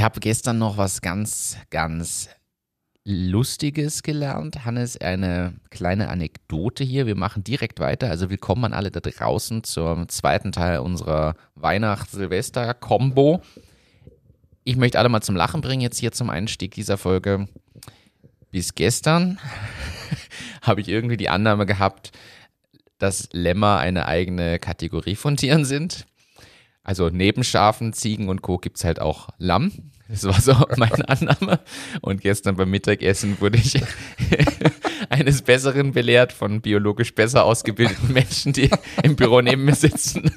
Ich 0.00 0.04
habe 0.04 0.20
gestern 0.20 0.56
noch 0.56 0.78
was 0.78 1.02
ganz, 1.02 1.58
ganz 1.68 2.30
Lustiges 3.04 4.02
gelernt. 4.02 4.64
Hannes, 4.64 4.98
eine 4.98 5.52
kleine 5.68 6.08
Anekdote 6.08 6.84
hier. 6.84 7.04
Wir 7.04 7.16
machen 7.16 7.44
direkt 7.44 7.80
weiter. 7.80 8.08
Also 8.08 8.30
willkommen 8.30 8.64
an 8.64 8.72
alle 8.72 8.90
da 8.90 9.00
draußen 9.00 9.62
zum 9.62 10.08
zweiten 10.08 10.52
Teil 10.52 10.78
unserer 10.78 11.34
Weihnachts-Silvester-Kombo. 11.54 13.42
Ich 14.64 14.76
möchte 14.76 14.98
alle 14.98 15.10
mal 15.10 15.20
zum 15.20 15.36
Lachen 15.36 15.60
bringen 15.60 15.82
jetzt 15.82 15.98
hier 15.98 16.12
zum 16.12 16.30
Einstieg 16.30 16.72
dieser 16.74 16.96
Folge. 16.96 17.46
Bis 18.50 18.74
gestern 18.74 19.38
habe 20.62 20.80
ich 20.80 20.88
irgendwie 20.88 21.18
die 21.18 21.28
Annahme 21.28 21.66
gehabt, 21.66 22.12
dass 22.96 23.28
Lämmer 23.32 23.76
eine 23.76 24.06
eigene 24.06 24.58
Kategorie 24.60 25.16
von 25.16 25.36
Tieren 25.36 25.66
sind. 25.66 26.06
Also 26.82 27.10
neben 27.10 27.44
Schafen, 27.44 27.92
Ziegen 27.92 28.28
und 28.28 28.42
Co. 28.42 28.58
gibt 28.58 28.78
es 28.78 28.84
halt 28.84 29.00
auch 29.00 29.28
Lamm. 29.38 29.90
Das 30.08 30.24
war 30.24 30.40
so 30.40 30.54
meine 30.76 31.08
Annahme. 31.08 31.60
Und 32.00 32.20
gestern 32.20 32.56
beim 32.56 32.70
Mittagessen 32.70 33.40
wurde 33.40 33.58
ich 33.58 33.80
eines 35.10 35.42
Besseren 35.42 35.92
belehrt 35.92 36.32
von 36.32 36.60
biologisch 36.60 37.14
besser 37.14 37.44
ausgebildeten 37.44 38.12
Menschen, 38.12 38.52
die 38.52 38.70
im 39.02 39.14
Büro 39.16 39.40
neben 39.40 39.64
mir 39.64 39.74
sitzen, 39.74 40.34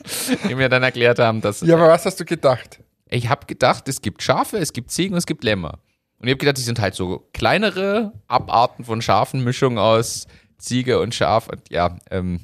die 0.48 0.56
mir 0.56 0.70
dann 0.70 0.84
erklärt 0.84 1.20
haben, 1.20 1.42
dass. 1.42 1.62
Ja, 1.62 1.76
aber 1.76 1.88
was 1.88 2.06
hast 2.06 2.20
du 2.20 2.26
gedacht? 2.26 2.80
Ich 3.10 3.30
habe 3.30 3.46
gedacht, 3.46 3.88
es 3.88 4.02
gibt 4.02 4.22
Schafe, 4.22 4.58
es 4.58 4.74
gibt 4.74 4.92
Ziegen 4.92 5.14
und 5.14 5.20
es 5.20 5.26
gibt 5.26 5.44
Lämmer. 5.44 5.80
Und 6.20 6.28
ich 6.28 6.32
habe 6.32 6.40
gedacht, 6.40 6.58
die 6.58 6.62
sind 6.62 6.80
halt 6.80 6.96
so 6.96 7.28
kleinere 7.34 8.14
Abarten 8.28 8.86
von 8.86 9.02
Schafen, 9.02 9.44
Mischung 9.44 9.78
aus 9.78 10.28
Ziege 10.58 11.00
und 11.00 11.14
Schaf. 11.14 11.48
Und 11.50 11.70
ja, 11.70 11.98
ähm, 12.12 12.42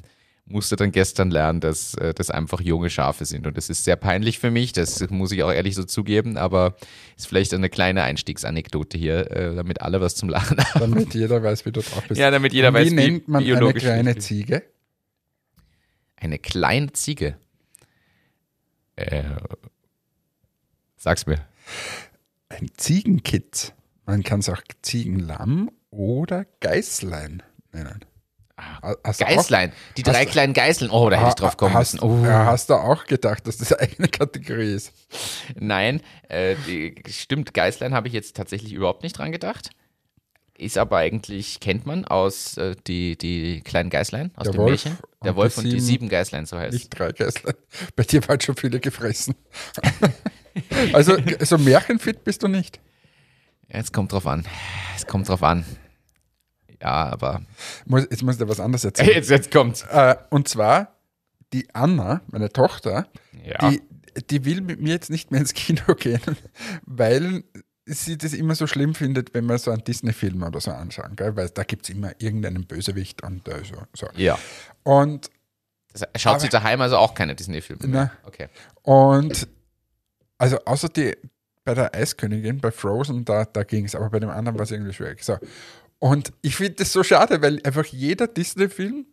musste 0.50 0.76
dann 0.76 0.92
gestern 0.92 1.30
lernen, 1.30 1.60
dass 1.60 1.94
äh, 1.94 2.12
das 2.12 2.30
einfach 2.30 2.60
junge 2.60 2.90
Schafe 2.90 3.24
sind. 3.24 3.46
Und 3.46 3.56
das 3.56 3.70
ist 3.70 3.84
sehr 3.84 3.96
peinlich 3.96 4.38
für 4.38 4.50
mich, 4.50 4.72
das 4.72 5.08
muss 5.10 5.32
ich 5.32 5.42
auch 5.42 5.52
ehrlich 5.52 5.74
so 5.74 5.84
zugeben, 5.84 6.36
aber 6.36 6.76
ist 7.16 7.26
vielleicht 7.26 7.54
eine 7.54 7.70
kleine 7.70 8.02
Einstiegsanekdote 8.02 8.98
hier, 8.98 9.30
äh, 9.30 9.54
damit 9.54 9.80
alle 9.80 10.00
was 10.00 10.16
zum 10.16 10.28
Lachen 10.28 10.58
haben. 10.74 10.80
Damit 10.80 11.14
jeder 11.14 11.42
weiß, 11.42 11.64
wie 11.66 11.72
du 11.72 11.80
drauf 11.80 12.02
bist. 12.08 12.20
Ja, 12.20 12.30
damit 12.30 12.52
jeder 12.52 12.68
Und 12.68 12.74
weiß, 12.74 12.90
wie 12.90 12.94
nennt 12.94 13.28
man 13.28 13.44
eine 13.44 13.72
kleine 13.74 14.18
Ziege? 14.18 14.62
Eine 16.16 16.38
kleine 16.38 16.92
Ziege. 16.92 17.36
Äh, 18.96 19.22
sag's 20.96 21.26
mir. 21.26 21.38
Ein 22.48 22.68
Ziegenkitz. 22.76 23.72
Man 24.04 24.22
kann 24.22 24.40
es 24.40 24.48
auch 24.48 24.60
Ziegenlamm 24.82 25.70
oder 25.90 26.44
Geißlein 26.60 27.42
nennen. 27.72 28.04
Hast 29.04 29.20
du 29.20 29.24
auch- 29.24 29.28
Geißlein, 29.28 29.72
die 29.96 30.02
drei 30.02 30.24
kleinen 30.26 30.52
Geißeln. 30.52 30.90
Oh, 30.90 31.08
da 31.10 31.16
hätte 31.18 31.28
ich 31.30 31.34
drauf 31.34 31.56
kommen 31.56 31.74
hast, 31.74 31.94
müssen. 31.94 32.04
Oh. 32.04 32.24
ja, 32.24 32.46
hast 32.46 32.70
du 32.70 32.74
auch 32.74 33.04
gedacht, 33.06 33.46
dass 33.46 33.58
das 33.58 33.72
eine 33.72 33.82
eigene 33.90 34.08
Kategorie 34.08 34.72
ist? 34.74 34.92
Nein, 35.58 36.00
äh, 36.28 36.56
die, 36.66 36.94
stimmt, 37.08 37.54
Geißlein 37.54 37.94
habe 37.94 38.08
ich 38.08 38.14
jetzt 38.14 38.36
tatsächlich 38.36 38.72
überhaupt 38.72 39.02
nicht 39.02 39.18
dran 39.18 39.32
gedacht. 39.32 39.70
Ist 40.58 40.76
aber 40.76 40.98
eigentlich, 40.98 41.58
kennt 41.60 41.86
man 41.86 42.04
aus 42.04 42.58
äh, 42.58 42.76
die, 42.86 43.16
die 43.16 43.62
kleinen 43.62 43.88
Geißlein, 43.88 44.30
aus 44.36 44.44
Der 44.44 44.52
dem 44.52 44.58
Wolf 44.58 44.84
Märchen. 44.84 44.98
Der 45.24 45.34
Wolf 45.34 45.56
und 45.56 45.64
die 45.64 45.80
sieben- 45.80 46.10
Geißlein, 46.10 46.44
so 46.44 46.58
heißt 46.58 46.74
Nicht 46.74 46.90
drei 46.98 47.12
Geißlein. 47.12 47.54
Bei 47.96 48.02
dir 48.02 48.26
waren 48.28 48.40
schon 48.40 48.56
viele 48.56 48.78
gefressen. 48.78 49.34
also 50.92 51.16
so 51.40 51.56
märchenfit 51.58 52.24
bist 52.24 52.42
du 52.42 52.48
nicht. 52.48 52.78
Es 53.68 53.92
kommt 53.92 54.12
drauf 54.12 54.26
an. 54.26 54.44
Es 54.96 55.06
kommt 55.06 55.28
drauf 55.28 55.42
an. 55.42 55.64
Ja, 56.80 57.10
aber. 57.12 57.42
Jetzt 57.86 58.22
muss 58.22 58.34
ich 58.34 58.38
dir 58.40 58.48
was 58.48 58.60
anderes 58.60 58.84
erzählen. 58.84 59.10
Jetzt, 59.10 59.30
jetzt 59.30 59.50
kommt's. 59.50 59.82
Äh, 59.90 60.16
und 60.30 60.48
zwar 60.48 60.96
die 61.52 61.68
Anna, 61.74 62.20
meine 62.28 62.48
Tochter, 62.50 63.06
Ja. 63.44 63.70
die, 63.70 63.82
die 64.30 64.44
will 64.44 64.60
mit 64.60 64.80
mir 64.80 64.90
jetzt 64.94 65.10
nicht 65.10 65.30
mehr 65.30 65.40
ins 65.40 65.52
Kino 65.54 65.94
gehen, 65.98 66.20
weil 66.86 67.44
sie 67.86 68.16
das 68.16 68.32
immer 68.34 68.54
so 68.54 68.66
schlimm 68.68 68.94
findet, 68.94 69.34
wenn 69.34 69.46
wir 69.46 69.58
so 69.58 69.70
einen 69.72 69.82
Disney-Film 69.84 70.42
oder 70.44 70.60
so 70.60 70.70
anschauen, 70.70 71.16
gell? 71.16 71.34
weil 71.36 71.48
da 71.50 71.64
gibt 71.64 71.84
es 71.84 71.90
immer 71.90 72.12
irgendeinen 72.18 72.64
Bösewicht 72.66 73.22
und 73.24 73.48
äh, 73.48 73.62
so, 73.64 73.82
so. 73.94 74.08
ja. 74.16 74.38
Und, 74.84 75.28
Das 75.92 76.04
schaut 76.22 76.34
Aber- 76.34 76.40
sie 76.40 76.48
daheim 76.48 76.80
also 76.80 76.96
auch 76.98 77.14
keine 77.14 77.34
Disney-Filme 77.34 77.82
Na. 77.84 77.88
mehr. 77.88 78.12
Okay. 78.24 78.48
und 78.82 79.48
also 80.38 80.58
außer 80.64 80.88
die 80.88 81.16
bei 81.64 81.74
der 81.74 81.94
Eiskönigin, 81.94 82.58
bei 82.60 82.70
Frozen, 82.70 83.24
da, 83.24 83.44
da 83.44 83.64
ging 83.64 83.84
es, 83.84 83.94
aber 83.94 84.08
bei 84.08 84.18
dem 84.20 84.30
anderen 84.30 84.56
war 84.58 84.62
es 84.64 84.70
irgendwie 84.70 84.92
schwierig. 84.94 85.22
So. 85.22 85.36
Und 86.00 86.32
ich 86.42 86.56
finde 86.56 86.76
das 86.76 86.92
so 86.92 87.04
schade, 87.04 87.40
weil 87.42 87.60
einfach 87.62 87.84
jeder 87.84 88.26
Disney-Film 88.26 89.06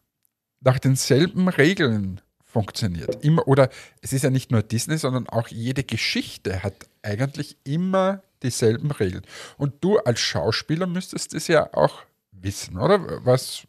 nach 0.62 0.80
denselben 0.80 1.48
Regeln 1.50 2.22
funktioniert. 2.44 3.24
Immer, 3.24 3.48
oder 3.48 3.70
es 4.02 4.14
ist 4.14 4.24
ja 4.24 4.30
nicht 4.30 4.52
nur 4.52 4.64
Disney, 4.64 4.98
sondern 4.98 5.28
auch 5.28 5.50
jede 5.50 5.84
Geschichte 5.84 6.64
hat 6.64 6.74
eigentlich 7.04 7.58
immer 7.66 8.24
dieselben 8.42 8.90
Regeln. 8.92 9.24
Und 9.58 9.84
du 9.84 10.00
als 10.00 10.20
Schauspieler 10.20 10.88
müsstest 10.88 11.34
es 11.34 11.48
ja 11.48 11.72
auch 11.74 12.04
wissen, 12.32 12.78
oder? 12.78 13.26
Was, 13.26 13.68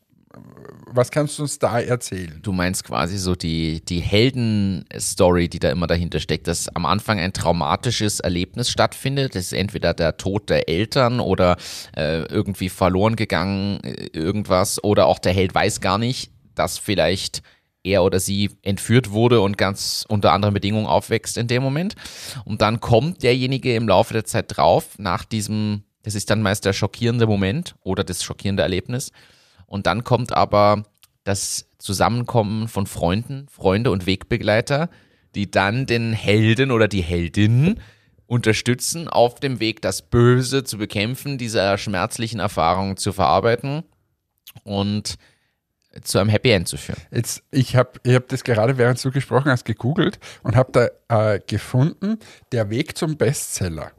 was 0.92 1.10
kannst 1.10 1.38
du 1.38 1.42
uns 1.42 1.58
da 1.58 1.80
erzählen? 1.80 2.40
Du 2.42 2.52
meinst 2.52 2.84
quasi 2.84 3.18
so 3.18 3.34
die, 3.34 3.84
die 3.84 4.00
Helden-Story, 4.00 5.48
die 5.48 5.58
da 5.58 5.70
immer 5.70 5.86
dahinter 5.86 6.20
steckt, 6.20 6.48
dass 6.48 6.68
am 6.74 6.86
Anfang 6.86 7.18
ein 7.18 7.32
traumatisches 7.32 8.20
Erlebnis 8.20 8.70
stattfindet. 8.70 9.34
Das 9.34 9.44
ist 9.44 9.52
entweder 9.52 9.94
der 9.94 10.16
Tod 10.16 10.50
der 10.50 10.68
Eltern 10.68 11.20
oder 11.20 11.56
äh, 11.96 12.22
irgendwie 12.22 12.68
verloren 12.68 13.16
gegangen, 13.16 13.80
äh, 13.84 14.08
irgendwas. 14.12 14.82
Oder 14.82 15.06
auch 15.06 15.18
der 15.18 15.32
Held 15.32 15.54
weiß 15.54 15.80
gar 15.80 15.98
nicht, 15.98 16.30
dass 16.54 16.78
vielleicht 16.78 17.42
er 17.84 18.02
oder 18.02 18.18
sie 18.20 18.50
entführt 18.62 19.10
wurde 19.10 19.40
und 19.40 19.56
ganz 19.56 20.04
unter 20.08 20.32
anderen 20.32 20.54
Bedingungen 20.54 20.86
aufwächst 20.86 21.36
in 21.38 21.46
dem 21.46 21.62
Moment. 21.62 21.94
Und 22.44 22.62
dann 22.62 22.80
kommt 22.80 23.22
derjenige 23.22 23.74
im 23.74 23.88
Laufe 23.88 24.14
der 24.14 24.24
Zeit 24.24 24.56
drauf, 24.56 24.98
nach 24.98 25.24
diesem, 25.24 25.84
das 26.02 26.14
ist 26.14 26.30
dann 26.30 26.42
meist 26.42 26.64
der 26.64 26.72
schockierende 26.72 27.26
Moment 27.26 27.76
oder 27.82 28.04
das 28.04 28.22
schockierende 28.22 28.62
Erlebnis. 28.62 29.12
Und 29.68 29.86
dann 29.86 30.02
kommt 30.02 30.32
aber 30.32 30.82
das 31.24 31.66
Zusammenkommen 31.78 32.66
von 32.66 32.86
Freunden, 32.86 33.46
Freunde 33.50 33.90
und 33.90 34.06
Wegbegleiter, 34.06 34.88
die 35.34 35.50
dann 35.50 35.86
den 35.86 36.12
Helden 36.12 36.72
oder 36.72 36.88
die 36.88 37.02
Heldin 37.02 37.78
unterstützen, 38.26 39.08
auf 39.08 39.38
dem 39.38 39.60
Weg 39.60 39.80
das 39.82 40.02
Böse 40.02 40.64
zu 40.64 40.78
bekämpfen, 40.78 41.38
diese 41.38 41.78
schmerzlichen 41.78 42.40
Erfahrungen 42.40 42.96
zu 42.96 43.12
verarbeiten 43.12 43.84
und 44.64 45.16
zu 46.02 46.18
einem 46.18 46.28
Happy 46.28 46.50
End 46.50 46.66
zu 46.66 46.76
führen. 46.76 47.00
Jetzt, 47.10 47.42
ich 47.50 47.76
habe 47.76 47.92
ich 48.04 48.14
hab 48.14 48.28
das 48.28 48.44
gerade, 48.44 48.78
während 48.78 49.02
du 49.04 49.10
gesprochen 49.10 49.50
hast, 49.50 49.64
gegoogelt 49.64 50.18
und 50.42 50.56
habe 50.56 50.90
da 51.08 51.34
äh, 51.34 51.40
gefunden, 51.46 52.18
der 52.52 52.70
Weg 52.70 52.96
zum 52.96 53.16
Bestseller. 53.16 53.92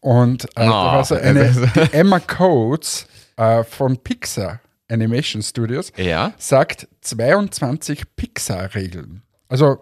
Und 0.00 0.44
äh, 0.56 0.66
da 0.66 0.68
Oh, 0.68 0.94
war 0.96 1.04
so 1.04 1.14
eine 1.14 1.52
Emma 1.92 2.20
Coates 2.20 3.06
äh, 3.36 3.64
von 3.64 3.96
Pixar 3.98 4.60
Animation 4.90 5.42
Studios 5.42 5.92
Ja. 5.96 6.32
sagt 6.38 6.88
22 7.02 8.16
Pixar-Regeln. 8.16 9.22
Also 9.48 9.78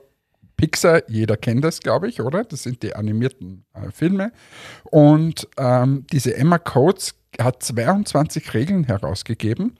Pixar, 0.57 1.03
jeder 1.09 1.37
kennt 1.37 1.63
das, 1.65 1.81
glaube 1.81 2.09
ich, 2.09 2.21
oder? 2.21 2.45
Das 2.45 2.65
sind 2.65 2.83
die 2.83 2.95
animierten 2.97 3.65
äh, 3.75 3.91
Filme. 3.93 4.33
Und 4.85 5.47
ähm, 5.57 6.05
diese 6.13 6.37
Emma 6.37 6.59
Coates 6.59 7.15
hat 7.41 7.63
22 7.63 8.55
Regeln 8.55 8.85
herausgegeben, 8.85 9.79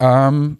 ähm, 0.00 0.58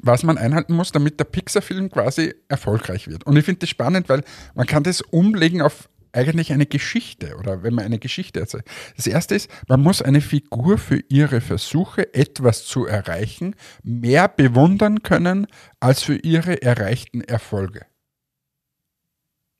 was 0.00 0.22
man 0.22 0.38
einhalten 0.38 0.74
muss, 0.74 0.92
damit 0.92 1.18
der 1.18 1.24
Pixar-Film 1.24 1.90
quasi 1.90 2.34
erfolgreich 2.48 3.08
wird. 3.08 3.24
Und 3.26 3.36
ich 3.36 3.44
finde 3.44 3.60
das 3.60 3.68
spannend, 3.68 4.08
weil 4.08 4.22
man 4.54 4.66
kann 4.66 4.84
das 4.84 5.00
umlegen 5.00 5.60
auf 5.60 5.88
eigentlich 6.12 6.52
eine 6.52 6.66
Geschichte 6.66 7.36
oder 7.36 7.62
wenn 7.62 7.74
man 7.74 7.84
eine 7.84 7.98
Geschichte 7.98 8.40
erzählt. 8.40 8.64
Das 8.96 9.06
erste 9.06 9.34
ist, 9.34 9.50
man 9.68 9.80
muss 9.82 10.02
eine 10.02 10.20
Figur 10.20 10.78
für 10.78 11.00
ihre 11.08 11.40
Versuche, 11.40 12.12
etwas 12.14 12.64
zu 12.66 12.86
erreichen, 12.86 13.54
mehr 13.82 14.28
bewundern 14.28 15.02
können 15.02 15.46
als 15.80 16.02
für 16.02 16.16
ihre 16.16 16.62
erreichten 16.62 17.20
Erfolge. 17.20 17.86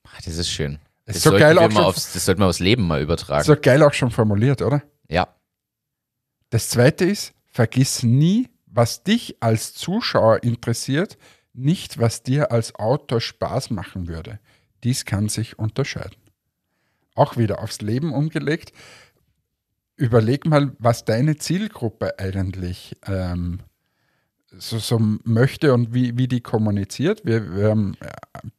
Ach, 0.05 0.20
Das 0.22 0.37
ist 0.37 0.50
schön. 0.50 0.78
Ist 1.06 1.17
Das, 1.17 1.22
so 1.22 1.31
sollten 1.31 1.40
geil 1.43 1.58
auch 1.58 1.70
schon- 1.70 1.84
aufs, 1.84 2.12
das 2.12 2.25
sollten 2.25 2.40
wir 2.43 2.46
aufs 2.46 2.58
Leben 2.61 2.87
mal 2.87 3.00
übertragen. 3.02 3.44
So 3.44 3.56
geil 3.56 3.82
auch 3.82 3.93
schon 3.94 4.11
formuliert, 4.11 4.62
oder? 4.62 4.82
Ja. 5.08 5.34
Das 6.50 6.69
zweite 6.70 7.05
ist, 7.05 7.32
vergiss 7.46 8.02
nie, 8.02 8.49
was 8.67 9.02
dich 9.02 9.37
als 9.40 9.75
Zuschauer 9.75 10.43
interessiert, 10.43 11.19
nicht 11.52 11.99
was 11.99 12.22
dir 12.22 12.52
als 12.52 12.75
Autor 12.75 13.20
Spaß 13.20 13.70
machen 13.70 14.06
würde. 14.08 14.38
Dies 14.84 15.05
kann 15.05 15.28
sich 15.28 15.58
unterscheiden. 15.58 16.17
Auch 17.19 17.37
wieder 17.37 17.61
aufs 17.61 17.81
Leben 17.81 18.12
umgelegt. 18.12 18.73
Überleg 19.97 20.47
mal, 20.47 20.73
was 20.79 21.05
deine 21.05 21.37
Zielgruppe 21.37 22.19
eigentlich 22.19 22.97
ähm, 23.06 23.59
so, 24.56 24.79
so 24.79 24.99
möchte 25.25 25.75
und 25.75 25.93
wie, 25.93 26.17
wie 26.17 26.29
die 26.29 26.41
kommuniziert. 26.41 27.25
Wir, 27.25 27.55
wir 27.55 27.70
haben 27.70 27.97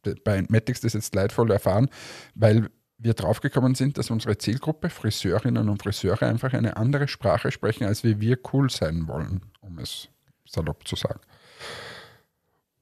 äh, 0.04 0.14
bei 0.24 0.44
Matics 0.48 0.82
das 0.82 0.92
jetzt 0.92 1.14
leidvoll 1.14 1.50
erfahren, 1.50 1.88
weil 2.34 2.68
wir 2.98 3.14
draufgekommen 3.14 3.74
sind, 3.74 3.96
dass 3.96 4.10
unsere 4.10 4.36
Zielgruppe, 4.36 4.90
Friseurinnen 4.90 5.68
und 5.68 5.82
Friseure, 5.82 6.26
einfach 6.26 6.52
eine 6.52 6.76
andere 6.76 7.08
Sprache 7.08 7.50
sprechen, 7.50 7.84
als 7.84 8.04
wie 8.04 8.20
wir 8.20 8.38
cool 8.52 8.68
sein 8.68 9.08
wollen, 9.08 9.40
um 9.60 9.78
es 9.78 10.08
salopp 10.46 10.86
zu 10.86 10.96
sagen. 10.96 11.20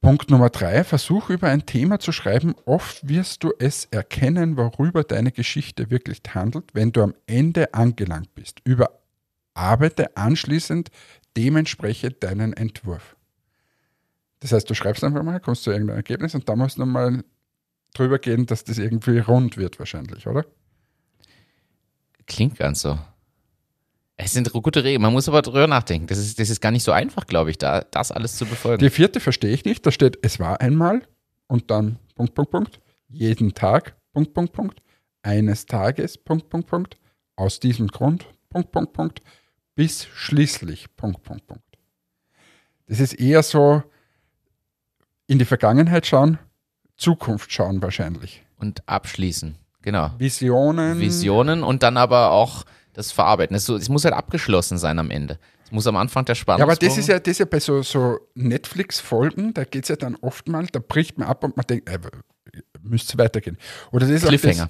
Punkt 0.09 0.31
Nummer 0.31 0.49
drei, 0.49 0.83
versuch 0.83 1.29
über 1.29 1.49
ein 1.49 1.67
Thema 1.67 1.99
zu 1.99 2.11
schreiben. 2.11 2.55
Oft 2.65 3.07
wirst 3.07 3.43
du 3.43 3.53
es 3.59 3.85
erkennen, 3.91 4.57
worüber 4.57 5.03
deine 5.03 5.31
Geschichte 5.31 5.91
wirklich 5.91 6.23
handelt, 6.33 6.73
wenn 6.73 6.91
du 6.91 7.03
am 7.03 7.13
Ende 7.27 7.75
angelangt 7.75 8.33
bist. 8.33 8.59
Überarbeite 8.63 10.17
anschließend 10.17 10.89
dementsprechend 11.37 12.23
deinen 12.23 12.53
Entwurf. 12.53 13.17
Das 14.39 14.51
heißt, 14.51 14.67
du 14.67 14.73
schreibst 14.73 15.03
einfach 15.03 15.21
mal, 15.21 15.39
kommst 15.39 15.61
zu 15.61 15.69
irgendeinem 15.69 15.97
Ergebnis 15.97 16.33
und 16.33 16.49
da 16.49 16.55
musst 16.55 16.79
du 16.79 16.87
mal 16.87 17.23
drüber 17.93 18.17
gehen, 18.17 18.47
dass 18.47 18.63
das 18.63 18.79
irgendwie 18.79 19.19
rund 19.19 19.57
wird 19.57 19.77
wahrscheinlich, 19.77 20.25
oder? 20.25 20.43
Klingt 22.25 22.57
ganz 22.57 22.81
so. 22.81 22.97
Es 24.21 24.33
sind 24.33 24.51
gute 24.51 24.83
Regeln, 24.83 25.01
man 25.01 25.13
muss 25.13 25.29
aber 25.29 25.41
drüber 25.41 25.65
nachdenken. 25.65 26.07
Das 26.07 26.17
ist, 26.17 26.39
das 26.39 26.49
ist 26.49 26.59
gar 26.59 26.71
nicht 26.71 26.83
so 26.83 26.91
einfach, 26.91 27.25
glaube 27.25 27.51
ich, 27.51 27.57
da 27.57 27.85
das 27.89 28.11
alles 28.11 28.35
zu 28.35 28.45
befolgen. 28.45 28.83
Die 28.83 28.89
vierte 28.89 29.21
verstehe 29.21 29.53
ich 29.53 29.63
nicht. 29.63 29.85
Da 29.85 29.91
steht, 29.91 30.19
es 30.23 30.41
war 30.41 30.59
einmal 30.59 31.03
und 31.47 31.71
dann 31.71 31.99
Punkt, 32.15 32.35
Punkt, 32.35 32.51
Punkt. 32.51 32.81
Jeden 33.07 33.53
Tag, 33.53 33.95
Punkt, 34.11 34.33
Punkt, 34.33 34.51
Punkt. 34.51 34.81
Eines 35.21 35.67
Tages, 35.67 36.17
Punkt, 36.17 36.49
Punkt, 36.49 36.67
Punkt. 36.67 36.97
Aus 37.37 37.61
diesem 37.61 37.87
Grund, 37.87 38.27
Punkt, 38.49 38.73
Punkt, 38.73 38.91
Punkt. 38.91 39.21
Bis 39.73 40.05
schließlich, 40.13 40.93
Punkt, 40.97 41.23
Punkt, 41.23 41.47
Punkt. 41.47 41.63
Das 42.87 42.99
ist 42.99 43.13
eher 43.13 43.41
so 43.41 43.83
in 45.27 45.39
die 45.39 45.45
Vergangenheit 45.45 46.05
schauen, 46.05 46.39
Zukunft 46.97 47.53
schauen 47.53 47.81
wahrscheinlich. 47.81 48.43
Und 48.57 48.83
abschließen, 48.85 49.55
genau. 49.81 50.11
Visionen. 50.17 50.99
Visionen 50.99 51.63
und 51.63 51.83
dann 51.83 51.95
aber 51.95 52.31
auch 52.31 52.65
das 52.99 53.11
Verarbeiten. 53.11 53.55
Es, 53.55 53.65
so, 53.65 53.75
es 53.75 53.89
muss 53.89 54.03
halt 54.03 54.13
abgeschlossen 54.13 54.77
sein 54.77 54.99
am 54.99 55.09
Ende. 55.09 55.39
Es 55.63 55.71
muss 55.71 55.87
am 55.87 55.95
Anfang 55.95 56.25
der 56.25 56.35
Spannung 56.35 56.59
Ja, 56.59 56.65
aber 56.65 56.75
das 56.75 56.97
ist 56.97 57.07
ja, 57.07 57.19
das 57.19 57.31
ist 57.31 57.39
ja 57.39 57.45
bei 57.45 57.59
so, 57.59 57.81
so 57.81 58.19
Netflix-Folgen, 58.35 59.53
da 59.53 59.63
geht 59.63 59.83
es 59.83 59.89
ja 59.89 59.95
dann 59.95 60.15
oft 60.15 60.47
mal, 60.47 60.67
da 60.67 60.79
bricht 60.79 61.17
man 61.17 61.27
ab 61.27 61.43
und 61.43 61.55
man 61.55 61.65
denkt, 61.65 61.89
äh, 61.89 61.97
müsste 62.81 63.13
es 63.13 63.17
weitergehen. 63.17 63.57
Oder 63.91 64.05
das 64.05 64.15
ist 64.15 64.27
Cliffhanger. 64.27 64.69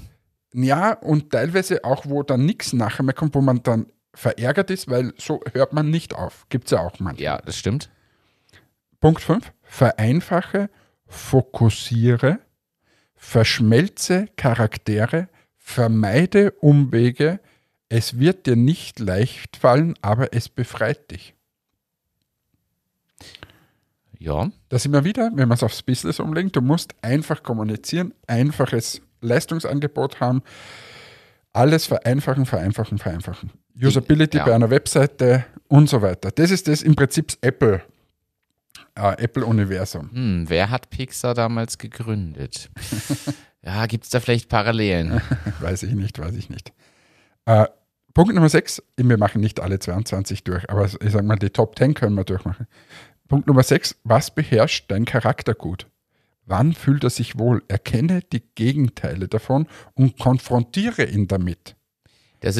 Das, 0.51 0.63
ja, 0.63 0.93
und 0.93 1.31
teilweise 1.31 1.83
auch, 1.83 2.05
wo 2.05 2.23
dann 2.23 2.45
nichts 2.45 2.73
nachher 2.73 3.03
mehr 3.03 3.13
kommt, 3.13 3.33
wo 3.35 3.41
man 3.41 3.63
dann 3.63 3.87
verärgert 4.13 4.71
ist, 4.71 4.89
weil 4.89 5.13
so 5.17 5.41
hört 5.53 5.73
man 5.73 5.89
nicht 5.89 6.13
auf. 6.13 6.45
Gibt 6.49 6.65
es 6.65 6.71
ja 6.71 6.79
auch 6.79 6.99
manchmal. 6.99 7.23
Ja, 7.23 7.41
das 7.43 7.57
stimmt. 7.57 7.89
Punkt 8.99 9.21
5. 9.21 9.51
Vereinfache, 9.63 10.69
fokussiere, 11.07 12.39
verschmelze 13.15 14.27
Charaktere, 14.35 15.29
vermeide 15.57 16.51
Umwege, 16.51 17.39
es 17.89 18.19
wird 18.19 18.45
dir 18.45 18.55
nicht 18.55 18.99
leicht 18.99 19.57
fallen, 19.57 19.95
aber 20.01 20.33
es 20.33 20.47
befreit 20.47 21.11
dich. 21.11 21.33
Ja. 24.19 24.51
Da 24.67 24.77
sind 24.77 24.91
wir 24.91 25.03
wieder, 25.03 25.31
wenn 25.33 25.47
man 25.47 25.55
es 25.55 25.63
aufs 25.63 25.81
Business 25.81 26.19
umlegt, 26.19 26.55
du 26.55 26.61
musst 26.61 26.93
einfach 27.01 27.41
kommunizieren, 27.41 28.13
einfaches 28.27 29.01
Leistungsangebot 29.21 30.19
haben, 30.19 30.43
alles 31.53 31.85
vereinfachen, 31.85 32.45
vereinfachen, 32.45 32.99
vereinfachen. 32.99 33.51
Usability 33.81 34.37
ja. 34.37 34.45
bei 34.45 34.53
einer 34.53 34.69
Webseite 34.69 35.45
und 35.67 35.89
so 35.89 36.01
weiter. 36.01 36.31
Das 36.31 36.51
ist 36.51 36.67
das 36.67 36.81
im 36.81 36.95
Prinzip 36.95 37.37
Apple, 37.41 37.81
äh, 38.95 39.23
Apple-Universum. 39.23 40.11
Hm, 40.11 40.45
wer 40.47 40.69
hat 40.69 40.89
Pixar 40.89 41.33
damals 41.33 41.77
gegründet? 41.77 42.69
ja, 43.63 43.85
gibt 43.85 44.03
es 44.03 44.09
da 44.09 44.19
vielleicht 44.19 44.49
Parallelen? 44.49 45.21
weiß 45.61 45.83
ich 45.83 45.93
nicht, 45.93 46.19
weiß 46.19 46.35
ich 46.35 46.49
nicht. 46.49 46.73
Äh, 47.45 47.65
Punkt 48.19 48.35
Nummer 48.35 48.49
6, 48.49 48.83
wir 48.97 49.17
machen 49.17 49.39
nicht 49.39 49.61
alle 49.61 49.79
22 49.79 50.43
durch, 50.43 50.69
aber 50.69 50.83
ich 50.83 51.09
sage 51.09 51.23
mal, 51.23 51.37
die 51.37 51.51
Top 51.51 51.77
10 51.77 51.93
können 51.93 52.17
wir 52.17 52.25
durchmachen. 52.25 52.67
Punkt 53.29 53.47
Nummer 53.47 53.63
6, 53.63 53.95
was 54.03 54.35
beherrscht 54.35 54.91
dein 54.91 55.05
Charakter 55.05 55.53
gut? 55.53 55.87
Wann 56.45 56.73
fühlt 56.73 57.05
er 57.05 57.11
sich 57.11 57.39
wohl? 57.39 57.63
Erkenne 57.69 58.19
die 58.33 58.43
Gegenteile 58.55 59.29
davon 59.29 59.67
und 59.93 60.19
konfrontiere 60.19 61.05
ihn 61.05 61.29
damit. 61.29 61.77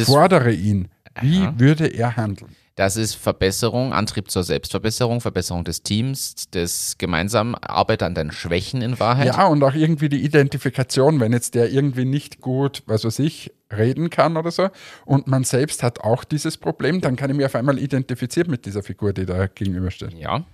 Fordere 0.06 0.53
ihn. 0.53 0.88
Wie 1.19 1.41
Aha. 1.41 1.53
würde 1.57 1.88
er 1.88 2.15
handeln? 2.15 2.55
Das 2.79 2.95
ist 2.95 3.15
Verbesserung, 3.15 3.91
Antrieb 3.91 4.31
zur 4.31 4.45
Selbstverbesserung, 4.45 5.19
Verbesserung 5.19 5.65
des 5.65 5.83
Teams, 5.83 6.45
das 6.51 6.95
gemeinsame 6.97 7.61
Arbeit 7.61 8.03
an 8.03 8.15
deinen 8.15 8.31
Schwächen 8.31 8.81
in 8.81 9.01
Wahrheit. 9.01 9.25
Ja, 9.25 9.47
und 9.47 9.61
auch 9.63 9.73
irgendwie 9.73 10.07
die 10.07 10.23
Identifikation, 10.23 11.19
wenn 11.19 11.33
jetzt 11.33 11.55
der 11.55 11.69
irgendwie 11.73 12.05
nicht 12.05 12.39
gut, 12.39 12.83
was 12.85 13.03
weiß 13.03 13.19
ich, 13.19 13.51
reden 13.69 14.09
kann 14.09 14.37
oder 14.37 14.49
so 14.49 14.69
und 15.03 15.27
man 15.27 15.43
selbst 15.43 15.83
hat 15.83 15.99
auch 15.99 16.23
dieses 16.23 16.55
Problem, 16.55 17.01
dann 17.01 17.17
kann 17.17 17.29
ich 17.29 17.35
mich 17.35 17.45
auf 17.45 17.55
einmal 17.55 17.77
identifizieren 17.77 18.49
mit 18.49 18.65
dieser 18.65 18.81
Figur, 18.81 19.11
die 19.11 19.25
da 19.25 19.47
gegenübersteht. 19.47 20.13
Ja. 20.13 20.45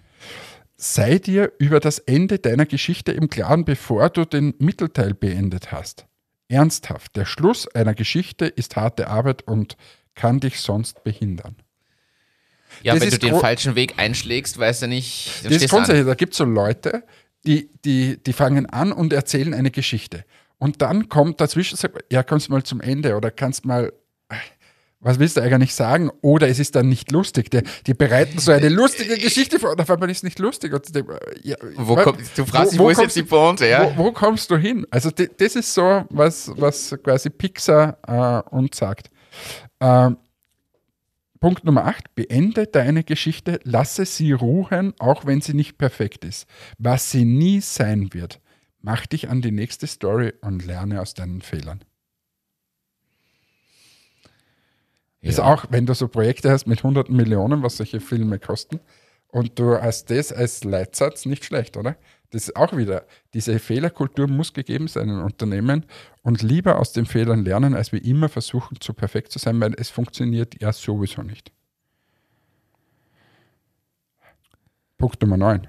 Sei 0.78 1.20
dir 1.20 1.52
über 1.60 1.80
das 1.80 2.00
Ende 2.00 2.40
deiner 2.40 2.66
Geschichte 2.66 3.12
im 3.12 3.30
Klaren, 3.30 3.66
bevor 3.66 4.10
du 4.10 4.26
den 4.26 4.56
Mittelteil 4.58 5.14
beendet 5.14 5.72
hast. 5.72 6.08
Ernsthaft, 6.48 7.18
der 7.18 7.26
Schluss 7.26 7.68
einer 7.68 7.94
Geschichte 7.94 8.48
ist 8.48 8.78
harte 8.78 9.10
Arbeit 9.12 9.44
und 9.44 9.78
kann 10.16 10.40
dich 10.40 10.60
sonst 10.60 11.04
behindern. 11.04 11.58
Ja, 12.84 12.94
das 12.94 13.04
wenn 13.04 13.10
du 13.10 13.20
den 13.20 13.40
falschen 13.40 13.76
Weg 13.76 13.96
einschlägst, 13.98 14.58
weißt 14.58 14.84
du 14.84 14.88
nicht. 14.88 15.44
Das 15.44 15.54
ist 15.54 15.70
grundsätzlich, 15.70 16.06
da 16.06 16.14
gibt 16.14 16.34
es 16.34 16.38
so 16.38 16.46
Leute, 16.46 17.04
die, 17.46 17.70
die, 17.84 18.22
die 18.22 18.34
fangen 18.34 18.66
an 18.66 18.92
und 18.92 19.14
erzählen 19.14 19.54
eine 19.54 19.72
Geschichte. 19.72 20.26
Und 20.58 20.82
dann 20.82 21.10
kommt 21.10 21.42
dazwischen, 21.42 21.78
sagt, 21.78 22.04
ja, 22.12 22.24
kommst 22.24 22.50
mal 22.50 22.64
zum 22.64 22.82
Ende 22.82 23.16
oder 23.16 23.30
kannst 23.32 23.66
mal, 23.66 23.92
was 25.00 25.20
willst 25.20 25.38
du 25.38 25.42
eigentlich 25.42 25.76
sagen? 25.76 26.10
Oder 26.22 26.48
es 26.48 26.60
ist 26.60 26.76
dann 26.76 26.90
nicht 26.90 27.12
lustig. 27.12 27.52
Die, 27.52 27.62
die 27.86 27.94
bereiten 27.94 28.40
so 28.40 28.52
eine 28.52 28.70
lustige 28.70 29.18
Geschichte 29.18 29.60
vor 29.60 29.72
und 29.72 29.82
auf 29.82 29.90
einmal 29.90 30.10
ist 30.10 30.18
es 30.18 30.24
nicht 30.24 30.40
lustig. 30.40 30.74
Und 30.74 30.96
denk, 30.96 31.08
ja, 31.44 31.58
wo 31.76 31.96
komm, 31.96 32.18
du 32.36 32.46
fragst 32.46 32.74
dich, 32.74 32.80
wo, 32.80 32.86
wo 32.86 32.90
ist 32.90 33.02
jetzt 33.02 33.16
die 33.16 33.24
Pointe? 33.24 33.68
Ja? 33.68 33.96
Wo, 33.96 34.06
wo, 34.06 34.12
kommst 34.12 34.50
du 34.50 34.58
hin? 34.58 34.88
Also 34.90 35.12
das 35.12 35.56
ist 35.56 35.74
so, 35.74 36.06
was, 36.10 36.52
was 36.56 36.96
quasi 37.04 37.30
Pixar 37.30 37.98
äh, 38.08 38.56
uns 38.56 38.78
sagt. 38.78 39.12
Ähm, 39.80 40.18
Punkt 41.40 41.64
Nummer 41.66 41.86
8. 41.86 42.16
Beende 42.16 42.66
deine 42.68 43.04
Geschichte, 43.04 43.60
lasse 43.64 44.06
sie 44.06 44.32
ruhen, 44.32 44.94
auch 45.00 45.26
wenn 45.26 45.42
sie 45.42 45.54
nicht 45.54 45.78
perfekt 45.78 46.24
ist. 46.26 46.48
Was 46.78 47.12
sie 47.12 47.26
nie 47.26 47.62
sein 47.62 48.14
wird. 48.14 48.42
Mach 48.82 49.06
dich 49.06 49.30
an 49.30 49.42
die 49.42 49.52
nächste 49.52 49.88
Story 49.88 50.34
und 50.42 50.66
lerne 50.66 51.02
aus 51.02 51.14
deinen 51.14 51.42
Fehlern. 51.42 51.84
Ja. 55.22 55.30
Ist 55.30 55.40
auch, 55.40 55.66
wenn 55.72 55.86
du 55.86 55.94
so 55.94 56.08
Projekte 56.08 56.52
hast 56.52 56.68
mit 56.68 56.84
hunderten 56.84 57.16
Millionen, 57.16 57.64
was 57.64 57.78
solche 57.78 58.00
Filme 58.00 58.40
kosten, 58.40 58.80
und 59.28 59.60
du 59.60 59.82
hast 59.82 60.12
das 60.12 60.32
als 60.32 60.64
Leitsatz, 60.64 61.26
nicht 61.26 61.44
schlecht, 61.44 61.78
oder? 61.78 61.98
Das 62.32 62.44
ist 62.44 62.56
auch 62.56 62.76
wieder, 62.76 63.06
diese 63.34 63.60
Fehlerkultur 63.60 64.28
muss 64.28 64.54
gegeben 64.54 64.88
sein 64.88 65.10
in 65.10 65.20
Unternehmen 65.20 65.86
und 66.22 66.42
lieber 66.42 66.80
aus 66.80 66.92
den 66.92 67.06
Fehlern 67.06 67.46
lernen, 67.46 67.76
als 67.76 67.92
wir 67.92 68.04
immer 68.04 68.30
versuchen, 68.30 68.80
zu 68.82 68.94
perfekt 68.94 69.32
zu 69.32 69.40
sein, 69.40 69.60
weil 69.62 69.74
es 69.78 69.90
funktioniert 69.90 70.62
ja 70.62 70.74
sowieso 70.74 71.22
nicht. 71.22 71.52
Punkt 74.98 75.22
Nummer 75.22 75.38
9. 75.38 75.68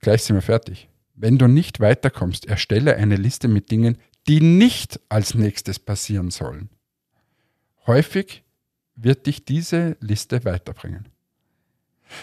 Gleich 0.00 0.22
sind 0.22 0.36
wir 0.36 0.42
fertig. 0.42 0.88
Wenn 1.14 1.38
du 1.38 1.48
nicht 1.48 1.80
weiterkommst, 1.80 2.46
erstelle 2.46 2.96
eine 2.96 3.16
Liste 3.16 3.48
mit 3.48 3.70
Dingen, 3.70 3.98
die 4.28 4.40
nicht 4.40 5.00
als 5.08 5.34
nächstes 5.34 5.78
passieren 5.78 6.30
sollen. 6.30 6.68
Häufig 7.86 8.44
wird 8.94 9.26
dich 9.26 9.44
diese 9.44 9.96
Liste 10.00 10.44
weiterbringen. 10.44 11.08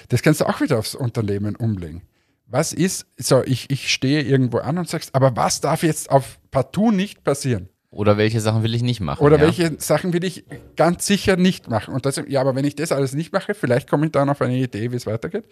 Das 0.09 0.21
kannst 0.21 0.41
du 0.41 0.45
auch 0.45 0.61
wieder 0.61 0.77
aufs 0.77 0.95
Unternehmen 0.95 1.55
umlegen. 1.55 2.03
Was 2.47 2.73
ist, 2.73 3.07
so 3.17 3.43
ich, 3.43 3.69
ich 3.69 3.91
stehe 3.91 4.21
irgendwo 4.21 4.59
an 4.59 4.77
und 4.77 4.87
sagst, 4.87 5.15
aber 5.15 5.35
was 5.35 5.61
darf 5.61 5.83
jetzt 5.83 6.09
auf 6.09 6.39
partout 6.51 6.91
nicht 6.91 7.23
passieren? 7.23 7.69
Oder 7.89 8.17
welche 8.17 8.41
Sachen 8.41 8.61
will 8.61 8.75
ich 8.75 8.83
nicht 8.83 8.99
machen? 8.99 9.23
Oder 9.23 9.37
ja. 9.37 9.43
welche 9.43 9.79
Sachen 9.79 10.11
will 10.11 10.25
ich 10.25 10.43
ganz 10.75 11.05
sicher 11.05 11.37
nicht 11.37 11.69
machen? 11.69 11.93
Und 11.93 12.05
das, 12.05 12.21
ja, 12.27 12.41
aber 12.41 12.53
wenn 12.53 12.65
ich 12.65 12.75
das 12.75 12.91
alles 12.91 13.13
nicht 13.13 13.31
mache, 13.31 13.53
vielleicht 13.53 13.89
komme 13.89 14.07
ich 14.07 14.11
dann 14.11 14.29
auf 14.29 14.41
eine 14.41 14.57
Idee, 14.57 14.91
wie 14.91 14.97
es 14.97 15.05
weitergeht. 15.05 15.45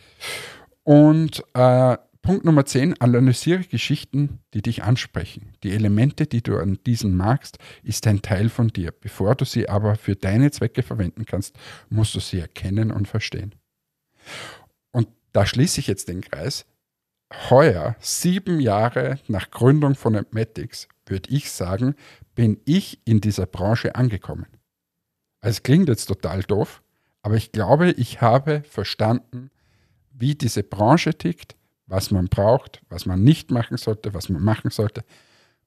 Und 0.84 1.42
äh, 1.54 1.98
Punkt 2.22 2.46
Nummer 2.46 2.66
10, 2.66 3.02
analysiere 3.02 3.64
Geschichten, 3.64 4.40
die 4.54 4.62
dich 4.62 4.84
ansprechen. 4.84 5.54
Die 5.64 5.72
Elemente, 5.72 6.26
die 6.26 6.42
du 6.42 6.58
an 6.58 6.80
diesen 6.86 7.16
magst, 7.18 7.58
ist 7.84 8.08
ein 8.08 8.22
Teil 8.22 8.48
von 8.48 8.70
dir. 8.70 8.92
Bevor 8.92 9.36
du 9.36 9.46
sie 9.46 9.68
aber 9.68 9.96
für 9.96 10.16
deine 10.16 10.52
Zwecke 10.52 10.84
verwenden 10.84 11.26
kannst, 11.26 11.56
musst 11.90 12.16
du 12.16 12.20
sie 12.20 12.40
erkennen 12.40 12.92
und 12.92 13.10
verstehen. 13.10 13.56
Und 14.92 15.10
da 15.34 15.46
schließe 15.46 15.82
ich 15.82 15.88
jetzt 15.88 16.08
den 16.08 16.22
Kreis. 16.22 16.66
Heuer, 17.50 17.96
sieben 18.00 18.60
Jahre 18.60 19.20
nach 19.28 19.52
Gründung 19.52 19.96
von 19.96 20.16
Admetics, 20.16 20.88
würde 21.06 21.30
ich 21.30 21.52
sagen, 21.52 21.96
bin 22.36 22.60
ich 22.66 23.00
in 23.06 23.22
dieser 23.22 23.46
Branche 23.46 23.96
angekommen. 23.96 24.48
Es 25.42 25.64
klingt 25.64 25.90
jetzt 25.90 26.06
total 26.06 26.44
doof, 26.44 26.82
aber 27.22 27.36
ich 27.36 27.52
glaube, 27.52 27.92
ich 27.92 28.22
habe 28.22 28.64
verstanden, 28.70 29.50
wie 30.12 30.36
diese 30.36 30.64
Branche 30.64 31.14
tickt, 31.18 31.56
was 31.88 32.12
man 32.12 32.28
braucht, 32.28 32.82
was 32.90 33.06
man 33.06 33.24
nicht 33.24 33.52
machen 33.52 33.78
sollte, 33.78 34.14
was 34.14 34.30
man 34.30 34.44
machen 34.44 34.72
sollte. 34.72 35.04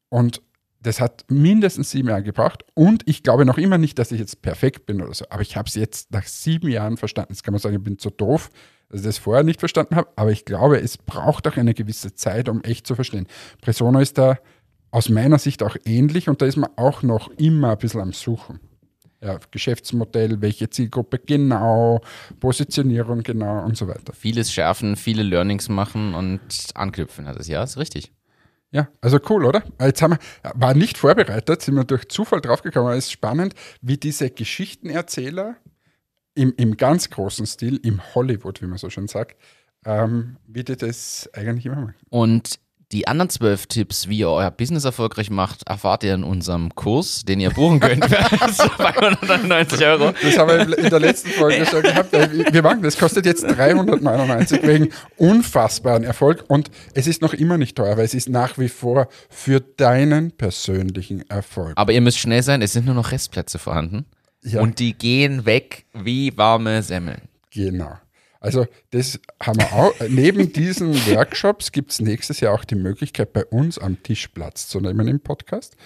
Und 0.08 0.40
das 0.80 1.00
hat 1.00 1.24
mindestens 1.28 1.90
sieben 1.90 2.08
Jahre 2.08 2.22
gebraucht. 2.22 2.64
Und 2.74 3.02
ich 3.06 3.22
glaube 3.22 3.44
noch 3.44 3.58
immer 3.58 3.76
nicht, 3.76 3.98
dass 3.98 4.12
ich 4.12 4.20
jetzt 4.20 4.40
perfekt 4.40 4.86
bin 4.86 5.02
oder 5.02 5.12
so. 5.14 5.24
Aber 5.30 5.42
ich 5.42 5.56
habe 5.56 5.68
es 5.68 5.74
jetzt 5.74 6.12
nach 6.12 6.24
sieben 6.24 6.70
Jahren 6.70 6.96
verstanden. 6.96 7.32
Jetzt 7.32 7.42
kann 7.42 7.52
man 7.52 7.60
sagen, 7.60 7.76
ich 7.76 7.82
bin 7.82 7.98
zu 7.98 8.10
doof, 8.10 8.50
dass 8.88 9.00
ich 9.00 9.06
das 9.06 9.18
vorher 9.18 9.42
nicht 9.42 9.60
verstanden 9.60 9.96
habe, 9.96 10.08
aber 10.16 10.30
ich 10.30 10.44
glaube, 10.44 10.80
es 10.80 10.96
braucht 10.96 11.46
auch 11.48 11.56
eine 11.56 11.74
gewisse 11.74 12.14
Zeit, 12.14 12.48
um 12.48 12.62
echt 12.62 12.86
zu 12.86 12.94
verstehen. 12.94 13.26
Presono 13.60 13.98
ist 13.98 14.18
da 14.18 14.38
aus 14.90 15.08
meiner 15.08 15.38
Sicht 15.38 15.62
auch 15.62 15.76
ähnlich 15.84 16.28
und 16.28 16.40
da 16.40 16.46
ist 16.46 16.56
man 16.56 16.70
auch 16.76 17.02
noch 17.02 17.28
immer 17.36 17.72
ein 17.72 17.78
bisschen 17.78 18.00
am 18.00 18.12
Suchen. 18.12 18.60
Ja, 19.22 19.38
Geschäftsmodell, 19.50 20.40
welche 20.40 20.70
Zielgruppe 20.70 21.18
genau, 21.18 22.00
Positionierung 22.38 23.22
genau 23.22 23.64
und 23.64 23.76
so 23.76 23.88
weiter. 23.88 24.12
Vieles 24.12 24.52
schärfen, 24.52 24.94
viele 24.94 25.22
Learnings 25.22 25.68
machen 25.68 26.14
und 26.14 26.40
anknüpfen 26.74 27.26
hat 27.26 27.36
es. 27.36 27.48
Ja, 27.48 27.62
ist 27.64 27.78
richtig. 27.78 28.12
Ja, 28.72 28.88
also 29.00 29.18
cool, 29.30 29.44
oder? 29.44 29.62
Jetzt 29.80 30.02
haben 30.02 30.12
wir, 30.12 30.52
war 30.54 30.74
nicht 30.74 30.98
vorbereitet, 30.98 31.62
sind 31.62 31.76
wir 31.76 31.84
durch 31.84 32.08
Zufall 32.08 32.40
draufgekommen. 32.40 32.92
Es 32.92 33.06
ist 33.06 33.12
spannend, 33.12 33.54
wie 33.80 33.96
diese 33.96 34.30
Geschichtenerzähler 34.30 35.56
im, 36.36 36.54
im 36.56 36.76
ganz 36.76 37.10
großen 37.10 37.46
Stil, 37.46 37.80
im 37.82 38.00
Hollywood, 38.14 38.62
wie 38.62 38.66
man 38.66 38.78
so 38.78 38.90
schön 38.90 39.08
sagt, 39.08 39.36
ähm, 39.84 40.36
wie 40.46 40.62
die 40.62 40.76
das 40.76 41.28
eigentlich 41.32 41.66
immer 41.66 41.76
machen. 41.76 41.94
Und 42.10 42.60
die 42.92 43.08
anderen 43.08 43.28
zwölf 43.30 43.66
Tipps, 43.66 44.08
wie 44.08 44.18
ihr 44.18 44.28
euer 44.28 44.50
Business 44.52 44.84
erfolgreich 44.84 45.28
macht, 45.28 45.66
erfahrt 45.66 46.04
ihr 46.04 46.14
in 46.14 46.22
unserem 46.22 46.72
Kurs, 46.74 47.24
den 47.24 47.40
ihr 47.40 47.50
buchen 47.50 47.80
könnt 47.80 48.04
für 48.08 48.16
299 48.16 49.84
Euro. 49.84 50.12
Das 50.22 50.38
haben 50.38 50.48
wir 50.48 50.78
in 50.78 50.90
der 50.90 51.00
letzten 51.00 51.30
Folge 51.30 51.66
schon 51.66 51.82
gehabt. 51.82 52.12
Wir 52.12 52.62
machen, 52.62 52.82
das 52.82 52.96
kostet 52.96 53.26
jetzt 53.26 53.42
399 53.42 54.62
wegen 54.62 54.90
unfassbaren 55.16 56.04
Erfolg 56.04 56.44
und 56.46 56.70
es 56.94 57.08
ist 57.08 57.22
noch 57.22 57.34
immer 57.34 57.58
nicht 57.58 57.76
teuer, 57.76 57.96
weil 57.96 58.04
es 58.04 58.14
ist 58.14 58.28
nach 58.28 58.56
wie 58.56 58.68
vor 58.68 59.08
für 59.30 59.58
deinen 59.58 60.30
persönlichen 60.30 61.28
Erfolg. 61.28 61.72
Aber 61.74 61.92
ihr 61.92 62.00
müsst 62.00 62.18
schnell 62.18 62.44
sein, 62.44 62.62
es 62.62 62.72
sind 62.72 62.86
nur 62.86 62.94
noch 62.94 63.10
Restplätze 63.10 63.58
vorhanden. 63.58 64.06
Ja. 64.46 64.60
Und 64.60 64.78
die 64.78 64.92
gehen 64.92 65.44
weg 65.44 65.86
wie 65.92 66.36
warme 66.38 66.82
Semmeln. 66.82 67.22
Genau. 67.50 67.96
Also 68.38 68.66
das 68.90 69.18
haben 69.42 69.58
wir 69.58 69.72
auch. 69.72 69.92
Neben 70.08 70.52
diesen 70.52 70.94
Workshops 71.12 71.72
gibt 71.72 71.90
es 71.90 72.00
nächstes 72.00 72.38
Jahr 72.38 72.54
auch 72.54 72.64
die 72.64 72.76
Möglichkeit, 72.76 73.32
bei 73.32 73.44
uns 73.44 73.76
am 73.76 74.00
Tisch 74.04 74.28
Platz 74.28 74.68
zu 74.68 74.78
nehmen 74.78 75.08
im 75.08 75.18
Podcast. 75.18 75.76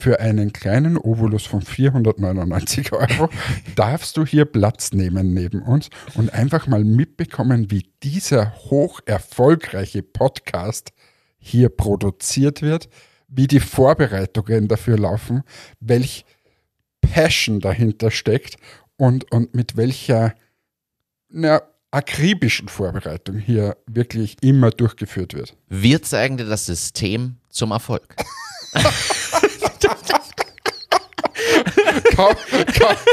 Für 0.00 0.18
einen 0.18 0.52
kleinen 0.52 0.96
Obolus 0.96 1.46
von 1.46 1.62
499 1.62 2.92
Euro 2.92 3.28
darfst 3.76 4.16
du 4.16 4.26
hier 4.26 4.46
Platz 4.46 4.92
nehmen 4.92 5.32
neben 5.32 5.62
uns 5.62 5.90
und 6.14 6.34
einfach 6.34 6.66
mal 6.66 6.82
mitbekommen, 6.82 7.70
wie 7.70 7.86
dieser 8.02 8.52
hoch 8.56 8.98
erfolgreiche 9.06 10.02
Podcast 10.02 10.90
hier 11.38 11.68
produziert 11.68 12.62
wird, 12.62 12.88
wie 13.28 13.46
die 13.46 13.60
Vorbereitungen 13.60 14.66
dafür 14.66 14.98
laufen, 14.98 15.44
welch 15.78 16.24
Passion 17.12 17.60
dahinter 17.60 18.10
steckt 18.10 18.56
und, 18.96 19.30
und 19.32 19.54
mit 19.54 19.76
welcher 19.76 20.34
na, 21.28 21.62
akribischen 21.90 22.68
Vorbereitung 22.68 23.38
hier 23.38 23.76
wirklich 23.86 24.36
immer 24.42 24.70
durchgeführt 24.70 25.34
wird. 25.34 25.56
Wir 25.68 26.02
zeigen 26.02 26.36
dir 26.36 26.46
das 26.46 26.66
System 26.66 27.36
zum 27.48 27.70
Erfolg. 27.70 28.14
kauf, 32.14 32.36
kauf, 32.78 33.04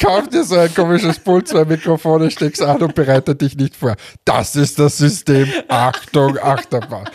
kauf, 0.00 0.28
dir 0.28 0.44
so 0.44 0.56
ein 0.56 0.74
komisches 0.74 1.18
Pult, 1.18 1.48
zwei 1.48 1.64
Mikrofone, 1.64 2.30
steckst 2.30 2.62
an 2.62 2.82
und 2.82 2.94
bereite 2.94 3.34
dich 3.34 3.56
nicht 3.56 3.76
vor. 3.76 3.96
Das 4.24 4.56
ist 4.56 4.78
das 4.78 4.98
System. 4.98 5.48
Achtung, 5.68 6.38
Achterbahn. 6.38 7.08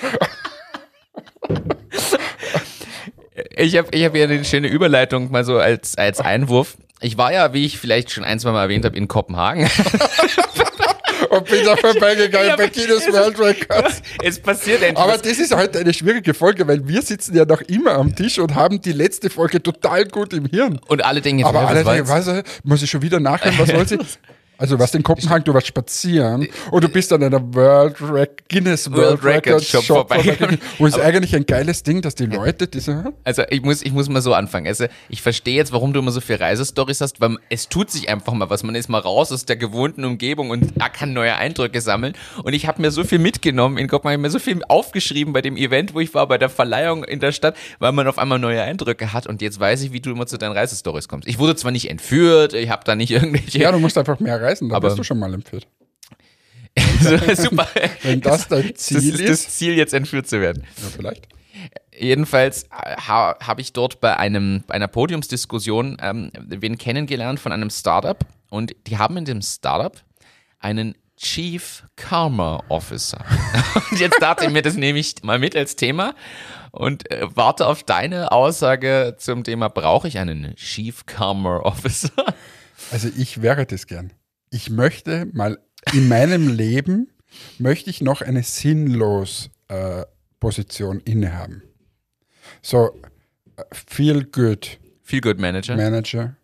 Ich 3.55 3.77
habe 3.77 3.87
ich 3.91 4.03
hab 4.03 4.15
hier 4.15 4.23
eine 4.23 4.43
schöne 4.43 4.67
Überleitung 4.67 5.31
mal 5.31 5.43
so 5.43 5.57
als, 5.57 5.95
als 5.97 6.19
Einwurf. 6.19 6.77
Ich 7.01 7.17
war 7.17 7.31
ja, 7.31 7.53
wie 7.53 7.65
ich 7.65 7.77
vielleicht 7.77 8.11
schon 8.11 8.23
ein, 8.23 8.39
zwei 8.39 8.51
Mal 8.51 8.63
erwähnt 8.63 8.85
habe, 8.85 8.95
in 8.95 9.07
Kopenhagen. 9.07 9.69
und 11.29 11.45
bin 11.49 11.65
da 11.65 11.75
vorbeigegangen 11.75 12.49
ja, 12.49 12.55
bei 12.55 12.67
Guinness 12.67 13.11
World 13.11 13.39
Records. 13.39 14.01
Es 14.23 14.39
passiert 14.39 14.81
endlich. 14.81 14.97
Aber 14.97 15.17
das 15.17 15.37
ist 15.39 15.55
heute 15.55 15.79
eine 15.79 15.93
schwierige 15.93 16.33
Folge, 16.33 16.67
weil 16.67 16.87
wir 16.87 17.01
sitzen 17.01 17.35
ja 17.35 17.45
noch 17.45 17.61
immer 17.61 17.95
am 17.95 18.15
Tisch 18.15 18.39
und 18.39 18.55
haben 18.55 18.81
die 18.81 18.93
letzte 18.93 19.29
Folge 19.29 19.61
total 19.61 20.05
gut 20.05 20.33
im 20.33 20.45
Hirn. 20.45 20.79
Und 20.87 21.03
alle 21.03 21.21
denken, 21.21 21.43
aber 21.43 21.67
alle 21.67 21.83
denken, 21.83 22.07
was, 22.07 22.29
muss 22.63 22.81
ich 22.81 22.89
schon 22.89 23.01
wieder 23.01 23.19
nachhören, 23.19 23.57
was 23.59 23.73
wollen 23.73 23.87
sie? 23.87 23.97
Also 24.63 24.79
was 24.79 24.95
in 24.95 25.03
Kopenhagen, 25.03 25.43
du 25.43 25.53
warst 25.53 25.67
spazieren 25.67 26.47
und 26.71 26.83
du 26.85 26.87
bist 26.87 27.11
an 27.11 27.21
einer 27.21 27.41
World 27.53 27.97
Rec 27.99 28.47
Guinness 28.47 28.89
World, 28.89 29.21
World 29.21 29.45
Records 29.45 29.67
Shop, 29.67 29.83
Shop 29.83 30.07
vorbei. 30.07 30.37
Wo 30.77 30.85
ist 30.85 30.97
eigentlich 30.97 31.35
ein 31.35 31.45
geiles 31.45 31.83
Ding, 31.83 32.01
dass 32.01 32.15
die 32.15 32.27
Leute 32.27 32.67
diese. 32.67 33.11
Also 33.25 33.43
ich 33.49 33.61
muss, 33.61 33.81
ich 33.81 33.91
muss 33.91 34.07
mal 34.07 34.21
so 34.21 34.33
anfangen. 34.33 34.67
Also 34.67 34.85
ich 35.09 35.21
verstehe 35.21 35.55
jetzt, 35.55 35.73
warum 35.73 35.91
du 35.91 35.99
immer 35.99 36.11
so 36.11 36.21
viele 36.21 36.39
Reisestories 36.39 37.01
hast, 37.01 37.19
weil 37.19 37.35
es 37.49 37.67
tut 37.67 37.91
sich 37.91 38.07
einfach 38.07 38.31
mal 38.31 38.49
was. 38.49 38.63
Man 38.63 38.75
ist 38.75 38.87
mal 38.87 38.99
raus 38.99 39.33
aus 39.33 39.43
der 39.43 39.57
gewohnten 39.57 40.05
Umgebung 40.05 40.49
und 40.49 40.71
kann 40.93 41.11
neue 41.11 41.35
Eindrücke 41.35 41.81
sammeln. 41.81 42.13
Und 42.43 42.53
ich 42.53 42.65
habe 42.65 42.81
mir 42.81 42.91
so 42.91 43.03
viel 43.03 43.19
mitgenommen 43.19 43.77
in 43.77 43.89
Kopenhagen, 43.89 44.21
mir 44.21 44.29
so 44.29 44.39
viel 44.39 44.61
aufgeschrieben 44.69 45.33
bei 45.33 45.41
dem 45.41 45.57
Event, 45.57 45.93
wo 45.93 45.99
ich 45.99 46.13
war, 46.13 46.25
bei 46.27 46.37
der 46.37 46.49
Verleihung 46.49 47.03
in 47.03 47.19
der 47.19 47.33
Stadt, 47.33 47.57
weil 47.79 47.91
man 47.91 48.07
auf 48.07 48.17
einmal 48.17 48.39
neue 48.39 48.61
Eindrücke 48.61 49.11
hat. 49.11 49.27
Und 49.27 49.41
jetzt 49.41 49.59
weiß 49.59 49.81
ich, 49.81 49.91
wie 49.91 49.99
du 49.99 50.11
immer 50.11 50.25
zu 50.25 50.37
deinen 50.37 50.53
Reisestories 50.53 51.09
kommst. 51.09 51.27
Ich 51.27 51.39
wurde 51.39 51.57
zwar 51.57 51.71
nicht 51.71 51.89
entführt, 51.89 52.53
ich 52.53 52.69
habe 52.69 52.83
da 52.85 52.95
nicht 52.95 53.11
irgendwelche. 53.11 53.59
Ja, 53.59 53.73
du 53.73 53.79
musst 53.79 53.97
einfach 53.97 54.21
mehr 54.21 54.41
reisen, 54.41 54.52
da 54.61 54.75
aber, 54.75 54.87
bist 54.89 54.99
du 54.99 55.03
schon 55.03 55.19
mal 55.19 55.33
entführt. 55.33 55.67
super. 57.35 57.67
Wenn 58.01 58.21
das 58.21 58.47
dein 58.47 58.75
Ziel 58.75 59.11
das, 59.11 59.19
ist. 59.19 59.29
Das 59.29 59.57
Ziel, 59.57 59.75
jetzt 59.75 59.93
entführt 59.93 60.27
zu 60.27 60.41
werden. 60.41 60.63
Ja, 60.81 60.89
vielleicht. 60.95 61.27
Jedenfalls 61.95 62.67
ha, 62.71 63.35
habe 63.39 63.61
ich 63.61 63.73
dort 63.73 64.01
bei 64.01 64.17
einem, 64.17 64.63
einer 64.67 64.87
Podiumsdiskussion 64.87 65.97
ähm, 66.01 66.31
wen 66.47 66.77
kennengelernt 66.77 67.39
von 67.39 67.51
einem 67.51 67.69
Startup 67.69 68.17
und 68.49 68.75
die 68.87 68.97
haben 68.97 69.17
in 69.17 69.25
dem 69.25 69.41
Startup 69.41 69.95
einen 70.59 70.95
Chief 71.15 71.83
Karma 71.95 72.63
Officer. 72.69 73.23
und 73.91 73.99
jetzt 73.99 74.19
dachte 74.19 74.45
ich 74.45 74.51
mir, 74.51 74.63
das 74.63 74.75
nehme 74.75 74.97
ich 74.97 75.21
mal 75.21 75.37
mit 75.37 75.55
als 75.55 75.75
Thema 75.75 76.15
und 76.71 77.09
äh, 77.11 77.27
warte 77.35 77.67
auf 77.67 77.83
deine 77.83 78.31
Aussage 78.31 79.15
zum 79.19 79.43
Thema, 79.43 79.69
brauche 79.69 80.07
ich 80.07 80.17
einen 80.17 80.55
Chief 80.55 81.05
Karma 81.05 81.57
Officer? 81.57 82.11
Also 82.91 83.09
ich 83.15 83.43
wäre 83.43 83.67
das 83.67 83.85
gern 83.85 84.11
ich 84.53 84.69
möchte 84.69 85.27
mal 85.33 85.59
in 85.93 86.07
meinem 86.07 86.47
Leben, 86.47 87.11
möchte 87.57 87.89
ich 87.89 88.01
noch 88.01 88.21
eine 88.21 88.43
sinnlos 88.43 89.49
äh, 89.67 90.03
Position 90.39 90.99
innehaben. 91.01 91.63
So, 92.61 93.01
äh, 93.57 93.63
feel 93.73 94.23
good. 94.25 94.79
Feel 95.01 95.21
good 95.21 95.39
Manager. 95.39 95.75
Manager. 95.75 96.35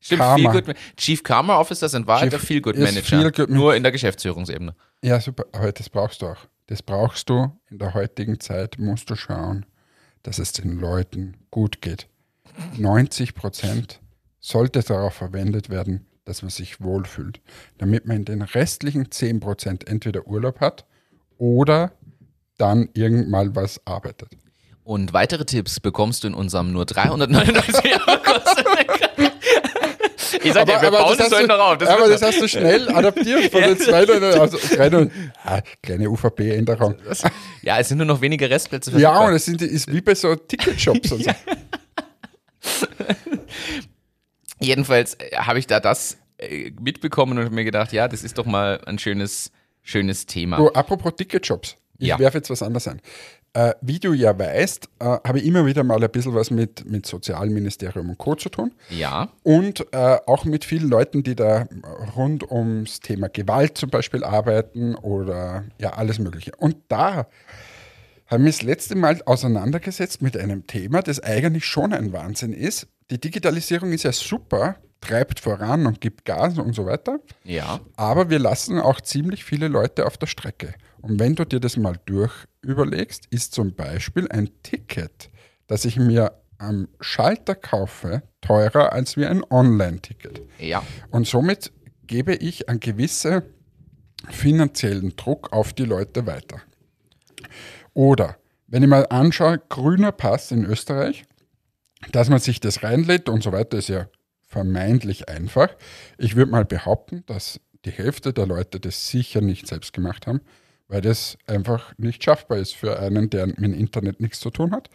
Stimmt, 0.00 0.20
Karma. 0.20 0.52
Feel 0.52 0.62
good, 0.62 0.76
Chief 0.98 1.22
Karma 1.22 1.58
Officer 1.58 1.88
sind 1.88 2.06
Wahrheit 2.06 2.30
der 2.30 2.38
Feel 2.38 2.60
Good 2.60 2.76
Manager. 2.76 3.02
Feel 3.02 3.32
good 3.32 3.48
nur 3.48 3.74
in 3.74 3.82
der 3.82 3.90
Geschäftsführungsebene. 3.90 4.74
Ja, 5.02 5.18
super. 5.18 5.46
Aber 5.52 5.72
das 5.72 5.88
brauchst 5.88 6.20
du 6.20 6.26
auch. 6.26 6.46
Das 6.66 6.82
brauchst 6.82 7.30
du 7.30 7.58
in 7.70 7.78
der 7.78 7.94
heutigen 7.94 8.38
Zeit, 8.38 8.78
musst 8.78 9.08
du 9.08 9.16
schauen, 9.16 9.64
dass 10.22 10.38
es 10.38 10.52
den 10.52 10.78
Leuten 10.78 11.38
gut 11.50 11.80
geht. 11.80 12.06
90 12.76 13.34
Prozent 13.34 14.00
sollte 14.40 14.82
darauf 14.82 15.14
verwendet 15.14 15.70
werden, 15.70 16.06
dass 16.24 16.42
man 16.42 16.50
sich 16.50 16.80
wohlfühlt, 16.80 17.40
damit 17.78 18.06
man 18.06 18.18
in 18.18 18.24
den 18.24 18.42
restlichen 18.42 19.06
10% 19.06 19.88
entweder 19.88 20.26
Urlaub 20.26 20.60
hat 20.60 20.84
oder 21.38 21.92
dann 22.58 22.88
irgendwann 22.94 23.54
was 23.54 23.80
arbeitet. 23.86 24.30
Und 24.84 25.12
weitere 25.12 25.44
Tipps 25.44 25.80
bekommst 25.80 26.24
du 26.24 26.28
in 26.28 26.34
unserem 26.34 26.72
nur 26.72 26.84
399 26.84 27.84
Euro. 28.06 28.18
Ich 30.42 30.52
sag 30.52 30.66
dir, 30.66 30.72
wir 30.72 30.88
aber 30.88 30.98
bauen 30.98 31.16
das, 31.16 31.30
das 31.30 31.46
noch 31.46 31.58
auf. 31.58 31.78
Das 31.78 31.88
aber 31.88 32.08
das 32.08 32.20
hast 32.20 32.40
du 32.40 32.48
schnell 32.48 32.88
adaptiert 32.94 33.50
von 33.50 33.62
den 33.62 33.78
zwei, 33.78 34.04
also 34.38 34.58
kleine, 34.58 35.10
ah, 35.42 35.60
kleine 35.82 36.10
UVP-Änderung. 36.10 36.96
Ja, 37.62 37.78
es 37.78 37.88
sind 37.88 37.98
nur 37.98 38.06
noch 38.06 38.20
wenige 38.20 38.50
Restplätze. 38.50 38.90
Ja, 38.98 39.20
und 39.20 39.32
es 39.32 39.46
sind, 39.46 39.62
ist 39.62 39.90
wie 39.90 40.02
bei 40.02 40.14
so 40.14 40.34
Ticketshops 40.34 41.12
und 41.12 41.24
so. 41.24 41.30
Jedenfalls 44.64 45.14
äh, 45.14 45.36
habe 45.36 45.58
ich 45.58 45.66
da 45.66 45.80
das 45.80 46.18
äh, 46.38 46.70
mitbekommen 46.80 47.38
und 47.38 47.52
mir 47.52 47.64
gedacht, 47.64 47.92
ja, 47.92 48.08
das 48.08 48.24
ist 48.24 48.38
doch 48.38 48.46
mal 48.46 48.80
ein 48.86 48.98
schönes, 48.98 49.52
schönes 49.82 50.26
Thema. 50.26 50.56
Du, 50.56 50.68
apropos 50.70 51.14
Ticketjobs. 51.16 51.76
Ich 51.98 52.08
ja. 52.08 52.18
werfe 52.18 52.38
jetzt 52.38 52.50
was 52.50 52.62
anderes 52.62 52.88
ein. 52.88 53.00
Äh, 53.52 53.74
wie 53.80 54.00
du 54.00 54.12
ja 54.12 54.36
weißt, 54.36 54.88
äh, 54.98 55.04
habe 55.04 55.38
ich 55.38 55.46
immer 55.46 55.64
wieder 55.64 55.84
mal 55.84 56.02
ein 56.02 56.10
bisschen 56.10 56.34
was 56.34 56.50
mit, 56.50 56.90
mit 56.90 57.06
Sozialministerium 57.06 58.10
und 58.10 58.18
Co. 58.18 58.34
zu 58.34 58.48
tun. 58.48 58.72
Ja. 58.90 59.28
Und 59.44 59.86
äh, 59.92 60.18
auch 60.26 60.44
mit 60.44 60.64
vielen 60.64 60.88
Leuten, 60.88 61.22
die 61.22 61.36
da 61.36 61.66
rund 62.16 62.50
ums 62.50 62.98
Thema 62.98 63.28
Gewalt 63.28 63.78
zum 63.78 63.90
Beispiel 63.90 64.24
arbeiten 64.24 64.96
oder 64.96 65.64
ja, 65.78 65.90
alles 65.90 66.18
Mögliche. 66.18 66.50
Und 66.56 66.76
da 66.88 67.28
haben 68.26 68.44
wir 68.44 68.52
das 68.52 68.62
letzte 68.62 68.94
Mal 68.94 69.20
auseinandergesetzt 69.24 70.22
mit 70.22 70.36
einem 70.36 70.66
Thema, 70.66 71.02
das 71.02 71.20
eigentlich 71.20 71.64
schon 71.64 71.92
ein 71.92 72.12
Wahnsinn 72.12 72.52
ist, 72.52 72.88
die 73.10 73.20
Digitalisierung 73.20 73.92
ist 73.92 74.04
ja 74.04 74.12
super, 74.12 74.76
treibt 75.00 75.40
voran 75.40 75.86
und 75.86 76.00
gibt 76.00 76.24
Gas 76.24 76.58
und 76.58 76.74
so 76.74 76.86
weiter. 76.86 77.20
Ja. 77.44 77.80
Aber 77.96 78.30
wir 78.30 78.38
lassen 78.38 78.80
auch 78.80 79.00
ziemlich 79.00 79.44
viele 79.44 79.68
Leute 79.68 80.06
auf 80.06 80.16
der 80.16 80.26
Strecke. 80.26 80.74
Und 81.02 81.20
wenn 81.20 81.34
du 81.34 81.44
dir 81.44 81.60
das 81.60 81.76
mal 81.76 81.98
durch 82.06 82.32
überlegst, 82.62 83.26
ist 83.30 83.52
zum 83.52 83.74
Beispiel 83.74 84.26
ein 84.30 84.48
Ticket, 84.62 85.30
das 85.66 85.84
ich 85.84 85.98
mir 85.98 86.40
am 86.56 86.88
Schalter 87.00 87.54
kaufe, 87.54 88.22
teurer 88.40 88.92
als 88.92 89.18
wie 89.18 89.26
ein 89.26 89.44
Online-Ticket. 89.50 90.40
Ja. 90.58 90.82
Und 91.10 91.26
somit 91.26 91.72
gebe 92.06 92.34
ich 92.34 92.70
an 92.70 92.80
gewisse 92.80 93.42
finanziellen 94.30 95.14
Druck 95.16 95.52
auf 95.52 95.74
die 95.74 95.84
Leute 95.84 96.26
weiter. 96.26 96.62
Oder 97.94 98.36
wenn 98.66 98.82
ich 98.82 98.88
mal 98.88 99.06
anschaue, 99.08 99.62
grüner 99.68 100.12
Pass 100.12 100.50
in 100.50 100.64
Österreich, 100.64 101.24
dass 102.12 102.28
man 102.28 102.40
sich 102.40 102.60
das 102.60 102.82
reinlädt 102.82 103.28
und 103.28 103.42
so 103.42 103.52
weiter, 103.52 103.78
ist 103.78 103.88
ja 103.88 104.08
vermeintlich 104.46 105.28
einfach. 105.28 105.68
Ich 106.18 106.36
würde 106.36 106.50
mal 106.50 106.64
behaupten, 106.64 107.24
dass 107.26 107.60
die 107.84 107.90
Hälfte 107.90 108.32
der 108.32 108.46
Leute 108.46 108.80
das 108.80 109.08
sicher 109.08 109.40
nicht 109.40 109.66
selbst 109.66 109.92
gemacht 109.92 110.26
haben, 110.26 110.40
weil 110.88 111.00
das 111.00 111.36
einfach 111.46 111.92
nicht 111.98 112.22
schaffbar 112.22 112.58
ist 112.58 112.74
für 112.74 112.98
einen, 112.98 113.30
der 113.30 113.46
mit 113.46 113.58
dem 113.58 113.74
Internet 113.74 114.20
nichts 114.20 114.40
zu 114.40 114.50
tun 114.50 114.72
hat. 114.72 114.90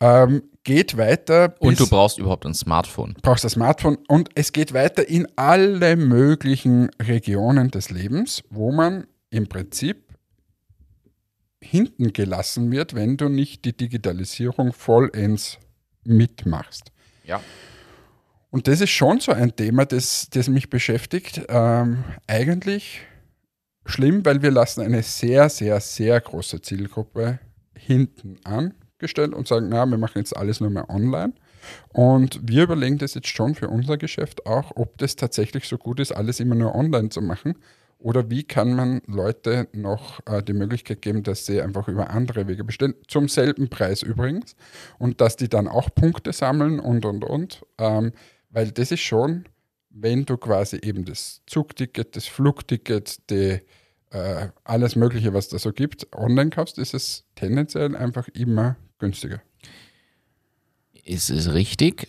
Ähm, 0.00 0.42
geht 0.64 0.96
weiter. 0.96 1.54
und 1.60 1.78
du 1.78 1.88
brauchst 1.88 2.18
überhaupt 2.18 2.44
ein 2.44 2.54
Smartphone. 2.54 3.14
Brauchst 3.22 3.44
ein 3.44 3.50
Smartphone 3.50 3.98
und 4.08 4.30
es 4.34 4.52
geht 4.52 4.74
weiter 4.74 5.08
in 5.08 5.26
alle 5.36 5.96
möglichen 5.96 6.90
Regionen 7.00 7.70
des 7.70 7.90
Lebens, 7.90 8.42
wo 8.50 8.72
man 8.72 9.06
im 9.30 9.48
Prinzip 9.48 10.05
hinten 11.62 12.12
gelassen 12.12 12.70
wird, 12.70 12.94
wenn 12.94 13.16
du 13.16 13.28
nicht 13.28 13.64
die 13.64 13.76
Digitalisierung 13.76 14.72
vollends 14.72 15.58
mitmachst. 16.04 16.92
Ja. 17.24 17.40
Und 18.50 18.68
das 18.68 18.80
ist 18.80 18.90
schon 18.90 19.20
so 19.20 19.32
ein 19.32 19.54
Thema, 19.54 19.84
das, 19.84 20.28
das 20.30 20.48
mich 20.48 20.70
beschäftigt. 20.70 21.42
Ähm, 21.48 22.04
eigentlich 22.26 23.02
schlimm, 23.84 24.24
weil 24.24 24.42
wir 24.42 24.50
lassen 24.50 24.82
eine 24.82 25.02
sehr, 25.02 25.48
sehr, 25.48 25.80
sehr 25.80 26.20
große 26.20 26.60
Zielgruppe 26.62 27.38
hinten 27.76 28.38
angestellt 28.44 29.34
und 29.34 29.46
sagen, 29.48 29.68
na, 29.68 29.86
wir 29.86 29.98
machen 29.98 30.18
jetzt 30.18 30.36
alles 30.36 30.60
nur 30.60 30.70
mehr 30.70 30.88
online. 30.88 31.34
Und 31.88 32.40
wir 32.42 32.62
überlegen 32.62 32.98
das 32.98 33.14
jetzt 33.14 33.28
schon 33.28 33.54
für 33.54 33.68
unser 33.68 33.96
Geschäft 33.96 34.46
auch, 34.46 34.72
ob 34.76 34.98
das 34.98 35.16
tatsächlich 35.16 35.66
so 35.66 35.78
gut 35.78 36.00
ist, 36.00 36.12
alles 36.12 36.40
immer 36.40 36.54
nur 36.54 36.74
online 36.74 37.08
zu 37.08 37.20
machen. 37.20 37.56
Oder 37.98 38.30
wie 38.30 38.44
kann 38.44 38.74
man 38.74 39.00
Leute 39.06 39.68
noch 39.72 40.20
äh, 40.26 40.42
die 40.42 40.52
Möglichkeit 40.52 41.02
geben, 41.02 41.22
dass 41.22 41.46
sie 41.46 41.60
einfach 41.60 41.88
über 41.88 42.10
andere 42.10 42.46
Wege 42.46 42.62
bestellen, 42.62 42.94
zum 43.08 43.28
selben 43.28 43.68
Preis 43.68 44.02
übrigens, 44.02 44.54
und 44.98 45.20
dass 45.20 45.36
die 45.36 45.48
dann 45.48 45.66
auch 45.66 45.94
Punkte 45.94 46.32
sammeln 46.32 46.78
und, 46.78 47.04
und, 47.04 47.24
und. 47.24 47.64
Ähm, 47.78 48.12
weil 48.50 48.70
das 48.70 48.92
ist 48.92 49.00
schon, 49.00 49.46
wenn 49.90 50.24
du 50.26 50.36
quasi 50.36 50.78
eben 50.82 51.04
das 51.04 51.42
Zugticket, 51.46 52.16
das 52.16 52.26
Flugticket, 52.26 53.30
die, 53.30 53.60
äh, 54.10 54.48
alles 54.64 54.96
Mögliche, 54.96 55.34
was 55.34 55.48
da 55.48 55.58
so 55.58 55.72
gibt, 55.72 56.06
online 56.14 56.50
kaufst, 56.50 56.78
ist 56.78 56.94
es 56.94 57.24
tendenziell 57.34 57.96
einfach 57.96 58.28
immer 58.28 58.76
günstiger. 58.98 59.42
Ist 61.04 61.30
es 61.30 61.52
richtig? 61.52 62.08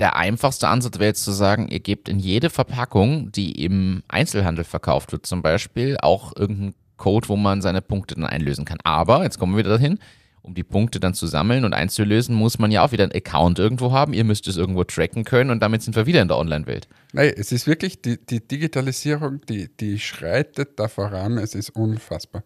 Der 0.00 0.16
einfachste 0.16 0.66
Ansatz 0.66 0.98
wäre 0.98 1.10
jetzt 1.10 1.24
zu 1.24 1.30
sagen, 1.30 1.68
ihr 1.68 1.80
gebt 1.80 2.08
in 2.08 2.18
jede 2.18 2.48
Verpackung, 2.48 3.30
die 3.32 3.62
im 3.62 4.02
Einzelhandel 4.08 4.64
verkauft 4.64 5.12
wird, 5.12 5.26
zum 5.26 5.42
Beispiel, 5.42 5.98
auch 6.00 6.34
irgendeinen 6.34 6.74
Code, 6.96 7.28
wo 7.28 7.36
man 7.36 7.60
seine 7.60 7.82
Punkte 7.82 8.14
dann 8.14 8.24
einlösen 8.24 8.64
kann. 8.64 8.78
Aber, 8.82 9.24
jetzt 9.24 9.38
kommen 9.38 9.52
wir 9.52 9.58
wieder 9.58 9.76
dahin, 9.76 9.98
um 10.40 10.54
die 10.54 10.62
Punkte 10.62 11.00
dann 11.00 11.12
zu 11.12 11.26
sammeln 11.26 11.66
und 11.66 11.74
einzulösen, 11.74 12.34
muss 12.34 12.58
man 12.58 12.70
ja 12.70 12.82
auch 12.82 12.92
wieder 12.92 13.04
einen 13.04 13.12
Account 13.12 13.58
irgendwo 13.58 13.92
haben. 13.92 14.14
Ihr 14.14 14.24
müsst 14.24 14.48
es 14.48 14.56
irgendwo 14.56 14.84
tracken 14.84 15.24
können 15.24 15.50
und 15.50 15.60
damit 15.60 15.82
sind 15.82 15.94
wir 15.94 16.06
wieder 16.06 16.22
in 16.22 16.28
der 16.28 16.38
Online-Welt. 16.38 16.88
Nein, 17.12 17.34
es 17.36 17.52
ist 17.52 17.66
wirklich, 17.66 18.00
die, 18.00 18.18
die 18.24 18.40
Digitalisierung, 18.40 19.42
die, 19.50 19.68
die 19.68 19.98
schreitet 19.98 20.80
da 20.80 20.88
voran, 20.88 21.36
es 21.36 21.54
ist 21.54 21.76
unfassbar. 21.76 22.42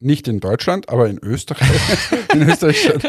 Nicht 0.00 0.26
in 0.26 0.40
Deutschland, 0.40 0.88
aber 0.88 1.08
in 1.08 1.18
Österreich. 1.18 1.80
in 2.34 2.42
Österreich 2.42 2.82
schon. 2.82 3.00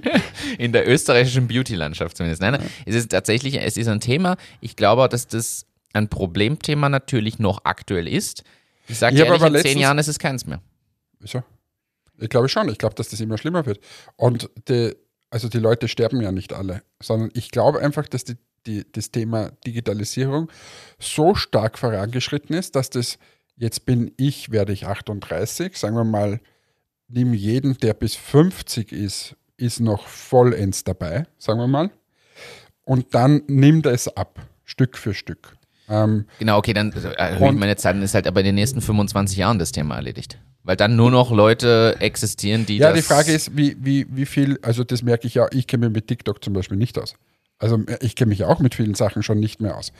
in 0.58 0.72
der 0.72 0.88
österreichischen 0.88 1.48
Beauty-Landschaft 1.48 2.16
zumindest. 2.16 2.42
Nein, 2.42 2.52
nein, 2.52 2.70
es 2.84 2.94
ist 2.94 3.10
tatsächlich, 3.10 3.60
es 3.60 3.76
ist 3.76 3.88
ein 3.88 4.00
Thema. 4.00 4.36
Ich 4.60 4.76
glaube, 4.76 5.08
dass 5.08 5.26
das 5.26 5.66
ein 5.92 6.08
Problemthema 6.08 6.88
natürlich 6.88 7.38
noch 7.38 7.60
aktuell 7.64 8.06
ist. 8.06 8.44
Ich 8.88 8.98
sage 8.98 9.16
ehrlich, 9.16 9.42
in 9.42 9.56
zehn 9.56 9.78
Jahren 9.78 9.98
ist 9.98 10.08
es 10.08 10.18
keins 10.18 10.46
mehr. 10.46 10.60
Wieso? 11.18 11.42
Ich 12.18 12.28
glaube 12.28 12.48
schon. 12.48 12.68
Ich 12.68 12.78
glaube, 12.78 12.94
dass 12.94 13.08
das 13.08 13.20
immer 13.20 13.38
schlimmer 13.38 13.66
wird. 13.66 13.80
Und 14.16 14.50
die, 14.68 14.94
also 15.30 15.48
die 15.48 15.58
Leute 15.58 15.88
sterben 15.88 16.20
ja 16.20 16.32
nicht 16.32 16.52
alle, 16.52 16.82
sondern 17.02 17.30
ich 17.34 17.50
glaube 17.50 17.80
einfach, 17.80 18.08
dass 18.08 18.24
die, 18.24 18.36
die, 18.66 18.84
das 18.90 19.10
Thema 19.10 19.50
Digitalisierung 19.66 20.50
so 20.98 21.34
stark 21.34 21.78
vorangeschritten 21.78 22.54
ist, 22.54 22.76
dass 22.76 22.90
das, 22.90 23.18
jetzt 23.56 23.86
bin 23.86 24.12
ich, 24.16 24.50
werde 24.50 24.72
ich 24.72 24.86
38, 24.86 25.76
sagen 25.76 25.96
wir 25.96 26.04
mal, 26.04 26.40
nimm 27.08 27.34
jeden, 27.34 27.76
der 27.78 27.94
bis 27.94 28.14
50 28.16 28.92
ist, 28.92 29.36
ist 29.56 29.80
noch 29.80 30.06
vollends 30.06 30.84
dabei, 30.84 31.26
sagen 31.38 31.58
wir 31.60 31.66
mal. 31.66 31.90
Und 32.84 33.14
dann 33.14 33.42
nimmt 33.46 33.86
es 33.86 34.08
ab, 34.08 34.38
Stück 34.64 34.96
für 34.96 35.14
Stück. 35.14 35.56
Ähm, 35.88 36.26
genau, 36.38 36.58
okay, 36.58 36.72
dann 36.72 36.92
äh, 36.92 37.12
erhöhe 37.14 37.50
ich 37.50 37.58
meine 37.58 37.76
Zeit, 37.76 37.94
dann 37.94 38.02
ist 38.02 38.14
halt 38.14 38.26
aber 38.26 38.40
in 38.40 38.46
den 38.46 38.54
nächsten 38.56 38.80
25 38.80 39.36
Jahren 39.36 39.58
das 39.58 39.72
Thema 39.72 39.96
erledigt. 39.96 40.38
Weil 40.62 40.76
dann 40.76 40.96
nur 40.96 41.12
noch 41.12 41.30
Leute 41.30 41.96
existieren, 42.00 42.66
die 42.66 42.78
Ja, 42.78 42.92
die 42.92 43.02
Frage 43.02 43.32
ist, 43.32 43.56
wie, 43.56 43.76
wie, 43.78 44.06
wie 44.10 44.26
viel, 44.26 44.58
also 44.62 44.82
das 44.82 45.02
merke 45.02 45.28
ich 45.28 45.34
ja, 45.34 45.46
ich 45.52 45.68
kenne 45.68 45.86
mich 45.86 45.94
mit 45.94 46.08
TikTok 46.08 46.42
zum 46.42 46.54
Beispiel 46.54 46.76
nicht 46.76 46.98
aus. 46.98 47.14
Also 47.58 47.80
ich 48.00 48.16
kenne 48.16 48.30
mich 48.30 48.44
auch 48.44 48.58
mit 48.58 48.74
vielen 48.74 48.94
Sachen 48.94 49.22
schon 49.22 49.38
nicht 49.38 49.60
mehr 49.60 49.76
aus. 49.76 49.92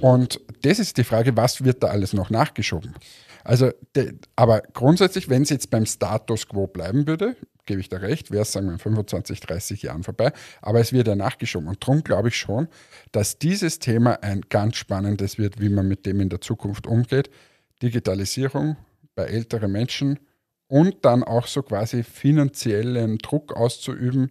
Und 0.00 0.40
das 0.62 0.78
ist 0.78 0.98
die 0.98 1.04
Frage, 1.04 1.36
was 1.36 1.64
wird 1.64 1.82
da 1.82 1.88
alles 1.88 2.12
noch 2.12 2.30
nachgeschoben? 2.30 2.94
Also, 3.42 3.70
de, 3.96 4.12
aber 4.36 4.60
grundsätzlich, 4.74 5.28
wenn 5.30 5.42
es 5.42 5.48
jetzt 5.48 5.70
beim 5.70 5.86
Status 5.86 6.46
quo 6.46 6.66
bleiben 6.66 7.06
würde, 7.06 7.36
gebe 7.66 7.80
ich 7.80 7.88
da 7.88 7.98
recht, 7.98 8.30
wäre 8.30 8.42
es, 8.42 8.52
sagen 8.52 8.66
wir, 8.66 8.72
in 8.72 8.78
25, 8.78 9.40
30 9.40 9.82
Jahren 9.82 10.02
vorbei. 10.02 10.32
Aber 10.62 10.80
es 10.80 10.92
wird 10.92 11.08
ja 11.08 11.16
nachgeschoben. 11.16 11.68
Und 11.68 11.82
darum 11.82 12.02
glaube 12.02 12.28
ich 12.28 12.36
schon, 12.36 12.68
dass 13.12 13.38
dieses 13.38 13.78
Thema 13.78 14.22
ein 14.22 14.42
ganz 14.48 14.76
spannendes 14.76 15.38
wird, 15.38 15.60
wie 15.60 15.68
man 15.68 15.88
mit 15.88 16.06
dem 16.06 16.20
in 16.20 16.28
der 16.28 16.40
Zukunft 16.40 16.86
umgeht. 16.86 17.30
Digitalisierung 17.82 18.76
bei 19.14 19.24
älteren 19.24 19.72
Menschen 19.72 20.18
und 20.68 21.04
dann 21.04 21.24
auch 21.24 21.48
so 21.48 21.62
quasi 21.62 22.04
finanziellen 22.04 23.18
Druck 23.18 23.56
auszuüben, 23.56 24.30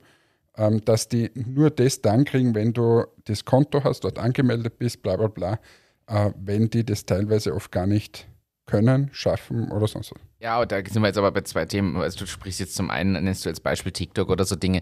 ähm, 0.55 0.83
dass 0.85 1.09
die 1.09 1.31
nur 1.35 1.69
das 1.69 2.01
dann 2.01 2.23
kriegen, 2.23 2.55
wenn 2.55 2.71
du 2.71 3.03
das 3.25 3.43
Konto 3.43 3.83
hast, 3.83 4.05
dort 4.05 4.19
angemeldet 4.19 4.79
bist, 4.79 5.01
bla 5.01 5.17
bla 5.17 5.27
bla, 5.27 5.59
äh, 6.07 6.31
wenn 6.39 6.69
die 6.69 6.85
das 6.85 7.05
teilweise 7.05 7.53
oft 7.53 7.71
gar 7.71 7.87
nicht 7.87 8.28
können, 8.69 9.09
schaffen 9.11 9.71
oder 9.71 9.87
sonst 9.87 10.11
was. 10.11 10.21
Ja, 10.39 10.65
da 10.65 10.77
sind 10.77 11.01
wir 11.01 11.07
jetzt 11.07 11.17
aber 11.17 11.31
bei 11.31 11.41
zwei 11.41 11.65
Themen. 11.65 11.97
Also 11.97 12.19
du 12.19 12.27
sprichst 12.27 12.59
jetzt 12.59 12.75
zum 12.75 12.89
einen, 12.89 13.23
nennst 13.23 13.45
du 13.45 13.49
als 13.49 13.59
Beispiel 13.59 13.91
TikTok 13.91 14.29
oder 14.29 14.45
so 14.45 14.55
Dinge. 14.55 14.81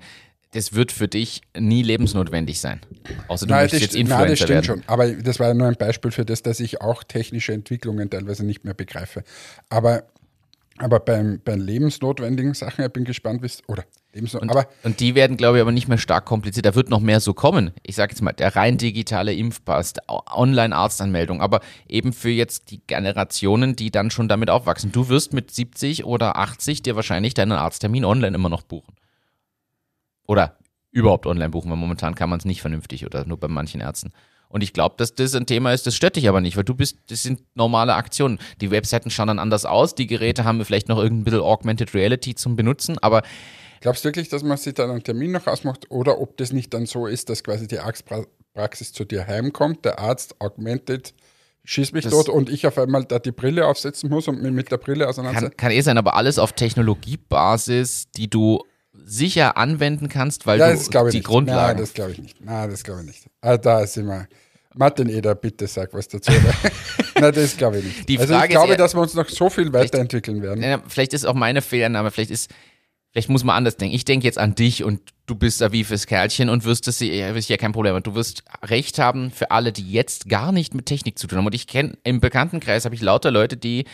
Das 0.51 0.73
wird 0.73 0.91
für 0.91 1.07
dich 1.07 1.41
nie 1.57 1.83
lebensnotwendig 1.83 2.59
sein. 2.59 2.79
Außer 3.27 3.45
du 3.45 3.53
nein, 3.53 3.63
möchtest 3.63 3.81
jetzt 3.81 3.95
Influencer 3.95 4.23
nein, 4.23 4.29
das 4.29 4.39
stimmt 4.39 4.49
werden. 4.49 4.65
schon. 4.65 4.83
Aber 4.87 5.11
das 5.11 5.39
war 5.39 5.53
nur 5.53 5.67
ein 5.67 5.75
Beispiel 5.75 6.11
für 6.11 6.25
das, 6.25 6.41
dass 6.41 6.59
ich 6.59 6.81
auch 6.81 7.03
technische 7.03 7.53
Entwicklungen 7.53 8.09
teilweise 8.09 8.45
nicht 8.45 8.63
mehr 8.63 8.73
begreife. 8.73 9.23
Aber 9.69 10.03
aber 10.77 10.99
beim, 10.99 11.41
bei 11.43 11.55
lebensnotwendigen 11.55 12.53
Sachen, 12.53 12.85
ich 12.85 12.91
bin 12.91 13.03
gespannt, 13.03 13.41
wie 13.41 13.47
es, 13.47 13.61
oder 13.67 13.83
und, 14.19 14.49
aber 14.49 14.67
und 14.83 14.99
die 14.99 15.13
werden, 15.15 15.37
glaube 15.37 15.57
ich, 15.57 15.61
aber 15.61 15.71
nicht 15.71 15.87
mehr 15.87 15.97
stark 15.97 16.25
kompliziert. 16.25 16.65
Da 16.65 16.73
wird 16.73 16.89
noch 16.89 16.99
mehr 16.99 17.19
so 17.19 17.33
kommen. 17.33 17.71
Ich 17.83 17.95
sage 17.95 18.13
jetzt 18.13 18.21
mal, 18.21 18.31
der 18.31 18.55
rein 18.55 18.77
digitale 18.77 19.33
Impfpass, 19.33 19.93
Online-Arztanmeldung, 20.07 21.41
aber 21.41 21.59
eben 21.87 22.13
für 22.13 22.29
jetzt 22.29 22.71
die 22.71 22.81
Generationen, 22.87 23.75
die 23.75 23.91
dann 23.91 24.09
schon 24.09 24.27
damit 24.27 24.49
aufwachsen. 24.49 24.91
Du 24.91 25.09
wirst 25.09 25.33
mit 25.33 25.51
70 25.51 26.05
oder 26.05 26.37
80 26.37 26.81
dir 26.81 26.95
wahrscheinlich 26.95 27.35
deinen 27.35 27.51
Arzttermin 27.51 28.05
online 28.05 28.35
immer 28.35 28.49
noch 28.49 28.63
buchen. 28.63 28.95
Oder 30.25 30.57
überhaupt 30.91 31.27
online 31.27 31.49
buchen, 31.49 31.69
weil 31.69 31.77
momentan 31.77 32.15
kann 32.15 32.29
man 32.29 32.39
es 32.39 32.45
nicht 32.45 32.61
vernünftig 32.61 33.05
oder 33.05 33.25
nur 33.25 33.39
bei 33.39 33.47
manchen 33.47 33.81
Ärzten. 33.81 34.13
Und 34.49 34.63
ich 34.63 34.73
glaube, 34.73 34.95
dass 34.97 35.13
das 35.13 35.35
ein 35.35 35.45
Thema 35.45 35.73
ist, 35.73 35.85
das 35.85 35.95
stört 35.95 36.15
dich 36.15 36.29
aber 36.29 36.41
nicht, 36.41 36.57
weil 36.57 36.63
du 36.63 36.73
bist, 36.73 36.97
das 37.07 37.23
sind 37.23 37.41
normale 37.55 37.95
Aktionen. 37.95 38.39
Die 38.61 38.71
Webseiten 38.71 39.09
schauen 39.09 39.27
dann 39.27 39.39
anders 39.39 39.65
aus, 39.65 39.95
die 39.95 40.07
Geräte 40.07 40.45
haben 40.45 40.63
vielleicht 40.63 40.87
noch 40.87 40.97
irgendein 40.97 41.25
bisschen 41.25 41.41
Augmented 41.41 41.93
Reality 41.93 42.35
zum 42.35 42.55
Benutzen, 42.55 42.97
aber 42.99 43.23
Glaubst 43.79 44.03
du 44.03 44.07
wirklich, 44.07 44.27
dass 44.29 44.41
man 44.41 44.57
sich 44.57 44.73
dann 44.73 44.89
einen 44.89 45.03
Termin 45.03 45.31
noch 45.31 45.45
ausmacht 45.45 45.91
oder 45.91 46.19
ob 46.19 46.35
das 46.37 46.51
nicht 46.51 46.73
dann 46.73 46.87
so 46.87 47.05
ist, 47.05 47.29
dass 47.29 47.43
quasi 47.43 47.67
die 47.67 47.77
Arztpraxis 47.77 48.91
zu 48.91 49.05
dir 49.05 49.27
heimkommt, 49.27 49.85
der 49.85 49.99
Arzt 49.99 50.41
augmented 50.41 51.13
schieß 51.63 51.91
mich 51.91 52.05
das 52.05 52.13
tot 52.13 52.29
und 52.29 52.49
ich 52.49 52.65
auf 52.65 52.77
einmal 52.77 53.03
da 53.03 53.19
die 53.19 53.31
Brille 53.31 53.67
aufsetzen 53.67 54.09
muss 54.09 54.27
und 54.27 54.41
mich 54.41 54.51
mit 54.51 54.71
der 54.71 54.77
Brille 54.77 55.07
auseinandersetzen? 55.07 55.57
Kann, 55.57 55.69
kann 55.69 55.77
eh 55.77 55.81
sein, 55.81 55.97
aber 55.97 56.15
alles 56.15 56.39
auf 56.39 56.53
Technologiebasis, 56.53 58.09
die 58.15 58.29
du 58.29 58.63
sicher 59.05 59.57
anwenden 59.57 60.09
kannst, 60.09 60.45
weil 60.45 60.59
ja, 60.59 60.73
du 60.73 61.09
die 61.09 61.17
nicht. 61.17 61.23
Grundlagen. 61.23 61.73
Nein, 61.73 61.77
das 61.77 61.93
glaube 61.93 62.11
ich 62.11 62.19
nicht. 62.19 62.43
Nein, 62.43 62.69
das 62.69 62.83
glaube 62.83 63.01
ich 63.01 63.07
nicht. 63.07 63.25
Also 63.41 63.61
da 63.61 63.87
sind 63.87 64.07
wir. 64.07 64.27
Martin 64.75 65.09
Eder, 65.09 65.33
bitte 65.35 65.65
sag 65.67 65.93
was 65.93 66.07
dazu. 66.07 66.31
Nein, 67.19 67.33
das 67.33 67.57
glaube 67.57 67.79
ich 67.79 67.85
nicht. 67.85 68.09
Die 68.09 68.19
also 68.19 68.37
ich 68.37 68.49
glaube, 68.49 68.77
dass 68.77 68.93
wir 68.93 69.01
uns 69.01 69.15
noch 69.15 69.27
so 69.27 69.49
viel 69.49 69.73
weiterentwickeln 69.73 70.41
werden. 70.41 70.63
Ja, 70.63 70.81
vielleicht 70.87 71.13
ist 71.13 71.25
auch 71.25 71.33
meine 71.33 71.61
Fehlername, 71.61 72.11
vielleicht 72.11 72.29
ist, 72.29 72.51
vielleicht 73.11 73.29
muss 73.29 73.43
man 73.43 73.55
anders 73.55 73.77
denken. 73.77 73.95
Ich 73.95 74.05
denke 74.05 74.25
jetzt 74.25 74.37
an 74.37 74.53
dich 74.53 74.83
und 74.83 75.01
du 75.25 75.35
bist 75.35 75.61
wie 75.71 75.83
fürs 75.83 76.05
Kerlchen 76.05 76.49
und 76.49 76.63
wirst 76.63 76.87
das, 76.87 76.99
ja, 76.99 77.29
ist 77.31 77.49
ja 77.49 77.57
kein 77.57 77.71
Problem. 77.71 78.01
Du 78.03 78.13
wirst 78.13 78.43
Recht 78.63 78.99
haben 78.99 79.31
für 79.31 79.49
alle, 79.49 79.71
die 79.71 79.91
jetzt 79.91 80.29
gar 80.29 80.51
nicht 80.51 80.75
mit 80.75 80.85
Technik 80.85 81.17
zu 81.17 81.25
tun 81.25 81.39
haben. 81.39 81.47
Und 81.47 81.55
ich 81.55 81.65
kenne, 81.65 81.97
im 82.03 82.19
Bekanntenkreis 82.19 82.85
habe 82.85 82.93
ich 82.93 83.01
lauter 83.01 83.31
Leute, 83.31 83.57
die 83.57 83.85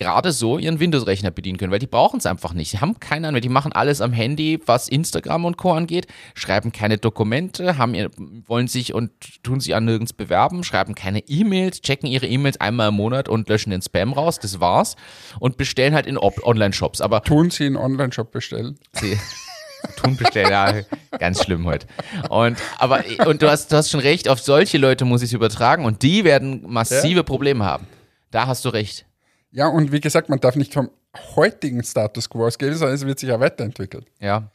gerade 0.00 0.32
so 0.32 0.56
ihren 0.58 0.80
Windows-Rechner 0.80 1.30
bedienen 1.30 1.58
können, 1.58 1.70
weil 1.70 1.78
die 1.78 1.86
brauchen 1.86 2.18
es 2.18 2.26
einfach 2.26 2.54
nicht. 2.54 2.70
Sie 2.70 2.78
haben 2.78 2.98
keine 2.98 3.28
Ahnung, 3.28 3.42
die 3.42 3.50
machen 3.50 3.72
alles 3.72 4.00
am 4.00 4.14
Handy, 4.14 4.58
was 4.64 4.88
Instagram 4.88 5.44
und 5.44 5.58
Co. 5.58 5.74
angeht, 5.74 6.06
schreiben 6.34 6.72
keine 6.72 6.96
Dokumente, 6.96 7.76
haben 7.76 7.94
ihr, 7.94 8.10
wollen 8.46 8.66
sich 8.66 8.94
und 8.94 9.10
tun 9.42 9.60
sich 9.60 9.74
an 9.74 9.84
nirgends 9.84 10.14
bewerben, 10.14 10.64
schreiben 10.64 10.94
keine 10.94 11.20
E-Mails, 11.28 11.82
checken 11.82 12.08
ihre 12.08 12.26
E-Mails 12.26 12.58
einmal 12.58 12.88
im 12.88 12.94
Monat 12.94 13.28
und 13.28 13.48
löschen 13.50 13.70
den 13.70 13.82
Spam 13.82 14.14
raus, 14.14 14.38
das 14.40 14.58
war's. 14.58 14.96
Und 15.38 15.58
bestellen 15.58 15.94
halt 15.94 16.06
in 16.06 16.16
Online-Shops. 16.16 17.02
Aber 17.02 17.22
tun 17.22 17.50
sie 17.50 17.66
in 17.66 17.76
Online-Shop 17.76 18.32
bestellen? 18.32 18.78
Sie 18.92 19.18
Tun 19.96 20.16
bestellen, 20.16 20.50
ja, 20.50 20.74
ganz 21.18 21.42
schlimm 21.42 21.66
heute. 21.66 21.86
Und, 22.28 22.58
aber, 22.78 23.02
und 23.26 23.42
du 23.42 23.50
hast, 23.50 23.72
du 23.72 23.76
hast 23.76 23.90
schon 23.90 24.00
recht, 24.00 24.28
auf 24.28 24.40
solche 24.40 24.78
Leute 24.78 25.04
muss 25.04 25.22
ich 25.22 25.28
es 25.28 25.32
übertragen 25.32 25.84
und 25.84 26.02
die 26.02 26.24
werden 26.24 26.64
massive 26.66 27.16
ja. 27.16 27.22
Probleme 27.22 27.64
haben. 27.64 27.86
Da 28.30 28.46
hast 28.46 28.64
du 28.64 28.70
recht. 28.70 29.06
Ja, 29.52 29.66
und 29.68 29.92
wie 29.92 30.00
gesagt, 30.00 30.28
man 30.28 30.40
darf 30.40 30.56
nicht 30.56 30.74
vom 30.74 30.90
heutigen 31.34 31.82
Status 31.82 32.28
quo 32.28 32.46
ausgehen, 32.46 32.74
sondern 32.74 32.94
es 32.94 33.04
wird 33.04 33.18
sich 33.18 33.28
ja 33.28 33.40
weiterentwickeln. 33.40 34.04
Ja. 34.20 34.50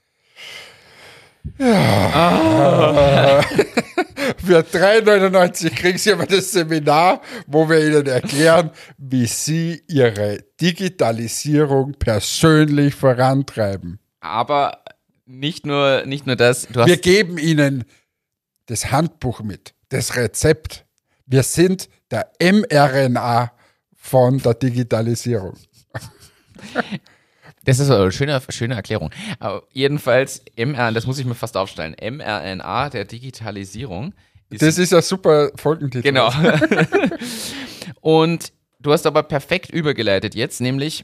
Ja. 1.57 1.65
Ah. 2.13 3.41
Für 4.37 4.59
3,99 4.59 5.69
kriegen 5.75 5.97
Sie 5.97 6.11
aber 6.11 6.25
das 6.25 6.51
Seminar, 6.51 7.21
wo 7.45 7.69
wir 7.69 7.85
Ihnen 7.85 8.05
erklären, 8.07 8.71
wie 8.97 9.27
Sie 9.27 9.83
Ihre 9.87 10.39
Digitalisierung 10.59 11.93
persönlich 11.93 12.95
vorantreiben. 12.95 13.99
Aber 14.21 14.83
nicht 15.25 15.65
nur, 15.65 16.05
nicht 16.05 16.25
nur 16.25 16.35
das. 16.35 16.67
wir 16.73 16.97
geben 16.97 17.37
Ihnen 17.37 17.85
das 18.65 18.91
Handbuch 18.91 19.41
mit, 19.41 19.73
das 19.89 20.15
Rezept. 20.15 20.85
Wir 21.25 21.43
sind 21.43 21.89
der 22.09 22.31
mRNA 22.39 23.51
von 24.05 24.37
der 24.37 24.53
Digitalisierung. 24.53 25.55
Das 27.65 27.79
ist 27.79 27.89
eine 27.89 28.11
schöne, 28.11 28.39
schöne 28.49 28.75
Erklärung. 28.75 29.09
Aber 29.39 29.63
jedenfalls, 29.71 30.43
mRNA, 30.55 30.91
das 30.91 31.07
muss 31.07 31.17
ich 31.17 31.25
mir 31.25 31.33
fast 31.33 31.57
aufstellen. 31.57 31.95
mRNA 31.99 32.91
der 32.91 33.05
Digitalisierung. 33.05 34.13
Ist 34.51 34.61
das 34.61 34.77
ist 34.77 34.93
ein 34.93 35.01
super 35.01 35.49
Folgentitel. 35.55 36.03
Genau. 36.03 36.31
Und 38.01 38.53
du 38.79 38.93
hast 38.93 39.07
aber 39.07 39.23
perfekt 39.23 39.71
übergeleitet 39.71 40.35
jetzt, 40.35 40.61
nämlich 40.61 41.03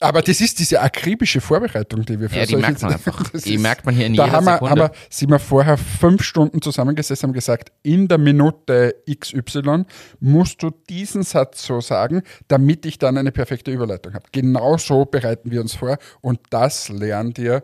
aber 0.00 0.22
das 0.22 0.40
ist 0.40 0.58
diese 0.58 0.80
akribische 0.80 1.40
Vorbereitung, 1.40 2.04
die 2.04 2.18
wir 2.20 2.28
für 2.28 2.38
Ja, 2.38 2.46
die 2.46 2.56
merkt 2.56 2.82
man 2.82 2.92
einfach. 2.92 3.30
Die 3.44 3.58
merkt 3.58 3.86
man 3.86 3.94
hier 3.94 4.06
in 4.06 4.14
da 4.14 4.24
jeder 4.26 4.36
haben 4.36 4.46
wir, 4.46 4.52
Sekunde. 4.54 4.72
Aber 4.72 4.92
sind 5.08 5.30
wir 5.30 5.38
vorher 5.38 5.78
fünf 5.78 6.22
Stunden 6.22 6.60
zusammengesessen 6.60 7.30
und 7.30 7.34
gesagt, 7.34 7.72
in 7.82 8.08
der 8.08 8.18
Minute 8.18 8.96
XY 9.08 9.84
musst 10.20 10.62
du 10.62 10.70
diesen 10.88 11.22
Satz 11.22 11.64
so 11.64 11.80
sagen, 11.80 12.22
damit 12.48 12.84
ich 12.86 12.98
dann 12.98 13.16
eine 13.16 13.32
perfekte 13.32 13.70
Überleitung 13.70 14.14
habe. 14.14 14.24
Genau 14.32 14.76
so 14.76 15.04
bereiten 15.04 15.50
wir 15.50 15.60
uns 15.60 15.74
vor 15.74 15.98
und 16.20 16.40
das 16.50 16.88
lernt 16.88 17.38
ihr 17.38 17.62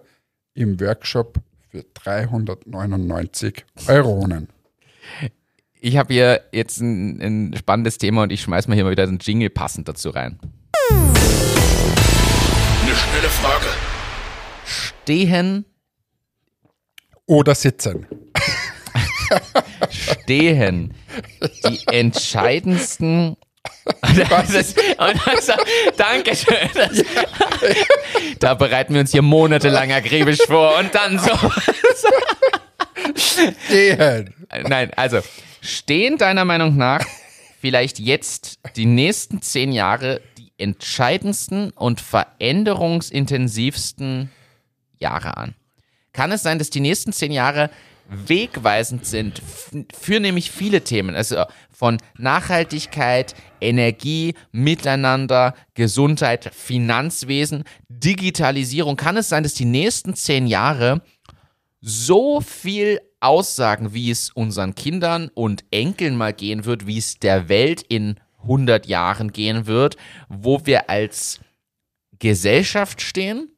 im 0.55 0.81
Workshop 0.81 1.39
für 1.71 1.85
399 1.95 3.65
Euronen. 3.89 4.49
Ich 5.81 5.97
habe 5.97 6.13
hier 6.13 6.43
jetzt 6.53 6.81
ein, 6.81 7.21
ein 7.21 7.57
spannendes 7.57 7.99
Thema 7.99 8.23
und 8.23 8.33
ich 8.33 8.43
schmeiß 8.43 8.69
mal 8.69 8.75
hier 8.75 8.85
mal 8.85 8.91
wieder 8.91 9.05
einen 9.05 9.19
Jingle 9.19 9.51
passend 9.51 9.89
dazu 9.89 10.11
rein. 10.11 10.39
Eine 12.91 12.99
schnelle 12.99 13.29
Frage. 13.29 13.67
Stehen 14.67 15.65
oder 17.25 17.55
sitzen? 17.55 18.05
Stehen 19.91 20.95
die 21.69 21.87
entscheidendsten 21.87 23.37
das, 24.17 24.75
das, 24.75 25.57
danke 25.97 26.35
schön. 26.35 26.69
Das, 26.75 26.97
ja. 26.97 27.05
Da 28.41 28.55
bereiten 28.55 28.95
wir 28.95 29.03
uns 29.03 29.13
hier 29.13 29.23
monatelang 29.23 29.93
akribisch 29.93 30.41
vor 30.45 30.77
und 30.79 30.93
dann 30.93 31.17
so. 31.17 31.31
Stehen. 33.15 34.35
Nein, 34.67 34.91
also 34.97 35.21
stehen 35.61 36.19
deiner 36.19 36.45
Meinung 36.45 36.77
nach 36.77 37.07
vielleicht 37.61 38.01
jetzt 38.01 38.59
die 38.75 38.87
nächsten 38.87 39.43
zehn 39.43 39.71
Jahre 39.71 40.21
entscheidendsten 40.61 41.71
und 41.71 42.01
veränderungsintensivsten 42.01 44.31
Jahre 44.99 45.37
an. 45.37 45.55
Kann 46.13 46.33
es 46.33 46.43
sein, 46.43 46.59
dass 46.59 46.71
die 46.71 46.81
nächsten 46.81 47.13
zehn 47.13 47.31
Jahre 47.33 47.71
wegweisend 48.11 49.07
sind 49.07 49.41
für 49.95 50.19
nämlich 50.19 50.51
viele 50.51 50.83
Themen, 50.83 51.15
also 51.15 51.45
von 51.71 51.99
Nachhaltigkeit, 52.19 53.37
Energie, 53.61 54.35
Miteinander, 54.51 55.55
Gesundheit, 55.75 56.51
Finanzwesen, 56.53 57.63
Digitalisierung. 57.89 58.97
Kann 58.97 59.17
es 59.17 59.29
sein, 59.29 59.45
dass 59.45 59.55
die 59.55 59.65
nächsten 59.65 60.15
zehn 60.15 60.49
Jahre 60.49 61.03
so 61.81 62.41
viel 62.41 63.01
aussagen, 63.21 63.95
wie 63.95 64.11
es 64.11 64.31
unseren 64.31 64.75
Kindern 64.75 65.31
und 65.35 65.65
Enkeln 65.71 66.17
mal 66.17 66.33
gehen 66.33 66.65
wird, 66.65 66.87
wie 66.87 66.99
es 66.99 67.19
der 67.19 67.49
Welt 67.49 67.83
in 67.89 68.17
100 68.43 68.87
Jahren 68.87 69.33
gehen 69.33 69.67
wird, 69.67 69.97
wo 70.29 70.65
wir 70.67 70.91
als 70.91 71.41
Gesellschaft 72.19 73.03
stehen, 73.03 73.51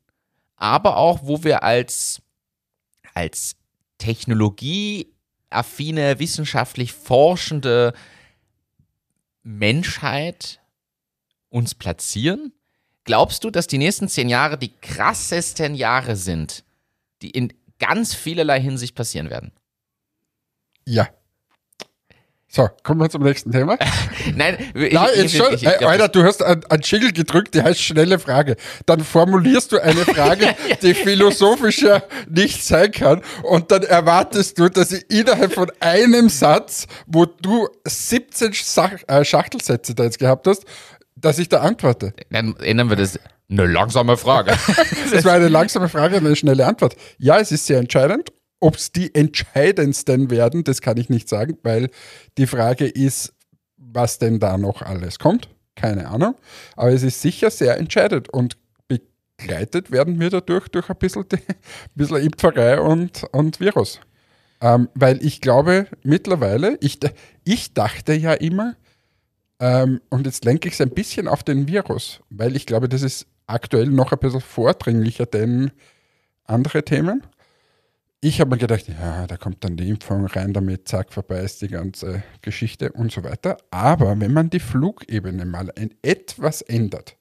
aber 0.56 0.96
auch 0.96 1.20
wo 1.22 1.44
wir 1.44 1.62
als, 1.62 2.22
als 3.14 3.56
technologieaffine, 3.98 6.18
wissenschaftlich 6.18 6.92
forschende 6.92 7.92
Menschheit 9.42 10.60
uns 11.48 11.74
platzieren? 11.74 12.52
Glaubst 13.04 13.44
du, 13.44 13.50
dass 13.50 13.66
die 13.66 13.78
nächsten 13.78 14.08
zehn 14.08 14.28
Jahre 14.28 14.56
die 14.56 14.72
krassesten 14.80 15.74
Jahre 15.74 16.16
sind, 16.16 16.64
die 17.20 17.30
in 17.30 17.52
ganz 17.78 18.14
vielerlei 18.14 18.60
Hinsicht 18.60 18.94
passieren 18.94 19.28
werden? 19.28 19.52
Ja. 20.86 21.08
So, 22.54 22.68
kommen 22.82 23.00
wir 23.00 23.08
zum 23.08 23.22
nächsten 23.22 23.50
Thema. 23.50 23.78
Nein, 24.36 24.58
ich, 24.74 24.92
Nein 24.92 25.08
jetzt 25.16 25.32
ich, 25.32 25.38
schon. 25.38 25.54
Ich, 25.54 25.62
ich, 25.62 25.86
Alter, 25.86 26.08
du 26.08 26.22
hast 26.22 26.42
einen 26.42 26.82
Jingle 26.82 27.10
gedrückt, 27.10 27.54
der 27.54 27.64
heißt 27.64 27.80
schnelle 27.80 28.18
Frage. 28.18 28.56
Dann 28.84 29.00
formulierst 29.00 29.72
du 29.72 29.82
eine 29.82 30.04
Frage, 30.04 30.54
die 30.82 30.92
philosophischer 30.92 32.02
nicht 32.28 32.62
sein 32.62 32.90
kann. 32.90 33.22
Und 33.42 33.70
dann 33.70 33.84
erwartest 33.84 34.58
du, 34.58 34.68
dass 34.68 34.92
ich 34.92 35.10
innerhalb 35.10 35.54
von 35.54 35.72
einem 35.80 36.28
Satz, 36.28 36.86
wo 37.06 37.24
du 37.24 37.68
17 37.86 38.52
Sach 38.52 38.92
äh, 39.06 39.24
Schachtelsätze 39.24 39.94
da 39.94 40.04
jetzt 40.04 40.18
gehabt 40.18 40.46
hast, 40.46 40.66
dass 41.16 41.38
ich 41.38 41.48
da 41.48 41.60
antworte. 41.60 42.12
Dann 42.28 42.54
ändern 42.56 42.90
wir 42.90 42.96
das. 42.96 43.18
Eine 43.50 43.66
langsame 43.66 44.18
Frage. 44.18 44.52
das 45.10 45.24
war 45.24 45.32
eine 45.32 45.48
langsame 45.48 45.88
Frage 45.88 46.18
und 46.18 46.26
eine 46.26 46.36
schnelle 46.36 46.66
Antwort. 46.66 46.96
Ja, 47.16 47.38
es 47.38 47.50
ist 47.50 47.66
sehr 47.66 47.78
entscheidend 47.78 48.30
ob 48.62 48.76
es 48.76 48.92
die 48.92 49.12
entscheidendsten 49.14 50.30
werden, 50.30 50.62
das 50.62 50.80
kann 50.80 50.96
ich 50.96 51.10
nicht 51.10 51.28
sagen, 51.28 51.58
weil 51.64 51.90
die 52.38 52.46
Frage 52.46 52.86
ist, 52.86 53.34
was 53.76 54.18
denn 54.18 54.38
da 54.38 54.56
noch 54.56 54.82
alles 54.82 55.18
kommt. 55.18 55.48
Keine 55.74 56.08
Ahnung. 56.08 56.36
Aber 56.76 56.92
es 56.92 57.02
ist 57.02 57.20
sicher 57.20 57.50
sehr 57.50 57.76
entscheidend 57.78 58.28
und 58.28 58.56
begleitet 58.86 59.90
werden 59.90 60.20
wir 60.20 60.30
dadurch 60.30 60.68
durch 60.68 60.88
ein 60.90 60.96
bisschen, 60.96 61.24
die, 61.28 61.36
ein 61.36 61.56
bisschen 61.94 62.18
Impferei 62.18 62.80
und, 62.80 63.24
und 63.32 63.58
Virus. 63.58 63.98
Ähm, 64.60 64.88
weil 64.94 65.24
ich 65.24 65.40
glaube 65.40 65.88
mittlerweile, 66.04 66.78
ich, 66.80 67.00
ich 67.42 67.74
dachte 67.74 68.12
ja 68.12 68.32
immer, 68.32 68.76
ähm, 69.58 70.00
und 70.08 70.24
jetzt 70.26 70.44
lenke 70.44 70.68
ich 70.68 70.74
es 70.74 70.80
ein 70.80 70.90
bisschen 70.90 71.26
auf 71.26 71.42
den 71.42 71.66
Virus, 71.66 72.20
weil 72.30 72.54
ich 72.54 72.66
glaube, 72.66 72.88
das 72.88 73.02
ist 73.02 73.26
aktuell 73.48 73.88
noch 73.88 74.12
ein 74.12 74.18
bisschen 74.20 74.40
vordringlicher 74.40 75.26
denn 75.26 75.72
andere 76.44 76.84
Themen 76.84 77.22
ich 78.24 78.40
habe 78.40 78.50
mir 78.50 78.58
gedacht, 78.58 78.86
ja, 78.86 79.26
da 79.26 79.36
kommt 79.36 79.64
dann 79.64 79.76
die 79.76 79.88
Impfung 79.88 80.26
rein 80.26 80.52
damit, 80.52 80.86
zack, 80.86 81.12
vorbei 81.12 81.40
ist 81.40 81.60
die 81.60 81.66
ganze 81.66 82.22
Geschichte 82.40 82.92
und 82.92 83.10
so 83.10 83.24
weiter. 83.24 83.56
Aber 83.72 84.18
wenn 84.20 84.32
man 84.32 84.48
die 84.48 84.60
Flugebene 84.60 85.44
mal 85.44 85.72
etwas 86.02 86.62
ändert, 86.62 87.16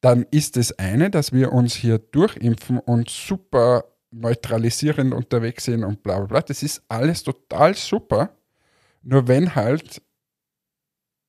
dann 0.00 0.24
ist 0.30 0.56
es 0.56 0.78
eine, 0.78 1.10
dass 1.10 1.32
wir 1.32 1.52
uns 1.52 1.74
hier 1.74 1.98
durchimpfen 1.98 2.78
und 2.78 3.10
super 3.10 3.84
neutralisierend 4.10 5.12
unterwegs 5.12 5.64
sind 5.64 5.84
und 5.84 6.02
bla 6.02 6.16
bla 6.20 6.26
bla. 6.26 6.40
Das 6.40 6.62
ist 6.62 6.82
alles 6.88 7.22
total 7.22 7.74
super. 7.74 8.30
Nur 9.02 9.28
wenn 9.28 9.54
halt, 9.54 10.00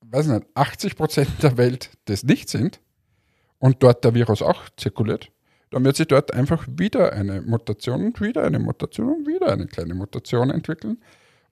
weiß 0.06 0.28
nicht, 0.28 0.46
80 0.54 0.96
Prozent 0.96 1.44
der 1.44 1.58
Welt 1.58 1.92
das 2.06 2.24
nicht 2.24 2.48
sind 2.48 2.80
und 3.58 3.84
dort 3.84 4.06
der 4.06 4.14
Virus 4.14 4.42
auch 4.42 4.70
zirkuliert, 4.78 5.30
dann 5.72 5.86
wird 5.86 5.96
sich 5.96 6.08
dort 6.08 6.34
einfach 6.34 6.68
wieder 6.68 7.14
eine 7.14 7.42
Mutation 7.42 8.06
und 8.06 8.22
wieder 8.22 8.44
eine 8.44 8.60
Mutation 8.60 9.10
und 9.10 9.28
wieder 9.28 9.52
eine 9.52 9.68
kleine 9.68 9.94
Mutation 9.94 10.50
entwickeln. 10.50 10.98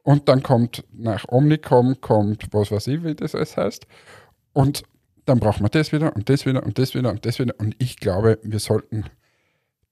Und 0.04 0.30
dann 0.30 0.42
kommt 0.42 0.84
nach 0.94 1.26
Omnicom, 1.28 2.02
kommt 2.02 2.48
was 2.52 2.72
weiß 2.72 2.88
ich, 2.88 3.04
wie 3.04 3.14
das 3.14 3.36
alles 3.36 3.58
heißt. 3.58 3.88
Und 4.54 4.84
dann 5.26 5.40
braucht 5.40 5.60
man 5.60 5.70
das 5.72 5.92
wieder 5.92 6.16
und 6.16 6.30
das 6.30 6.46
wieder 6.46 6.64
und 6.64 6.80
das 6.80 6.96
wieder 6.96 7.10
und 7.12 7.26
das 7.26 7.40
wieder. 7.40 7.54
Und 7.60 7.76
ich 7.80 7.98
glaube, 7.98 8.40
wir 8.42 8.60
sollten 8.60 9.04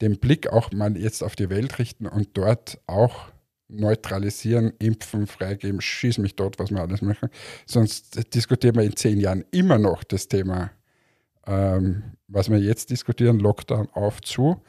den 0.02 0.18
Blick 0.20 0.48
auch 0.48 0.72
mal 0.72 0.98
jetzt 0.98 1.24
auf 1.24 1.36
die 1.36 1.50
Welt 1.50 1.78
richten 1.80 2.08
und 2.08 2.30
dort 2.34 2.80
auch 2.88 3.28
neutralisieren, 3.68 4.74
impfen, 4.80 5.28
freigeben, 5.28 5.82
schieß 5.82 6.20
mich 6.20 6.36
dort, 6.36 6.60
was 6.60 6.72
wir 6.72 6.82
alles 6.82 7.02
machen. 7.02 7.30
Sonst 7.66 8.34
diskutieren 8.34 8.76
wir 8.76 8.84
in 8.84 8.96
zehn 8.96 9.20
Jahren 9.20 9.44
immer 9.52 9.78
noch 9.78 10.04
das 10.04 10.28
Thema 10.28 10.72
ähm, 11.48 12.04
was 12.28 12.50
wir 12.50 12.60
jetzt 12.60 12.90
diskutieren, 12.90 13.40
Lockdown 13.40 13.90
auf 13.94 14.22
zu. 14.22 14.62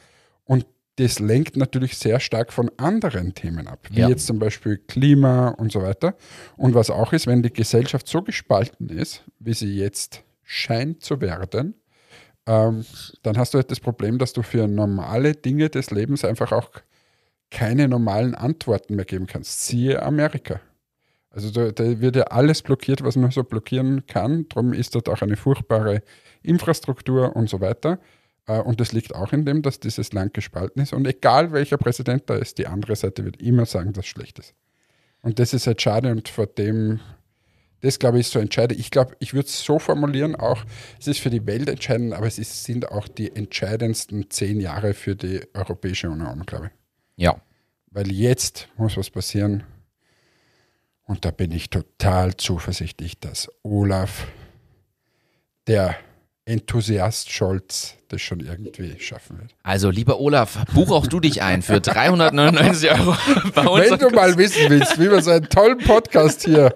Und 0.44 0.66
das 0.96 1.18
lenkt 1.18 1.56
natürlich 1.56 1.98
sehr 1.98 2.20
stark 2.20 2.52
von 2.52 2.70
anderen 2.78 3.34
Themen 3.34 3.66
ab, 3.66 3.80
wie 3.90 4.00
Ja. 4.00 4.08
jetzt 4.08 4.26
zum 4.26 4.38
Beispiel 4.38 4.78
Klima 4.78 5.48
und 5.48 5.70
so 5.72 5.82
weiter. 5.82 6.14
Und 6.56 6.74
was 6.74 6.88
auch 6.90 7.12
ist, 7.12 7.26
wenn 7.26 7.42
die 7.42 7.52
Gesellschaft 7.52 8.08
so 8.08 8.22
gespalten 8.22 8.88
ist, 8.88 9.24
wie 9.38 9.52
sie 9.52 9.76
jetzt 9.76 10.22
scheint 10.42 11.02
zu 11.02 11.20
werden, 11.20 11.74
ähm, 12.46 12.84
dann 13.22 13.36
hast 13.36 13.52
du 13.52 13.58
halt 13.58 13.70
das 13.70 13.80
Problem, 13.80 14.18
dass 14.18 14.32
du 14.32 14.42
für 14.42 14.68
normale 14.68 15.34
Dinge 15.34 15.68
des 15.68 15.90
Lebens 15.90 16.24
einfach 16.24 16.52
auch 16.52 16.70
keine 17.50 17.88
normalen 17.88 18.34
Antworten 18.34 18.94
mehr 18.96 19.04
geben 19.04 19.26
kannst. 19.26 19.66
Siehe 19.66 20.02
Amerika. 20.02 20.60
Also 21.36 21.50
da, 21.50 21.70
da 21.70 22.00
wird 22.00 22.16
ja 22.16 22.22
alles 22.24 22.62
blockiert, 22.62 23.04
was 23.04 23.14
man 23.14 23.30
so 23.30 23.44
blockieren 23.44 24.06
kann. 24.06 24.48
Darum 24.48 24.72
ist 24.72 24.94
dort 24.94 25.10
auch 25.10 25.20
eine 25.20 25.36
furchtbare 25.36 26.02
Infrastruktur 26.42 27.36
und 27.36 27.50
so 27.50 27.60
weiter. 27.60 27.98
Äh, 28.46 28.60
Und 28.60 28.80
das 28.80 28.92
liegt 28.92 29.14
auch 29.14 29.34
in 29.34 29.44
dem, 29.44 29.60
dass 29.60 29.78
dieses 29.78 30.14
Land 30.14 30.32
gespalten 30.32 30.80
ist. 30.80 30.94
Und 30.94 31.06
egal 31.06 31.52
welcher 31.52 31.76
Präsident 31.76 32.22
da 32.30 32.36
ist, 32.36 32.56
die 32.56 32.66
andere 32.66 32.96
Seite 32.96 33.22
wird 33.22 33.42
immer 33.42 33.66
sagen, 33.66 33.92
dass 33.92 34.06
es 34.06 34.08
schlecht 34.08 34.38
ist. 34.38 34.54
Und 35.20 35.38
das 35.38 35.52
ist 35.52 35.66
halt 35.66 35.82
schade 35.82 36.10
und 36.10 36.26
vor 36.30 36.46
dem, 36.46 37.00
das 37.82 37.98
glaube 37.98 38.16
ich 38.18 38.26
ist 38.28 38.32
so 38.32 38.38
entscheidend. 38.38 38.80
Ich 38.80 38.90
glaube, 38.90 39.14
ich 39.18 39.34
würde 39.34 39.46
es 39.46 39.62
so 39.62 39.78
formulieren, 39.78 40.36
auch 40.36 40.64
es 40.98 41.06
ist 41.06 41.20
für 41.20 41.28
die 41.28 41.46
Welt 41.46 41.68
entscheidend, 41.68 42.14
aber 42.14 42.26
es 42.26 42.38
ist, 42.38 42.64
sind 42.64 42.90
auch 42.90 43.08
die 43.08 43.36
entscheidendsten 43.36 44.30
zehn 44.30 44.58
Jahre 44.58 44.94
für 44.94 45.16
die 45.16 45.42
Europäische 45.52 46.08
Union, 46.08 46.46
glaube 46.46 46.66
ich. 46.66 47.24
Ja. 47.24 47.42
Weil 47.90 48.10
jetzt 48.10 48.68
muss 48.78 48.96
was 48.96 49.10
passieren. 49.10 49.64
Und 51.06 51.24
da 51.24 51.30
bin 51.30 51.52
ich 51.52 51.70
total 51.70 52.36
zuversichtlich, 52.36 53.18
dass 53.18 53.48
Olaf, 53.62 54.26
der 55.68 55.96
Enthusiast 56.44 57.32
Scholz, 57.32 57.94
das 58.08 58.20
schon 58.20 58.38
irgendwie 58.38 58.98
schaffen 59.00 59.38
wird. 59.38 59.54
Also, 59.64 59.90
lieber 59.90 60.20
Olaf, 60.20 60.64
buch 60.74 60.92
auch 60.92 61.08
du 61.08 61.18
dich 61.18 61.42
ein 61.42 61.62
für 61.62 61.80
399 61.80 62.90
Euro 62.92 63.16
bei 63.54 63.66
uns. 63.66 63.90
Wenn 63.90 63.98
du 63.98 64.10
mal 64.10 64.36
wissen 64.36 64.68
willst, 64.68 65.00
wie 65.00 65.08
man 65.08 65.22
so 65.22 65.32
einen 65.32 65.48
tollen 65.48 65.78
Podcast 65.78 66.44
hier. 66.44 66.72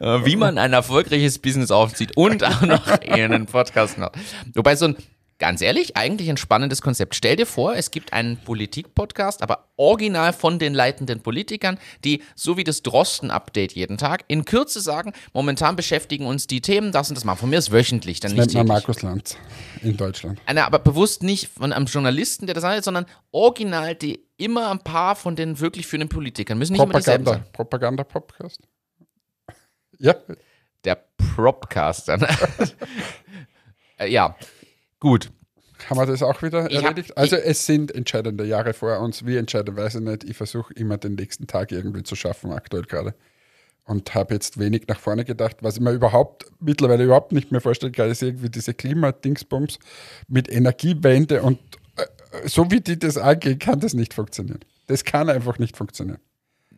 wie 0.00 0.36
man 0.36 0.58
ein 0.58 0.72
erfolgreiches 0.72 1.38
Business 1.38 1.70
aufzieht 1.70 2.16
und 2.16 2.42
auch 2.42 2.62
noch 2.62 2.88
einen 2.88 3.46
Podcast 3.46 3.98
macht. 3.98 4.16
Wobei 4.54 4.74
so 4.74 4.86
ein, 4.86 4.96
ganz 5.42 5.60
ehrlich, 5.60 5.96
eigentlich 5.96 6.30
ein 6.30 6.36
spannendes 6.36 6.82
Konzept. 6.82 7.16
Stell 7.16 7.34
dir 7.34 7.46
vor, 7.46 7.74
es 7.74 7.90
gibt 7.90 8.12
einen 8.12 8.36
Politik-Podcast, 8.36 9.42
aber 9.42 9.70
original 9.76 10.32
von 10.32 10.60
den 10.60 10.72
leitenden 10.72 11.20
Politikern, 11.20 11.78
die, 12.04 12.22
so 12.36 12.56
wie 12.56 12.62
das 12.62 12.84
Drosten-Update 12.84 13.72
jeden 13.72 13.98
Tag, 13.98 14.24
in 14.28 14.44
Kürze 14.44 14.80
sagen, 14.80 15.12
momentan 15.32 15.74
beschäftigen 15.74 16.26
uns 16.26 16.46
die 16.46 16.60
Themen, 16.60 16.92
das 16.92 17.08
und 17.08 17.16
das 17.16 17.24
machen. 17.24 17.38
Von 17.38 17.50
mir 17.50 17.58
ist 17.58 17.72
wöchentlich, 17.72 18.20
dann 18.20 18.36
Das 18.36 18.46
nicht 18.46 18.54
täglich. 18.54 18.68
Markus 18.68 19.02
Lanz 19.02 19.36
in 19.82 19.96
Deutschland. 19.96 20.40
Einer, 20.46 20.64
aber 20.64 20.78
bewusst 20.78 21.24
nicht 21.24 21.48
von 21.48 21.72
einem 21.72 21.86
Journalisten, 21.86 22.46
der 22.46 22.54
das 22.54 22.62
sagt, 22.62 22.84
sondern 22.84 23.06
original, 23.32 23.96
die 23.96 24.24
immer 24.36 24.70
ein 24.70 24.78
paar 24.78 25.16
von 25.16 25.34
den 25.34 25.58
wirklich 25.58 25.88
führenden 25.88 26.08
Politikern 26.08 26.56
müssen 26.56 26.74
nicht 26.74 26.82
immer 26.82 26.94
dieselben 26.94 27.24
Propaganda, 27.24 27.44
sein. 27.44 27.52
Propaganda-Podcast. 27.52 28.60
Ja, 29.98 30.14
Der 30.84 31.04
Propcaster. 31.34 32.18
ne? 32.18 32.28
Äh, 33.98 34.08
ja, 34.10 34.34
gut. 35.02 35.30
haben 35.90 35.98
wir 35.98 36.06
das 36.06 36.22
auch 36.22 36.40
wieder 36.42 36.70
Ich 36.70 36.76
hab- 36.78 36.84
erledigt? 36.84 37.16
also 37.18 37.34
es 37.36 37.66
sind 37.66 37.92
entscheidende 37.94 38.44
Jahre 38.44 38.72
vor 38.72 39.00
uns. 39.00 39.26
Wie 39.26 39.36
entscheidend, 39.36 39.76
weiß 39.76 39.96
ich 39.96 40.00
nicht. 40.02 40.24
Ich 40.24 40.36
versuche 40.36 40.72
immer 40.74 40.96
den 40.96 41.16
nächsten 41.16 41.46
Tag 41.48 41.72
irgendwie 41.72 42.04
zu 42.04 42.14
schaffen, 42.14 42.52
aktuell 42.52 42.84
gerade. 42.84 43.14
Und 43.84 44.14
habe 44.14 44.32
jetzt 44.34 44.60
wenig 44.60 44.86
nach 44.86 45.00
vorne 45.00 45.24
gedacht. 45.24 45.56
Was 45.62 45.74
ich 45.74 45.80
mir 45.82 45.90
überhaupt 45.90 46.46
mittlerweile 46.60 47.02
überhaupt 47.02 47.32
nicht 47.32 47.50
mehr 47.50 47.60
vorstellen 47.60 47.90
kann, 47.92 48.08
ist 48.10 48.22
irgendwie 48.22 48.48
diese 48.48 48.74
Klimadingsbums 48.74 49.80
mit 50.28 50.48
Energiewende 50.48 51.42
und 51.42 51.58
äh, 51.96 52.48
so 52.48 52.70
wie 52.70 52.80
die 52.80 52.96
das 52.96 53.18
angehen, 53.18 53.58
kann 53.58 53.80
das 53.80 53.92
nicht 53.94 54.14
funktionieren. 54.14 54.60
Das 54.86 55.02
kann 55.04 55.28
einfach 55.28 55.58
nicht 55.58 55.76
funktionieren. 55.76 56.20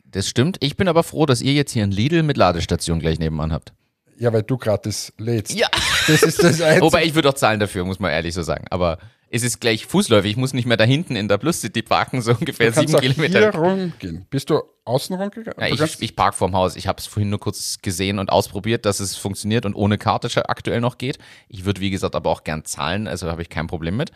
Das 0.06 0.26
stimmt. 0.28 0.56
Ich 0.60 0.76
bin 0.78 0.88
aber 0.88 1.02
froh, 1.02 1.26
dass 1.26 1.42
ihr 1.42 1.52
jetzt 1.52 1.72
hier 1.72 1.82
ein 1.82 1.90
Lidl 1.90 2.22
mit 2.22 2.38
Ladestation 2.38 3.00
gleich 3.00 3.18
nebenan 3.18 3.52
habt. 3.52 3.74
Ja, 4.16 4.32
weil 4.32 4.42
du 4.44 4.56
gratis 4.56 5.12
lädst. 5.18 5.54
Ja. 5.58 5.68
Das 6.06 6.22
ist 6.22 6.42
das 6.42 6.60
Einzige. 6.60 6.82
Wobei 6.82 7.04
ich 7.04 7.14
würde 7.14 7.28
auch 7.28 7.34
zahlen 7.34 7.60
dafür, 7.60 7.84
muss 7.84 7.98
man 7.98 8.10
ehrlich 8.10 8.34
so 8.34 8.42
sagen. 8.42 8.66
Aber 8.70 8.98
es 9.30 9.42
ist 9.42 9.60
gleich 9.60 9.86
fußläufig. 9.86 10.32
Ich 10.32 10.36
muss 10.36 10.52
nicht 10.52 10.66
mehr 10.66 10.76
da 10.76 10.84
hinten 10.84 11.16
in 11.16 11.26
der 11.26 11.38
Plus 11.38 11.60
City 11.60 11.82
parken, 11.82 12.22
so 12.22 12.32
ungefähr 12.38 12.70
du 12.70 12.80
sieben 12.80 13.00
Kilometer. 13.00 13.38
hier 13.40 13.54
rumgehen. 13.54 14.26
Bist 14.30 14.48
du 14.48 14.62
außen 14.84 15.16
rumgegangen? 15.16 15.60
Ja, 15.60 15.84
ich, 15.84 16.02
ich 16.02 16.14
park 16.14 16.34
vorm 16.34 16.54
Haus. 16.54 16.76
Ich 16.76 16.86
habe 16.86 16.98
es 17.00 17.06
vorhin 17.06 17.30
nur 17.30 17.40
kurz 17.40 17.78
gesehen 17.82 18.18
und 18.18 18.30
ausprobiert, 18.30 18.86
dass 18.86 19.00
es 19.00 19.16
funktioniert 19.16 19.66
und 19.66 19.74
ohne 19.74 19.98
Karte 19.98 20.48
aktuell 20.48 20.80
noch 20.80 20.98
geht. 20.98 21.18
Ich 21.48 21.64
würde, 21.64 21.80
wie 21.80 21.90
gesagt, 21.90 22.14
aber 22.14 22.30
auch 22.30 22.44
gern 22.44 22.64
zahlen, 22.64 23.08
also 23.08 23.28
habe 23.28 23.42
ich 23.42 23.48
kein 23.48 23.66
Problem 23.66 23.96
mit. 23.96 24.12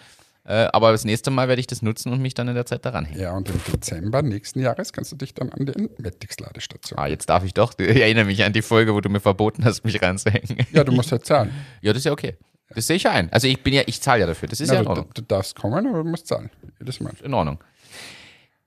Äh, 0.48 0.66
aber 0.72 0.92
das 0.92 1.04
nächste 1.04 1.30
Mal 1.30 1.46
werde 1.46 1.60
ich 1.60 1.66
das 1.66 1.82
nutzen 1.82 2.10
und 2.10 2.22
mich 2.22 2.32
dann 2.32 2.48
in 2.48 2.54
der 2.54 2.64
Zeit 2.64 2.82
daran 2.86 3.04
hängen. 3.04 3.20
Ja, 3.20 3.32
und 3.32 3.50
im 3.50 3.60
Dezember 3.70 4.22
nächsten 4.22 4.60
Jahres 4.60 4.94
kannst 4.94 5.12
du 5.12 5.16
dich 5.16 5.34
dann 5.34 5.50
an 5.52 5.66
die 5.66 5.74
Entmetics-Ladestation. 5.74 6.98
Ah, 6.98 7.06
jetzt 7.06 7.28
darf 7.28 7.44
ich 7.44 7.52
doch. 7.52 7.74
Ich 7.78 8.00
erinnere 8.00 8.24
mich 8.24 8.42
an 8.42 8.54
die 8.54 8.62
Folge, 8.62 8.94
wo 8.94 9.02
du 9.02 9.10
mir 9.10 9.20
verboten 9.20 9.66
hast, 9.66 9.84
mich 9.84 10.00
ranzuhängen. 10.00 10.66
Ja, 10.72 10.84
du 10.84 10.92
musst 10.92 11.12
halt 11.12 11.26
zahlen. 11.26 11.50
Ja, 11.82 11.92
das 11.92 12.00
ist 12.00 12.04
ja 12.06 12.12
okay. 12.12 12.38
Das 12.70 12.86
sehe 12.86 12.96
ich 12.96 13.02
ja 13.02 13.10
ein. 13.12 13.30
Also 13.30 13.46
ich 13.46 13.62
bin 13.62 13.74
ja, 13.74 13.82
ich 13.84 14.00
zahle 14.00 14.20
ja 14.20 14.26
dafür. 14.26 14.48
Das 14.48 14.60
ist 14.60 14.68
Na, 14.68 14.74
ja 14.74 14.80
in 14.80 14.84
du, 14.86 14.90
Ordnung. 14.90 15.10
du 15.12 15.20
darfst 15.22 15.54
kommen, 15.54 15.86
aber 15.86 16.02
du 16.02 16.08
musst 16.08 16.26
zahlen. 16.26 16.50
Jedes 16.78 16.98
Mal. 17.00 17.12
In 17.22 17.34
Ordnung. 17.34 17.62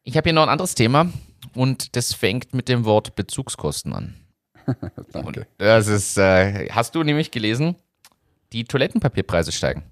Ich 0.04 0.16
habe 0.18 0.26
hier 0.26 0.34
noch 0.34 0.44
ein 0.44 0.50
anderes 0.50 0.76
Thema 0.76 1.12
und 1.56 1.96
das 1.96 2.14
fängt 2.14 2.54
mit 2.54 2.70
dem 2.70 2.86
Wort 2.86 3.16
Bezugskosten 3.16 3.94
an. 3.94 4.16
Danke. 5.12 5.48
Das 5.58 5.88
ist, 5.88 6.16
äh, 6.20 6.70
hast 6.70 6.94
du 6.94 7.04
nämlich 7.04 7.32
gelesen, 7.32 7.76
die 8.54 8.66
Toilettenpapierpreise 8.66 9.52
steigen. 9.52 9.84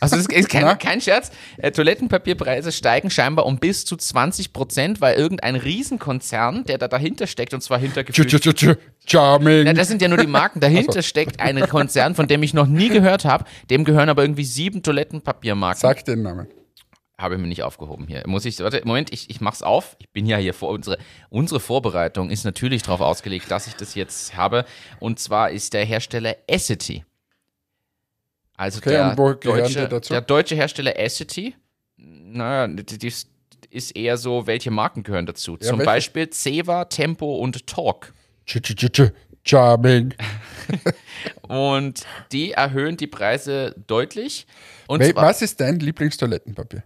Also 0.00 0.16
das 0.16 0.26
ist 0.26 0.48
kein, 0.50 0.78
kein 0.78 1.00
Scherz. 1.00 1.30
Äh, 1.58 1.72
Toilettenpapierpreise 1.72 2.72
steigen 2.72 3.10
scheinbar 3.10 3.46
um 3.46 3.58
bis 3.58 3.84
zu 3.84 3.96
20 3.96 4.52
Prozent, 4.52 5.00
weil 5.00 5.16
irgendein 5.16 5.56
Riesenkonzern, 5.56 6.64
der 6.64 6.78
da 6.78 6.88
dahinter 6.88 7.26
steckt, 7.26 7.54
und 7.54 7.62
zwar 7.62 7.78
hinter 7.78 8.04
Tschü, 8.04 8.24
gefühlt 8.24 8.42
tschü, 8.42 8.54
tschü, 8.54 8.74
tschü. 8.74 8.76
Charming. 9.06 9.64
Na, 9.64 9.72
das 9.72 9.88
sind 9.88 10.02
ja 10.02 10.08
nur 10.08 10.18
die 10.18 10.26
Marken. 10.26 10.60
Dahinter 10.66 11.02
steckt 11.02 11.38
ein 11.40 11.60
Konzern, 11.68 12.14
von 12.14 12.26
dem 12.26 12.42
ich 12.42 12.54
noch 12.54 12.66
nie 12.66 12.88
gehört 12.88 13.24
habe. 13.24 13.44
Dem 13.70 13.84
gehören 13.84 14.08
aber 14.08 14.22
irgendwie 14.22 14.44
sieben 14.44 14.82
Toilettenpapiermarken. 14.82 15.80
Sag 15.80 16.04
den 16.04 16.22
Namen. 16.22 16.48
Habe 17.18 17.36
ich 17.36 17.40
mir 17.40 17.46
nicht 17.46 17.62
aufgehoben 17.62 18.06
hier. 18.06 18.22
Muss 18.26 18.44
ich, 18.44 18.58
warte, 18.58 18.82
Moment, 18.84 19.10
ich, 19.10 19.30
ich 19.30 19.40
mach's 19.40 19.62
auf. 19.62 19.96
Ich 20.00 20.10
bin 20.10 20.26
ja 20.26 20.36
hier 20.36 20.52
vor, 20.52 20.68
unsere, 20.68 20.98
unsere 21.30 21.60
Vorbereitung 21.60 22.28
ist 22.28 22.44
natürlich 22.44 22.82
darauf 22.82 23.00
ausgelegt, 23.00 23.50
dass 23.50 23.66
ich 23.66 23.74
das 23.74 23.94
jetzt 23.94 24.36
habe. 24.36 24.66
Und 25.00 25.18
zwar 25.18 25.50
ist 25.50 25.72
der 25.72 25.84
Hersteller 25.86 26.36
Essity. 26.46 27.04
Also 28.56 28.78
Okay, 28.78 28.90
der, 28.90 29.14
deutsche, 29.14 29.88
der 29.88 30.20
deutsche 30.22 30.54
Hersteller 30.54 30.98
Essity, 30.98 31.54
naja, 31.96 32.66
die 32.68 33.06
ist- 33.06 33.30
eher 33.94 34.16
so, 34.16 34.46
welche 34.46 34.70
Marken 34.70 35.02
gehören 35.02 35.26
dazu? 35.26 35.58
Ja, 35.60 35.68
Zum 35.68 35.78
welche? 35.78 35.86
Beispiel 35.86 36.30
Ceva, 36.30 36.86
Tempo 36.86 37.36
und 37.36 37.66
Torque. 37.66 38.12
Tschü, 38.46 38.60
tschü, 38.62 38.74
tschü. 38.90 39.08
Charming. 39.44 40.12
Und 41.42 42.04
die 42.32 42.50
erhöhen 42.52 42.96
die 42.96 43.06
Preise 43.06 43.76
deutlich. 43.86 44.44
Und 44.88 45.00
Was 45.14 45.40
ist 45.40 45.60
dein 45.60 45.78
Lieblingstoilettenpapier? 45.78 46.82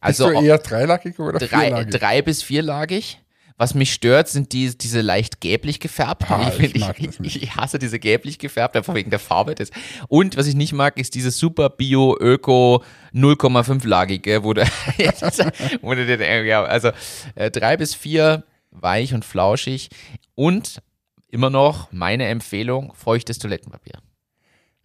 also 0.00 0.30
eher 0.30 0.58
dreilagig 0.58 1.18
oder 1.18 1.38
drei, 1.38 1.46
vierlagig? 1.68 1.94
drei 1.94 2.22
bis 2.22 2.42
vierlagig. 2.42 3.20
Was 3.58 3.74
mich 3.74 3.92
stört, 3.92 4.28
sind 4.28 4.52
die, 4.52 4.76
diese 4.76 5.00
leicht 5.00 5.40
gelblich 5.40 5.80
gefärbten. 5.80 6.26
Ah, 6.30 6.52
ich, 6.58 6.74
ich 6.74 7.18
ich, 7.22 7.42
ich 7.42 7.56
hasse 7.56 7.78
diese 7.78 7.98
gelblich 7.98 8.38
gefärbten, 8.38 8.78
einfach 8.80 8.94
wegen 8.94 9.08
der 9.10 9.18
Farbe. 9.18 9.54
Des. 9.54 9.70
Und 10.08 10.36
was 10.36 10.46
ich 10.46 10.54
nicht 10.54 10.74
mag, 10.74 10.98
ist 10.98 11.14
diese 11.14 11.30
super 11.30 11.70
Bio, 11.70 12.16
Öko 12.20 12.84
0,5-lagige, 13.14 14.44
wo 14.44 14.52
du, 14.52 14.62
wo 15.82 15.94
du 15.94 16.44
ja, 16.46 16.64
also 16.64 16.90
äh, 17.34 17.50
drei 17.50 17.76
bis 17.78 17.94
vier, 17.94 18.44
weich 18.70 19.14
und 19.14 19.24
flauschig. 19.24 19.88
Und 20.34 20.82
immer 21.28 21.48
noch 21.48 21.90
meine 21.92 22.26
Empfehlung, 22.26 22.92
feuchtes 22.94 23.38
Toilettenpapier. 23.38 24.00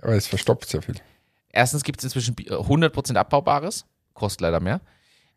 Aber 0.01 0.13
es 0.13 0.27
verstopft 0.27 0.69
sehr 0.69 0.81
viel. 0.81 0.95
Erstens 1.49 1.83
gibt 1.83 1.99
es 1.99 2.05
inzwischen 2.05 2.35
Bi- 2.35 2.47
äh, 2.47 2.53
100% 2.53 3.15
abbaubares, 3.15 3.85
kostet 4.13 4.41
leider 4.41 4.61
mehr. 4.61 4.79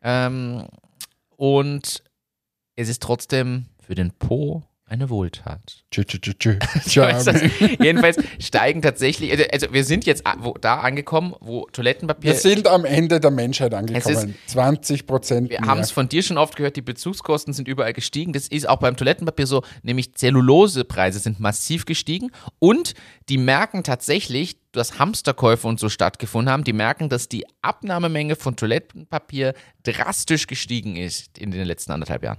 Ähm, 0.01 0.67
und 1.35 2.01
es 2.75 2.89
ist 2.89 3.01
trotzdem 3.01 3.65
für 3.85 3.95
den 3.95 4.11
Po 4.11 4.63
eine 4.87 5.09
Wohltat. 5.09 5.83
Tschü, 5.89 6.05
tschü, 6.05 6.19
tschü, 6.21 6.33
tschü. 6.37 6.59
So 6.85 7.03
ist. 7.03 7.27
Jedenfalls 7.81 8.17
steigen 8.39 8.83
tatsächlich, 8.83 9.31
also, 9.31 9.43
also 9.51 9.73
wir 9.73 9.83
sind 9.83 10.05
jetzt 10.05 10.27
a- 10.27 10.35
wo, 10.39 10.53
da 10.53 10.81
angekommen, 10.81 11.33
wo 11.39 11.65
Toilettenpapier. 11.71 12.33
Wir 12.33 12.39
sind 12.39 12.67
am 12.67 12.85
Ende 12.85 13.19
der 13.19 13.31
Menschheit 13.31 13.73
angekommen. 13.73 14.35
20 14.45 15.07
Prozent 15.07 15.49
wir 15.49 15.61
haben 15.61 15.79
es 15.79 15.89
von 15.89 16.07
dir 16.07 16.21
schon 16.21 16.37
oft 16.37 16.55
gehört, 16.55 16.75
die 16.75 16.83
Bezugskosten 16.83 17.51
sind 17.51 17.67
überall 17.67 17.93
gestiegen. 17.93 18.31
Das 18.31 18.47
ist 18.47 18.69
auch 18.69 18.77
beim 18.77 18.95
Toilettenpapier 18.95 19.47
so, 19.47 19.63
nämlich 19.81 20.13
Zellulosepreise 20.13 21.17
sind 21.17 21.39
massiv 21.39 21.85
gestiegen 21.85 22.29
und 22.59 22.93
die 23.27 23.39
merken 23.39 23.83
tatsächlich, 23.83 24.57
dass 24.71 24.99
Hamsterkäufe 24.99 25.67
und 25.67 25.79
so 25.79 25.89
stattgefunden 25.89 26.51
haben, 26.51 26.63
die 26.63 26.73
merken, 26.73 27.09
dass 27.09 27.27
die 27.27 27.45
Abnahmemenge 27.63 28.35
von 28.35 28.55
Toilettenpapier 28.55 29.55
drastisch 29.81 30.45
gestiegen 30.45 30.95
ist 30.95 31.39
in 31.39 31.49
den 31.49 31.65
letzten 31.65 31.91
anderthalb 31.91 32.23
Jahren. 32.23 32.37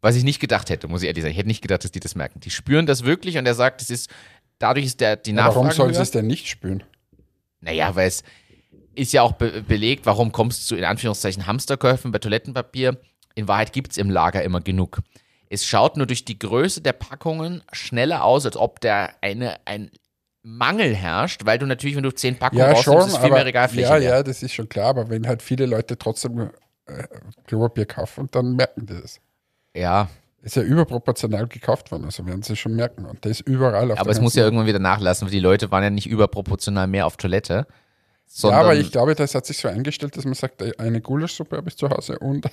Was 0.00 0.14
ich 0.14 0.22
nicht 0.24 0.38
gedacht 0.40 0.70
hätte, 0.70 0.86
muss 0.88 1.02
ich 1.02 1.08
ehrlich 1.08 1.22
sagen. 1.22 1.32
Ich 1.32 1.38
hätte 1.38 1.48
nicht 1.48 1.62
gedacht, 1.62 1.82
dass 1.84 1.90
die 1.90 2.00
das 2.00 2.14
merken. 2.14 2.40
Die 2.40 2.50
spüren 2.50 2.86
das 2.86 3.04
wirklich 3.04 3.36
und 3.36 3.46
er 3.46 3.54
sagt, 3.54 3.82
es 3.82 3.90
ist, 3.90 4.10
dadurch 4.58 4.86
ist 4.86 5.00
der, 5.00 5.16
die 5.16 5.32
Nachfrage. 5.32 5.56
Warum 5.56 5.70
sollen 5.72 5.94
sie 5.94 6.02
es 6.02 6.10
denn 6.12 6.26
nicht 6.26 6.48
spüren? 6.48 6.84
Naja, 7.60 7.94
weil 7.96 8.06
es 8.06 8.22
ist 8.94 9.12
ja 9.12 9.22
auch 9.22 9.32
be 9.32 9.62
belegt, 9.62 10.06
warum 10.06 10.30
kommst 10.32 10.70
du 10.70 10.76
in 10.76 10.84
Anführungszeichen 10.84 11.46
Hamsterkäufen 11.46 12.12
bei 12.12 12.18
Toilettenpapier? 12.18 12.96
In 13.34 13.48
Wahrheit 13.48 13.72
gibt 13.72 13.92
es 13.92 13.98
im 13.98 14.10
Lager 14.10 14.42
immer 14.42 14.60
genug. 14.60 15.00
Es 15.50 15.64
schaut 15.64 15.96
nur 15.96 16.06
durch 16.06 16.24
die 16.24 16.38
Größe 16.38 16.80
der 16.80 16.92
Packungen 16.92 17.62
schneller 17.72 18.22
aus, 18.24 18.44
als 18.44 18.56
ob 18.56 18.80
da 18.80 19.10
eine, 19.20 19.56
ein 19.64 19.90
Mangel 20.42 20.94
herrscht, 20.94 21.44
weil 21.44 21.58
du 21.58 21.66
natürlich, 21.66 21.96
wenn 21.96 22.02
du 22.02 22.10
zehn 22.14 22.36
Packungen 22.38 22.60
Ja, 22.60 22.72
rausnimmst, 22.72 22.84
schon, 22.84 23.08
ist 23.08 23.18
viel 23.18 23.30
mehr 23.30 23.46
Regalfläche. 23.46 23.88
ja, 23.88 23.96
leer. 23.96 24.10
ja, 24.10 24.22
das 24.22 24.42
ist 24.42 24.52
schon 24.52 24.68
klar, 24.68 24.86
aber 24.90 25.08
wenn 25.08 25.26
halt 25.26 25.42
viele 25.42 25.66
Leute 25.66 25.96
trotzdem 25.98 26.50
äh, 26.86 27.04
Klopapier 27.46 27.86
kaufen, 27.86 28.28
dann 28.30 28.54
merken 28.56 28.86
die 28.86 29.00
das. 29.00 29.20
Ja, 29.74 30.08
Ist 30.42 30.56
ja 30.56 30.62
überproportional 30.62 31.46
gekauft 31.46 31.90
worden, 31.90 32.04
also 32.04 32.26
werden 32.26 32.42
sie 32.42 32.56
schon 32.56 32.74
merken. 32.74 33.04
Und 33.04 33.24
das 33.24 33.32
ist 33.32 33.40
überall 33.48 33.90
auf 33.90 33.98
aber 33.98 34.10
es 34.10 34.20
muss 34.20 34.34
ja 34.34 34.44
irgendwann 34.44 34.66
wieder 34.66 34.78
nachlassen, 34.78 35.26
weil 35.26 35.32
die 35.32 35.40
Leute 35.40 35.70
waren 35.70 35.82
ja 35.82 35.90
nicht 35.90 36.08
überproportional 36.08 36.86
mehr 36.86 37.06
auf 37.06 37.16
Toilette. 37.16 37.66
Ja, 38.28 38.40
Sondern, 38.40 38.60
aber 38.60 38.76
ich 38.76 38.92
glaube, 38.92 39.14
das 39.14 39.34
hat 39.34 39.46
sich 39.46 39.56
so 39.56 39.68
eingestellt, 39.68 40.14
dass 40.16 40.26
man 40.26 40.34
sagt, 40.34 40.60
äh, 40.60 40.72
eine 40.76 41.00
Gulaschsuppe 41.00 41.56
habe 41.56 41.70
ich 41.70 41.76
zu 41.76 41.88
Hause 41.88 42.18
und 42.18 42.46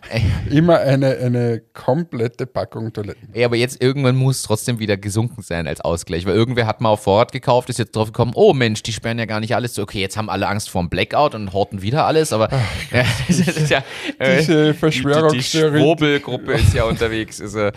immer 0.50 0.78
eine, 0.80 1.18
eine 1.18 1.60
komplette 1.74 2.46
Packung 2.46 2.94
Toiletten. 2.94 3.28
Ja, 3.34 3.46
aber 3.46 3.56
jetzt 3.56 3.82
irgendwann 3.82 4.16
muss 4.16 4.38
es 4.38 4.42
trotzdem 4.44 4.78
wieder 4.78 4.96
gesunken 4.96 5.42
sein 5.42 5.68
als 5.68 5.82
Ausgleich, 5.82 6.24
weil 6.24 6.34
irgendwer 6.34 6.66
hat 6.66 6.80
mal 6.80 6.88
auf 6.88 7.02
Vorrat 7.02 7.30
gekauft, 7.30 7.68
ist 7.68 7.78
jetzt 7.78 7.94
drauf 7.94 8.08
gekommen, 8.08 8.32
oh 8.34 8.54
Mensch, 8.54 8.82
die 8.82 8.92
sperren 8.92 9.18
ja 9.18 9.26
gar 9.26 9.40
nicht 9.40 9.54
alles 9.54 9.74
zu. 9.74 9.82
Okay, 9.82 10.00
jetzt 10.00 10.16
haben 10.16 10.30
alle 10.30 10.48
Angst 10.48 10.70
vor 10.70 10.82
dem 10.82 10.88
Blackout 10.88 11.34
und 11.34 11.52
horten 11.52 11.82
wieder 11.82 12.06
alles, 12.06 12.32
aber 12.32 12.50
ja, 12.90 13.04
das 13.28 13.38
ist 13.38 13.70
ja, 13.70 13.84
äh, 14.18 14.38
Diese 14.38 14.64
die, 14.64 14.72
die 14.72 14.78
Verschwörungstheorie. 14.78 15.78
Schwurbelgruppe 15.78 16.54
ist 16.54 16.72
ja 16.72 16.84
unterwegs. 16.84 17.38
Also, 17.38 17.70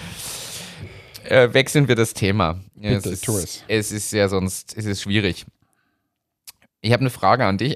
äh, 1.25 1.53
wechseln 1.53 1.89
wir 1.89 1.95
das 1.95 2.13
Thema. 2.13 2.61
Ja, 2.79 2.95
Bitte, 2.95 3.09
es, 3.09 3.27
ist, 3.27 3.27
es. 3.27 3.63
es 3.67 3.91
ist 3.91 4.13
ja 4.13 4.29
sonst, 4.29 4.73
es 4.77 4.85
ist 4.85 5.01
schwierig. 5.01 5.45
Ich 6.81 6.91
habe 6.91 7.01
eine 7.01 7.09
Frage 7.09 7.45
an 7.45 7.57
dich. 7.57 7.75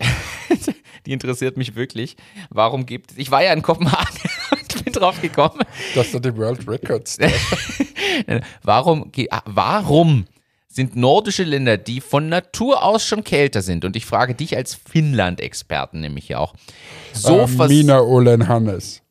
Die 1.05 1.13
interessiert 1.13 1.57
mich 1.57 1.75
wirklich. 1.75 2.17
Warum 2.49 2.87
gibt 2.87 3.11
es, 3.11 3.17
ich 3.17 3.29
war 3.29 3.43
ja 3.43 3.53
in 3.53 3.61
Kopenhagen 3.61 4.19
und 4.51 4.83
bin 4.83 4.93
drauf 4.93 5.21
gekommen, 5.21 5.59
Dass 5.93 6.11
da 6.11 6.19
die 6.19 6.35
World 6.35 6.67
Records. 6.67 7.19
Warum, 8.63 9.11
ah, 9.29 9.41
warum 9.45 10.25
sind 10.67 10.95
nordische 10.95 11.43
Länder, 11.43 11.77
die 11.77 12.01
von 12.01 12.29
Natur 12.29 12.83
aus 12.83 13.05
schon 13.05 13.23
kälter 13.23 13.61
sind, 13.61 13.85
und 13.85 13.95
ich 13.95 14.05
frage 14.05 14.35
dich 14.35 14.55
als 14.55 14.73
Finnland-Experten 14.73 15.99
nämlich 15.99 16.29
ja 16.29 16.39
auch, 16.39 16.53
so 17.13 17.41
äh, 17.41 17.47
vers 17.47 17.69
Mina 17.69 17.99
Olen 17.99 18.47
Hannes. 18.47 19.01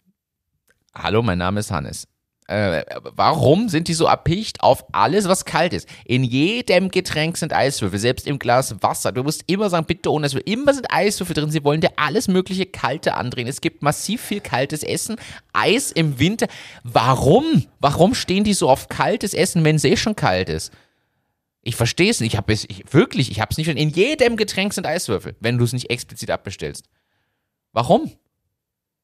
Hallo, 0.95 1.23
mein 1.23 1.39
Name 1.39 1.61
ist 1.61 1.71
Hannes. 1.71 2.09
Äh, 2.47 2.85
warum 3.01 3.71
sind 3.71 3.89
die 3.89 3.95
so 3.95 4.05
erpicht 4.05 4.63
auf 4.63 4.85
alles, 4.93 5.27
was 5.29 5.47
kalt 5.47 5.73
ist? 5.73 5.89
In 6.05 6.25
jedem 6.25 6.91
Getränk 6.91 7.39
sind 7.39 7.55
Eiswürfel, 7.55 7.99
selbst 7.99 8.27
im 8.27 8.39
Glas 8.39 8.83
Wasser. 8.83 9.13
Du 9.13 9.23
musst 9.23 9.45
immer 9.47 9.71
sagen, 9.71 9.87
bitte 9.87 10.13
ohne 10.13 10.27
Eiswürfel. 10.27 10.53
Immer 10.53 10.75
sind 10.75 10.87
Eiswürfel 10.91 11.35
drin. 11.35 11.51
Sie 11.51 11.65
wollen 11.65 11.81
dir 11.81 11.93
alles 11.97 12.29
mögliche 12.29 12.67
Kalte 12.67 13.15
andrehen. 13.15 13.49
Es 13.49 13.63
gibt 13.63 13.83
massiv 13.83 14.21
viel 14.21 14.41
kaltes 14.41 14.83
Essen. 14.83 15.17
Eis 15.55 15.91
im 15.91 16.19
Winter. 16.19 16.47
Warum? 16.83 17.65
Warum 17.81 18.15
stehen 18.15 18.45
die 18.45 18.55
so 18.55 18.69
auf 18.69 18.89
kaltes 18.91 19.33
Essen, 19.33 19.65
wenn 19.65 19.77
es 19.77 19.85
eh 19.85 19.97
schon 19.97 20.15
kalt 20.15 20.51
ist? 20.51 20.71
Ich 21.63 21.77
verstehe 21.77 22.11
es 22.11 22.21
nicht. 22.21 22.35
Ich 22.35 22.37
habe 22.37 22.53
es 22.53 22.65
ich, 22.69 22.85
wirklich, 22.93 23.31
ich 23.31 23.41
habe 23.41 23.53
es 23.53 23.57
nicht. 23.57 23.69
In 23.69 23.89
jedem 23.89 24.37
Getränk 24.37 24.75
sind 24.75 24.87
Eiswürfel, 24.87 25.35
wenn 25.41 25.57
du 25.57 25.65
es 25.65 25.73
nicht 25.73 25.89
explizit 25.89 26.31
abbestellst. 26.31 26.91
Warum? 27.73 28.13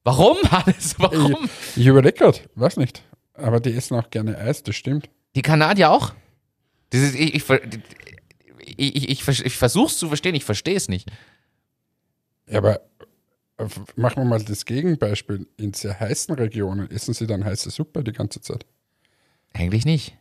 Warum, 0.04 0.36
Hannes? 0.50 0.94
Warum? 0.98 1.48
Ich, 1.74 1.78
ich 1.78 1.86
überlege 1.86 2.18
gerade, 2.18 2.38
weiß 2.54 2.76
nicht. 2.76 3.02
Aber 3.40 3.60
die 3.60 3.74
essen 3.74 3.96
auch 3.96 4.10
gerne 4.10 4.38
Eis, 4.38 4.62
das 4.62 4.76
stimmt. 4.76 5.08
Die 5.34 5.42
Kanadier 5.42 5.90
auch? 5.90 6.14
Das 6.90 7.00
ist, 7.00 7.14
ich, 7.14 7.34
ich, 7.34 7.50
ich, 8.76 9.10
ich, 9.10 9.28
ich, 9.28 9.44
ich 9.46 9.56
versuche 9.56 9.86
es 9.86 9.98
zu 9.98 10.08
verstehen, 10.08 10.34
ich 10.34 10.44
verstehe 10.44 10.76
es 10.76 10.88
nicht. 10.88 11.10
Ja, 12.48 12.58
aber 12.58 12.80
äh, 13.58 13.66
machen 13.96 14.22
wir 14.22 14.24
mal 14.24 14.42
das 14.42 14.64
Gegenbeispiel. 14.64 15.46
In 15.56 15.72
sehr 15.72 15.98
heißen 15.98 16.34
Regionen 16.34 16.90
essen 16.90 17.14
sie 17.14 17.26
dann 17.26 17.44
heiße 17.44 17.70
Suppe 17.70 18.02
die 18.02 18.12
ganze 18.12 18.40
Zeit. 18.40 18.66
Eigentlich 19.52 19.84
nicht. 19.84 20.16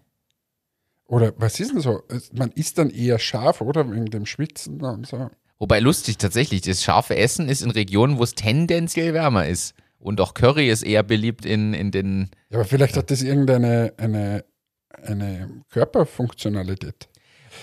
Oder 1.05 1.33
was 1.37 1.59
ist 1.59 1.73
denn 1.73 1.81
so? 1.81 2.03
Man 2.33 2.51
isst 2.51 2.77
dann 2.77 2.91
eher 2.91 3.17
scharf, 3.17 3.61
oder? 3.61 3.91
Wegen 3.91 4.05
dem 4.11 4.27
Schwitzen 4.27 4.81
und 4.81 5.07
so. 5.07 5.31
Wobei 5.57 5.79
lustig 5.79 6.17
tatsächlich, 6.17 6.61
das 6.61 6.83
scharfe 6.83 7.17
Essen 7.17 7.49
ist 7.49 7.63
in 7.63 7.71
Regionen, 7.71 8.19
wo 8.19 8.23
es 8.23 8.35
tendenziell 8.35 9.13
wärmer 9.13 9.47
ist. 9.47 9.73
Und 9.99 10.21
auch 10.21 10.33
Curry 10.33 10.69
ist 10.69 10.83
eher 10.83 11.03
beliebt 11.03 11.45
in, 11.45 11.73
in 11.73 11.91
den. 11.91 12.29
Ja, 12.49 12.59
aber 12.59 12.65
vielleicht 12.65 12.95
hat 12.95 13.11
das 13.11 13.21
irgendeine 13.21 13.93
eine, 13.97 14.45
eine 15.03 15.63
Körperfunktionalität. 15.69 17.09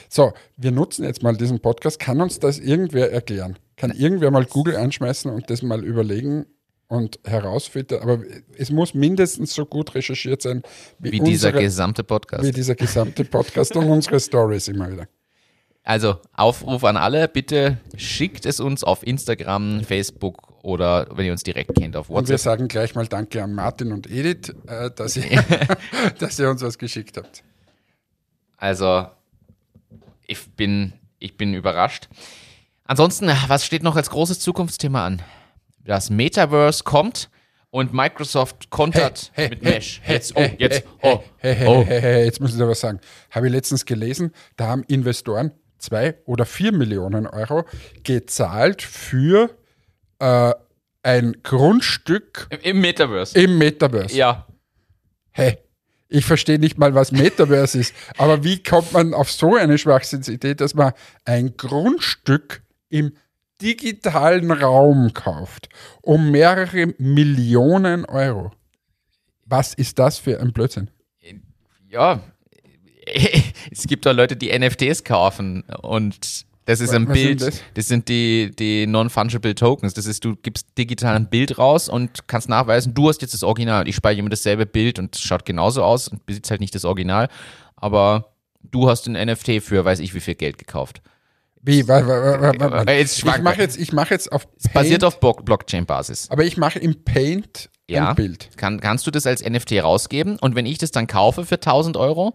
So, 0.08 0.32
wir 0.56 0.70
nutzen 0.70 1.04
jetzt 1.04 1.22
mal 1.22 1.36
diesen 1.36 1.60
Podcast. 1.60 1.98
Kann 1.98 2.20
uns 2.20 2.38
das 2.38 2.58
irgendwer 2.58 3.10
erklären? 3.10 3.58
Kann 3.76 3.90
irgendwer 3.90 4.30
mal 4.30 4.44
Google 4.44 4.76
anschmeißen 4.76 5.30
und 5.30 5.50
das 5.50 5.62
mal 5.62 5.84
überlegen 5.84 6.46
und 6.88 7.18
herausfinden? 7.24 8.00
Aber 8.00 8.20
es 8.56 8.70
muss 8.70 8.94
mindestens 8.94 9.54
so 9.54 9.64
gut 9.64 9.94
recherchiert 9.94 10.42
sein 10.42 10.62
wie, 10.98 11.12
Wie 11.12 11.20
dieser 11.20 11.48
unsere, 11.48 11.64
gesamte 11.64 12.04
Podcast. 12.04 12.44
wie 12.44 12.52
dieser 12.52 12.74
gesamte 12.74 13.24
Podcast 13.24 13.74
und 13.76 13.88
unsere 13.88 14.20
Stories 14.20 14.68
immer 14.68 14.90
wieder. 14.90 15.08
Also 15.82 16.16
Aufruf 16.32 16.82
an 16.84 16.96
alle, 16.96 17.28
bitte 17.28 17.78
schickt 17.96 18.44
es 18.44 18.58
uns 18.58 18.82
auf 18.82 19.06
Instagram, 19.06 19.84
Facebook 19.84 20.55
oder 20.66 21.06
wenn 21.16 21.24
ihr 21.24 21.30
uns 21.32 21.44
direkt 21.44 21.76
kennt 21.76 21.94
auf 21.94 22.08
Und 22.08 22.26
wir 22.26 22.34
WhatsApp. 22.34 22.38
sagen 22.40 22.68
gleich 22.68 22.96
mal 22.96 23.06
Danke 23.06 23.40
an 23.40 23.54
Martin 23.54 23.92
und 23.92 24.10
Edith, 24.10 24.52
äh, 24.66 24.90
dass, 24.90 25.16
ihr, 25.16 25.24
dass 26.18 26.40
ihr 26.40 26.50
uns 26.50 26.60
was 26.60 26.76
geschickt 26.76 27.16
habt. 27.16 27.44
Also 28.56 29.06
ich 30.26 30.44
bin, 30.56 30.92
ich 31.20 31.36
bin 31.36 31.54
überrascht. 31.54 32.08
Ansonsten, 32.84 33.28
was 33.46 33.64
steht 33.64 33.84
noch 33.84 33.94
als 33.94 34.10
großes 34.10 34.40
Zukunftsthema 34.40 35.06
an? 35.06 35.22
Das 35.84 36.10
Metaverse 36.10 36.82
kommt 36.82 37.30
und 37.70 37.94
Microsoft 37.94 38.68
kontert 38.70 39.30
mit 39.36 39.62
Mesh. 39.62 40.02
jetzt, 40.08 40.34
oh, 40.36 40.48
jetzt, 40.58 40.82
oh, 41.00 41.22
Hey, 41.36 41.54
hey, 41.54 41.68
oh. 41.68 41.84
hey, 41.86 42.00
hey, 42.00 42.24
jetzt 42.24 42.40
muss 42.40 42.50
ich 42.50 42.56
dir 42.56 42.66
was 42.66 42.80
sagen. 42.80 42.98
Habe 43.30 43.46
ich 43.46 43.52
letztens 43.52 43.84
gelesen, 43.84 44.32
da 44.56 44.66
haben 44.66 44.82
Investoren 44.88 45.52
zwei 45.78 46.16
oder 46.24 46.44
vier 46.44 46.72
Millionen 46.72 47.28
Euro 47.28 47.64
gezahlt 48.02 48.82
für 48.82 49.56
äh, 50.18 50.52
ein 51.02 51.36
Grundstück 51.42 52.48
Im- 52.50 52.60
Im 52.60 52.80
Metaverse. 52.80 53.38
im 53.38 53.58
Metaverse. 53.58 54.16
Ja. 54.16 54.46
Hey, 55.32 55.58
ich 56.08 56.24
verstehe 56.24 56.58
nicht 56.58 56.78
mal, 56.78 56.94
was 56.94 57.12
Metaverse 57.12 57.78
ist, 57.78 57.94
aber 58.18 58.42
wie 58.44 58.62
kommt 58.62 58.92
man 58.92 59.12
auf 59.14 59.30
so 59.30 59.54
eine 59.56 59.76
Schwachsinnsidee, 59.78 60.54
dass 60.54 60.74
man 60.74 60.92
ein 61.24 61.56
Grundstück 61.56 62.62
im 62.88 63.12
digitalen 63.62 64.50
Raum 64.50 65.12
kauft 65.14 65.68
um 66.02 66.30
mehrere 66.30 66.94
Millionen 66.98 68.04
Euro? 68.04 68.52
Was 69.44 69.74
ist 69.74 69.98
das 69.98 70.18
für 70.18 70.40
ein 70.40 70.52
Blödsinn? 70.52 70.90
Ja. 71.88 72.20
Es 73.70 73.86
gibt 73.86 74.04
auch 74.08 74.12
Leute, 74.12 74.36
die 74.36 74.56
NFTs 74.58 75.04
kaufen 75.04 75.62
und 75.82 76.44
das 76.66 76.80
ist 76.80 76.92
ein 76.92 77.08
Was 77.08 77.14
sind 77.16 77.26
Bild, 77.38 77.40
das? 77.40 77.60
das? 77.74 77.88
sind 77.88 78.08
die, 78.08 78.50
die 78.56 78.86
Non-Fungible 78.86 79.54
Tokens. 79.54 79.94
Das 79.94 80.04
ist, 80.06 80.24
du 80.24 80.36
gibst 80.36 80.66
digital 80.76 81.16
ein 81.16 81.28
Bild 81.30 81.58
raus 81.58 81.88
und 81.88 82.28
kannst 82.28 82.48
nachweisen, 82.48 82.92
du 82.92 83.08
hast 83.08 83.22
jetzt 83.22 83.32
das 83.34 83.42
Original. 83.42 83.88
Ich 83.88 83.96
speichere 83.96 84.20
immer 84.20 84.30
dasselbe 84.30 84.66
Bild 84.66 84.98
und 84.98 85.14
es 85.16 85.22
schaut 85.22 85.44
genauso 85.46 85.82
aus 85.82 86.08
und 86.08 86.26
besitzt 86.26 86.50
halt 86.50 86.60
nicht 86.60 86.74
das 86.74 86.84
Original. 86.84 87.28
Aber 87.76 88.32
du 88.62 88.88
hast 88.90 89.06
ein 89.08 89.12
NFT 89.14 89.62
für 89.62 89.84
weiß 89.84 90.00
ich 90.00 90.12
wie 90.14 90.20
viel 90.20 90.34
Geld 90.34 90.58
gekauft. 90.58 91.00
Wie? 91.62 91.86
Wa- 91.88 92.06
wa- 92.06 92.40
wa- 92.40 92.52
wa- 92.60 92.70
wa- 92.70 92.82
Äh, 92.84 92.98
jetzt 93.00 93.18
Ich 93.18 93.24
mache 93.24 93.60
jetzt, 93.60 93.76
ich 93.78 93.92
mache 93.92 94.14
jetzt 94.14 94.30
auf 94.30 94.46
Paint, 94.56 94.72
basiert 94.74 95.02
auf 95.04 95.18
Block- 95.18 95.44
Blockchain-Basis. 95.44 96.30
aber 96.30 96.44
ich 96.44 96.56
mache 96.56 96.78
im 96.78 97.02
Paint 97.04 97.70
Ja. 97.88 98.10
ein 98.10 98.14
Bild. 98.16 98.50
Kann, 98.56 98.78
kannst 98.80 99.06
du 99.06 99.10
das 99.10 99.26
als 99.26 99.42
NFT 99.42 99.80
rausgeben 99.82 100.38
und 100.38 100.54
wenn 100.54 100.66
ich 100.66 100.78
das 100.78 100.90
dann 100.92 101.06
kaufe 101.08 101.44
für 101.44 101.58
1000 101.60 101.96
Euro, 101.96 102.34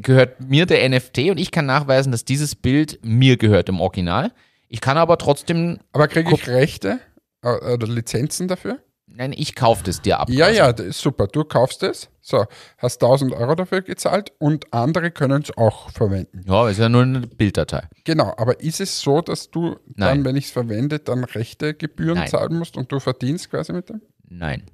gehört 0.00 0.40
mir 0.40 0.66
der 0.66 0.88
NFT 0.88 1.30
und 1.30 1.38
ich 1.38 1.50
kann 1.50 1.66
nachweisen, 1.66 2.12
dass 2.12 2.24
dieses 2.24 2.54
Bild 2.54 2.98
mir 3.04 3.36
gehört 3.36 3.68
im 3.68 3.80
Original. 3.80 4.32
Ich 4.68 4.80
kann 4.80 4.96
aber 4.96 5.18
trotzdem, 5.18 5.78
Aber 5.92 6.08
kriege 6.08 6.32
ich 6.32 6.48
Rechte 6.48 6.98
äh, 7.42 7.74
oder 7.74 7.86
Lizenzen 7.86 8.48
dafür? 8.48 8.78
nein, 9.16 9.32
ich 9.36 9.54
kaufe 9.54 9.84
das 9.84 10.00
dir 10.00 10.18
ab. 10.18 10.30
Ja, 10.30 10.48
ja, 10.48 10.72
das 10.72 10.86
ist 10.86 11.00
super. 11.00 11.26
Du 11.26 11.44
kaufst 11.44 11.82
es, 11.82 12.08
so, 12.20 12.46
hast 12.78 13.02
1000 13.02 13.32
Euro 13.34 13.54
dafür 13.54 13.82
gezahlt 13.82 14.32
und 14.38 14.72
andere 14.72 15.10
können 15.10 15.42
es 15.42 15.56
auch 15.56 15.90
verwenden. 15.90 16.44
Ja, 16.46 16.68
ist 16.68 16.78
ja 16.78 16.88
nur 16.88 17.02
eine 17.02 17.20
Bilddatei. 17.20 17.82
Genau, 18.04 18.32
aber 18.36 18.60
ist 18.60 18.80
es 18.80 19.00
so, 19.00 19.20
dass 19.20 19.50
du 19.50 19.76
dann, 19.86 20.18
Nein. 20.18 20.24
wenn 20.24 20.36
ich 20.36 20.46
es 20.46 20.50
verwende, 20.50 20.98
dann 20.98 21.24
Rechtegebühren 21.24 22.18
Nein. 22.18 22.28
zahlen 22.28 22.58
musst 22.58 22.76
und 22.76 22.90
du 22.90 23.00
verdienst 23.00 23.50
quasi 23.50 23.72
mit 23.72 23.88
dem? 23.88 24.00
Nein. 24.28 24.64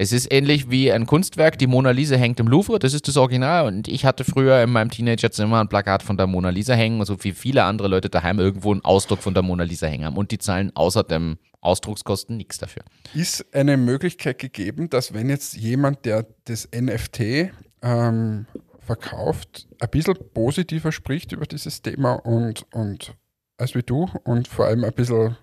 Es 0.00 0.12
ist 0.12 0.32
ähnlich 0.32 0.70
wie 0.70 0.90
ein 0.90 1.04
Kunstwerk. 1.04 1.58
Die 1.58 1.66
Mona 1.66 1.90
Lisa 1.90 2.16
hängt 2.16 2.40
im 2.40 2.48
Louvre, 2.48 2.78
das 2.78 2.94
ist 2.94 3.06
das 3.06 3.18
Original. 3.18 3.66
Und 3.66 3.86
ich 3.86 4.06
hatte 4.06 4.24
früher 4.24 4.62
in 4.62 4.70
meinem 4.70 4.90
Teenagerzimmer 4.90 5.60
ein 5.60 5.68
Plakat 5.68 6.02
von 6.02 6.16
der 6.16 6.26
Mona 6.26 6.48
Lisa 6.48 6.72
hängen, 6.72 7.04
so 7.04 7.22
wie 7.22 7.32
viele 7.32 7.64
andere 7.64 7.88
Leute 7.88 8.08
daheim 8.08 8.38
irgendwo 8.38 8.72
einen 8.72 8.82
Ausdruck 8.82 9.18
von 9.18 9.34
der 9.34 9.42
Mona 9.42 9.64
Lisa 9.64 9.88
hängen 9.88 10.06
haben. 10.06 10.16
Und 10.16 10.30
die 10.30 10.38
zahlen 10.38 10.74
außer 10.74 11.04
dem 11.04 11.36
Ausdruckskosten 11.60 12.38
nichts 12.38 12.56
dafür. 12.56 12.82
Ist 13.12 13.44
eine 13.54 13.76
Möglichkeit 13.76 14.38
gegeben, 14.38 14.88
dass 14.88 15.12
wenn 15.12 15.28
jetzt 15.28 15.54
jemand, 15.58 16.06
der 16.06 16.26
das 16.46 16.66
NFT 16.74 17.52
ähm, 17.82 18.46
verkauft, 18.78 19.68
ein 19.80 19.90
bisschen 19.90 20.16
positiver 20.32 20.92
spricht 20.92 21.32
über 21.32 21.44
dieses 21.44 21.82
Thema 21.82 22.14
und, 22.14 22.64
und 22.72 23.12
als 23.58 23.74
wie 23.74 23.82
du 23.82 24.08
und 24.24 24.48
vor 24.48 24.64
allem 24.64 24.82
ein 24.82 24.94
bisschen 24.94 25.36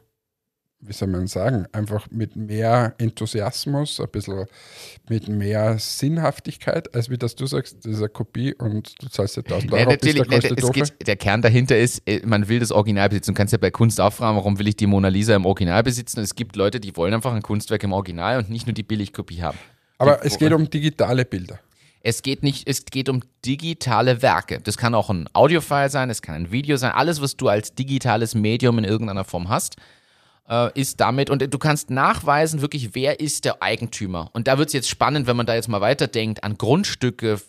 wie 0.80 0.94
soll 0.94 1.08
man 1.08 1.28
sagen, 1.28 1.66
einfach 1.72 2.08
mit 2.12 2.36
mehr 2.36 2.94
Enthusiasmus, 3.00 4.00
ein 4.00 4.10
bisschen 4.10 4.46
mit 5.10 5.28
mehr 5.28 5.80
Sinnhaftigkeit, 5.80 6.94
als 6.94 7.10
wie 7.10 7.18
das 7.18 7.36
du 7.36 7.48
sagst, 7.48 7.78
das 7.80 7.94
ist 7.94 7.98
eine 7.98 8.10
Kopie 8.10 8.54
und 8.54 8.94
du 9.02 9.10
zahlst 9.10 9.38
ja 9.38 9.44
1000 9.44 9.74
Euro. 9.74 9.82
Ja, 9.82 9.90
natürlich, 9.90 10.28
der, 10.28 10.52
es 10.52 10.72
geht, 10.72 11.08
der 11.08 11.16
Kern 11.16 11.42
dahinter 11.42 11.78
ist, 11.78 12.04
äh, 12.08 12.22
man 12.26 12.48
will 12.48 12.60
das 12.60 12.72
Original 12.72 13.10
besitzen. 13.10 13.34
Du 13.34 13.38
kannst 13.38 13.54
ja 13.54 13.58
bei 13.58 13.72
Kunst 13.72 14.00
auch 14.00 14.14
fragen, 14.14 14.38
warum 14.38 14.60
will 14.60 14.68
ich 14.68 14.76
die 14.76 14.86
Mona 14.86 15.08
Lisa 15.08 15.36
im 15.36 15.46
Original 15.46 15.82
besitzen? 15.82 16.20
Es 16.20 16.36
gibt 16.36 16.56
Leute, 16.56 16.80
die 16.80 16.96
wollen 16.96 17.14
einfach 17.14 17.34
ein 17.34 17.42
Kunstwerk 17.42 17.84
im 17.84 17.94
Original 17.94 18.38
und 18.38 18.50
nicht 18.50 18.68
nur 18.68 18.74
die 18.74 18.84
Billigkopie 18.84 19.42
haben. 19.42 19.58
Aber 19.98 20.18
die, 20.18 20.28
es 20.28 20.38
geht 20.38 20.54
um 20.54 20.70
digitale 20.70 21.26
Bilder. 21.26 21.60
Es 22.04 22.22
geht 22.22 22.44
nicht, 22.44 22.70
es 22.70 22.86
geht 22.86 23.10
um 23.10 23.22
digitale 23.44 24.22
Werke. 24.22 24.62
Das 24.64 24.78
kann 24.78 24.94
auch 24.94 25.10
ein 25.10 25.28
Audiofile 25.34 25.90
sein, 25.90 26.12
es 26.12 26.22
kann 26.22 26.36
ein 26.36 26.52
Video 26.52 26.78
sein, 26.78 26.92
alles, 26.92 27.20
was 27.20 27.36
du 27.36 27.48
als 27.48 27.74
digitales 27.74 28.36
Medium 28.36 28.78
in 28.78 28.84
irgendeiner 28.84 29.24
Form 29.24 29.50
hast 29.50 29.78
äh, 30.50 30.80
ist 30.80 31.00
damit, 31.00 31.30
und 31.30 31.54
du 31.54 31.58
kannst 31.58 31.90
nachweisen, 31.90 32.62
wirklich, 32.62 32.96
wer 32.96 33.20
ist 33.20 33.46
der 33.46 33.62
Eigentümer. 33.62 34.30
Und 34.34 34.48
da 34.48 34.58
wird 34.58 34.68
es 34.68 34.74
jetzt 34.74 34.90
spannend, 34.90 35.28
wenn 35.28 35.38
man 35.38 35.46
da 35.46 35.56
jetzt 35.56 35.68
mal 35.68 35.82
weiterdenkt, 35.82 36.44
an 36.44 36.58
Grundstücke, 36.58 37.40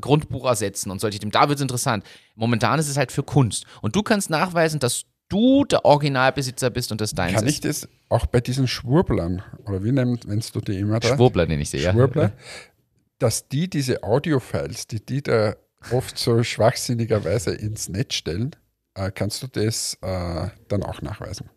Grundbuch 0.00 0.46
ersetzen 0.46 0.90
und 0.90 1.00
solche 1.00 1.18
Themen. 1.18 1.32
Da 1.32 1.48
wird 1.48 1.58
es 1.58 1.62
interessant. 1.62 2.04
Momentan 2.34 2.78
ist 2.78 2.88
es 2.88 2.96
halt 2.96 3.12
für 3.12 3.22
Kunst. 3.22 3.64
Und 3.80 3.96
du 3.96 4.02
kannst 4.02 4.30
nachweisen, 4.30 4.80
dass 4.80 5.04
du 5.28 5.64
der 5.64 5.84
Originalbesitzer 5.84 6.70
bist 6.70 6.92
und 6.92 7.00
das 7.00 7.12
deins 7.12 7.34
Kann 7.34 7.46
ich 7.46 7.60
das 7.60 7.88
auch 8.10 8.26
bei 8.26 8.40
diesen 8.40 8.68
Schwurblern, 8.68 9.42
oder 9.66 9.82
wie 9.82 9.92
nennst 9.92 10.54
du 10.54 10.60
die 10.60 10.78
immer 10.78 11.00
da? 11.00 11.14
Schwurbler 11.14 11.46
nenne 11.46 11.62
ich 11.62 11.70
sie, 11.70 11.78
ja. 11.78 11.92
Schwurbler, 11.92 12.32
dass 13.18 13.48
die 13.48 13.70
diese 13.70 14.02
Audiofiles, 14.02 14.86
die 14.86 15.04
die 15.04 15.22
da 15.22 15.54
oft 15.90 16.18
so 16.18 16.42
schwachsinnigerweise 16.42 17.54
ins 17.54 17.88
Netz 17.88 18.14
stellen, 18.14 18.54
äh, 18.94 19.10
kannst 19.10 19.42
du 19.42 19.46
das 19.46 19.96
äh, 20.02 20.48
dann 20.68 20.82
auch 20.82 21.00
nachweisen? 21.00 21.48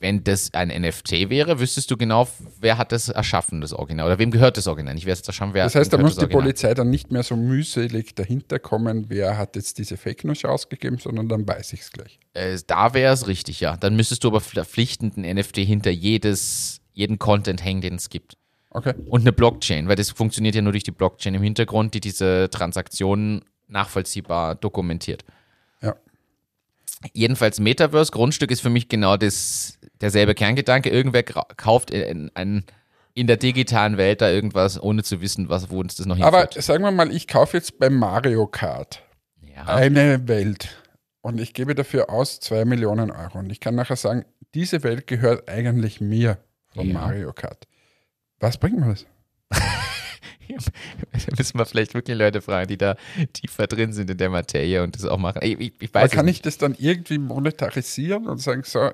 Wenn 0.00 0.24
das 0.24 0.52
ein 0.54 0.68
NFT 0.68 1.30
wäre, 1.30 1.60
wüsstest 1.60 1.90
du 1.90 1.96
genau, 1.96 2.28
wer 2.60 2.78
hat 2.78 2.92
das 2.92 3.08
erschaffen, 3.08 3.60
das 3.60 3.72
Original, 3.72 4.06
oder 4.06 4.18
wem 4.18 4.30
gehört 4.30 4.56
das 4.56 4.66
Original? 4.66 4.94
Nicht 4.94 5.06
wer 5.06 5.12
es 5.12 5.22
erschaffen, 5.22 5.54
wer 5.54 5.64
Das 5.64 5.74
heißt, 5.74 5.92
da 5.92 5.98
muss 5.98 6.16
die 6.16 6.26
Polizei 6.26 6.74
dann 6.74 6.90
nicht 6.90 7.10
mehr 7.10 7.22
so 7.22 7.36
mühselig 7.36 8.14
dahinter 8.14 8.58
kommen, 8.58 9.06
wer 9.08 9.38
hat 9.38 9.56
jetzt 9.56 9.78
diese 9.78 9.96
Fake 9.96 10.24
News 10.24 10.44
ausgegeben, 10.44 10.98
sondern 10.98 11.28
dann 11.28 11.46
weiß 11.46 11.72
ich 11.72 11.80
es 11.80 11.92
gleich. 11.92 12.18
Äh, 12.34 12.58
da 12.66 12.94
wäre 12.94 13.12
es 13.12 13.26
richtig, 13.26 13.60
ja. 13.60 13.76
Dann 13.76 13.96
müsstest 13.96 14.24
du 14.24 14.28
aber 14.28 14.40
verpflichtend 14.40 15.16
ein 15.16 15.36
NFT 15.36 15.58
hinter 15.58 15.90
jedes, 15.90 16.80
jeden 16.92 17.18
Content 17.18 17.64
hängen, 17.64 17.80
den 17.80 17.94
es 17.96 18.10
gibt. 18.10 18.36
Okay. 18.70 18.94
Und 19.06 19.20
eine 19.20 19.32
Blockchain, 19.32 19.88
weil 19.88 19.96
das 19.96 20.10
funktioniert 20.10 20.54
ja 20.54 20.62
nur 20.62 20.72
durch 20.72 20.84
die 20.84 20.92
Blockchain 20.92 21.34
im 21.34 21.42
Hintergrund, 21.42 21.94
die 21.94 22.00
diese 22.00 22.48
Transaktionen 22.50 23.44
nachvollziehbar 23.68 24.54
dokumentiert. 24.54 25.24
Jedenfalls 27.12 27.60
Metaverse, 27.60 28.12
Grundstück 28.12 28.50
ist 28.50 28.60
für 28.60 28.70
mich 28.70 28.88
genau 28.88 29.16
das, 29.16 29.78
derselbe 30.00 30.34
Kerngedanke. 30.34 30.90
Irgendwer 30.90 31.22
kauft 31.22 31.90
in, 31.90 32.30
in, 32.36 32.64
in 33.14 33.26
der 33.26 33.36
digitalen 33.36 33.96
Welt 33.96 34.20
da 34.20 34.30
irgendwas, 34.30 34.80
ohne 34.80 35.02
zu 35.02 35.20
wissen, 35.20 35.48
was, 35.48 35.70
wo 35.70 35.80
uns 35.80 35.96
das 35.96 36.06
noch 36.06 36.16
hinführt. 36.16 36.34
Aber 36.56 36.62
sagen 36.62 36.84
wir 36.84 36.90
mal, 36.90 37.10
ich 37.14 37.28
kaufe 37.28 37.56
jetzt 37.56 37.78
bei 37.78 37.90
Mario 37.90 38.46
Kart 38.46 39.02
ja. 39.40 39.64
eine 39.66 40.28
Welt 40.28 40.76
und 41.20 41.40
ich 41.40 41.54
gebe 41.54 41.74
dafür 41.74 42.10
aus 42.10 42.40
2 42.40 42.64
Millionen 42.64 43.10
Euro. 43.10 43.38
Und 43.38 43.50
ich 43.50 43.60
kann 43.60 43.74
nachher 43.74 43.96
sagen, 43.96 44.24
diese 44.54 44.82
Welt 44.82 45.06
gehört 45.06 45.48
eigentlich 45.48 46.00
mir 46.00 46.38
von 46.74 46.88
ja. 46.88 46.94
Mario 46.94 47.32
Kart. 47.32 47.66
Was 48.40 48.58
bringt 48.58 48.80
mir 48.80 48.88
das? 48.90 49.06
da 50.56 51.36
müssen 51.38 51.58
wir 51.58 51.66
vielleicht 51.66 51.94
wirklich 51.94 52.16
Leute 52.16 52.42
fragen, 52.42 52.68
die 52.68 52.76
da 52.76 52.96
tiefer 53.32 53.66
drin 53.66 53.92
sind 53.92 54.10
in 54.10 54.16
der 54.16 54.30
Materie 54.30 54.82
und 54.82 54.94
das 54.94 55.04
auch 55.04 55.18
machen. 55.18 55.40
Ich, 55.42 55.58
ich, 55.58 55.72
ich 55.80 55.94
weiß 55.94 56.10
kann 56.10 56.28
ich 56.28 56.42
das 56.42 56.58
dann 56.58 56.74
irgendwie 56.78 57.18
monetarisieren 57.18 58.26
und 58.26 58.38
sagen, 58.38 58.62
so. 58.64 58.90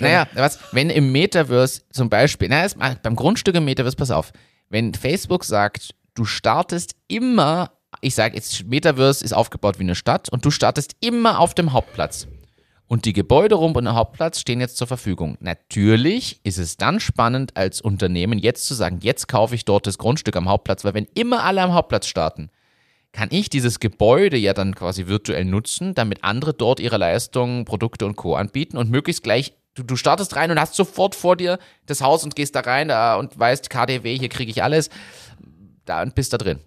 Naja, 0.00 0.26
was, 0.34 0.58
wenn 0.72 0.90
im 0.90 1.12
Metaverse 1.12 1.82
zum 1.92 2.08
Beispiel, 2.08 2.48
naja, 2.48 2.68
beim 3.02 3.14
Grundstück 3.14 3.54
im 3.54 3.64
Metaverse, 3.64 3.96
pass 3.96 4.10
auf, 4.10 4.32
wenn 4.70 4.94
Facebook 4.94 5.44
sagt, 5.44 5.94
du 6.14 6.24
startest 6.24 6.96
immer, 7.08 7.72
ich 8.00 8.14
sage 8.14 8.34
jetzt, 8.34 8.64
Metaverse 8.64 9.24
ist 9.24 9.32
aufgebaut 9.32 9.78
wie 9.78 9.84
eine 9.84 9.94
Stadt 9.94 10.28
und 10.30 10.44
du 10.44 10.50
startest 10.50 10.96
immer 11.00 11.38
auf 11.38 11.54
dem 11.54 11.72
Hauptplatz. 11.72 12.26
Und 12.92 13.06
die 13.06 13.14
Gebäude 13.14 13.54
rund 13.54 13.74
um 13.74 13.84
den 13.86 13.94
Hauptplatz 13.94 14.38
stehen 14.38 14.60
jetzt 14.60 14.76
zur 14.76 14.86
Verfügung. 14.86 15.38
Natürlich 15.40 16.40
ist 16.44 16.58
es 16.58 16.76
dann 16.76 17.00
spannend 17.00 17.56
als 17.56 17.80
Unternehmen 17.80 18.38
jetzt 18.38 18.66
zu 18.66 18.74
sagen, 18.74 18.98
jetzt 19.00 19.28
kaufe 19.28 19.54
ich 19.54 19.64
dort 19.64 19.86
das 19.86 19.96
Grundstück 19.96 20.36
am 20.36 20.46
Hauptplatz, 20.46 20.84
weil 20.84 20.92
wenn 20.92 21.08
immer 21.14 21.42
alle 21.42 21.62
am 21.62 21.72
Hauptplatz 21.72 22.06
starten, 22.06 22.50
kann 23.12 23.30
ich 23.32 23.48
dieses 23.48 23.80
Gebäude 23.80 24.36
ja 24.36 24.52
dann 24.52 24.74
quasi 24.74 25.06
virtuell 25.06 25.46
nutzen, 25.46 25.94
damit 25.94 26.22
andere 26.22 26.52
dort 26.52 26.80
ihre 26.80 26.98
Leistungen, 26.98 27.64
Produkte 27.64 28.04
und 28.04 28.16
Co. 28.16 28.34
anbieten 28.34 28.76
und 28.76 28.90
möglichst 28.90 29.22
gleich, 29.22 29.54
du, 29.72 29.84
du 29.84 29.96
startest 29.96 30.36
rein 30.36 30.50
und 30.50 30.60
hast 30.60 30.74
sofort 30.74 31.14
vor 31.14 31.34
dir 31.34 31.58
das 31.86 32.02
Haus 32.02 32.24
und 32.24 32.36
gehst 32.36 32.54
da 32.56 32.60
rein 32.60 32.88
da 32.88 33.14
und 33.16 33.38
weißt, 33.38 33.70
KDW, 33.70 34.18
hier 34.18 34.28
kriege 34.28 34.50
ich 34.50 34.62
alles, 34.62 34.90
da 35.86 36.02
und 36.02 36.14
bist 36.14 36.34
da 36.34 36.36
drin. 36.36 36.58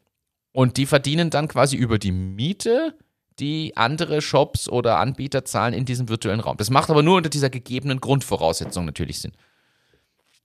Und 0.53 0.78
die 0.78 0.88
verdienen 0.88 1.30
dann 1.30 1.47
quasi 1.47 1.76
über 1.76 1.99
die 1.99 2.11
Miete 2.11 2.97
die 3.39 3.75
andere 3.75 4.21
Shops 4.21 4.69
oder 4.69 4.99
Anbieter 4.99 5.45
zahlen 5.45 5.73
in 5.73 5.86
diesem 5.86 6.09
virtuellen 6.09 6.39
Raum. 6.39 6.57
Das 6.57 6.69
macht 6.69 6.89
aber 6.89 7.03
nur 7.03 7.17
unter 7.17 7.29
dieser 7.29 7.49
gegebenen 7.49 7.99
Grundvoraussetzung 7.99 8.86
natürlich 8.86 9.19
Sinn. 9.19 9.33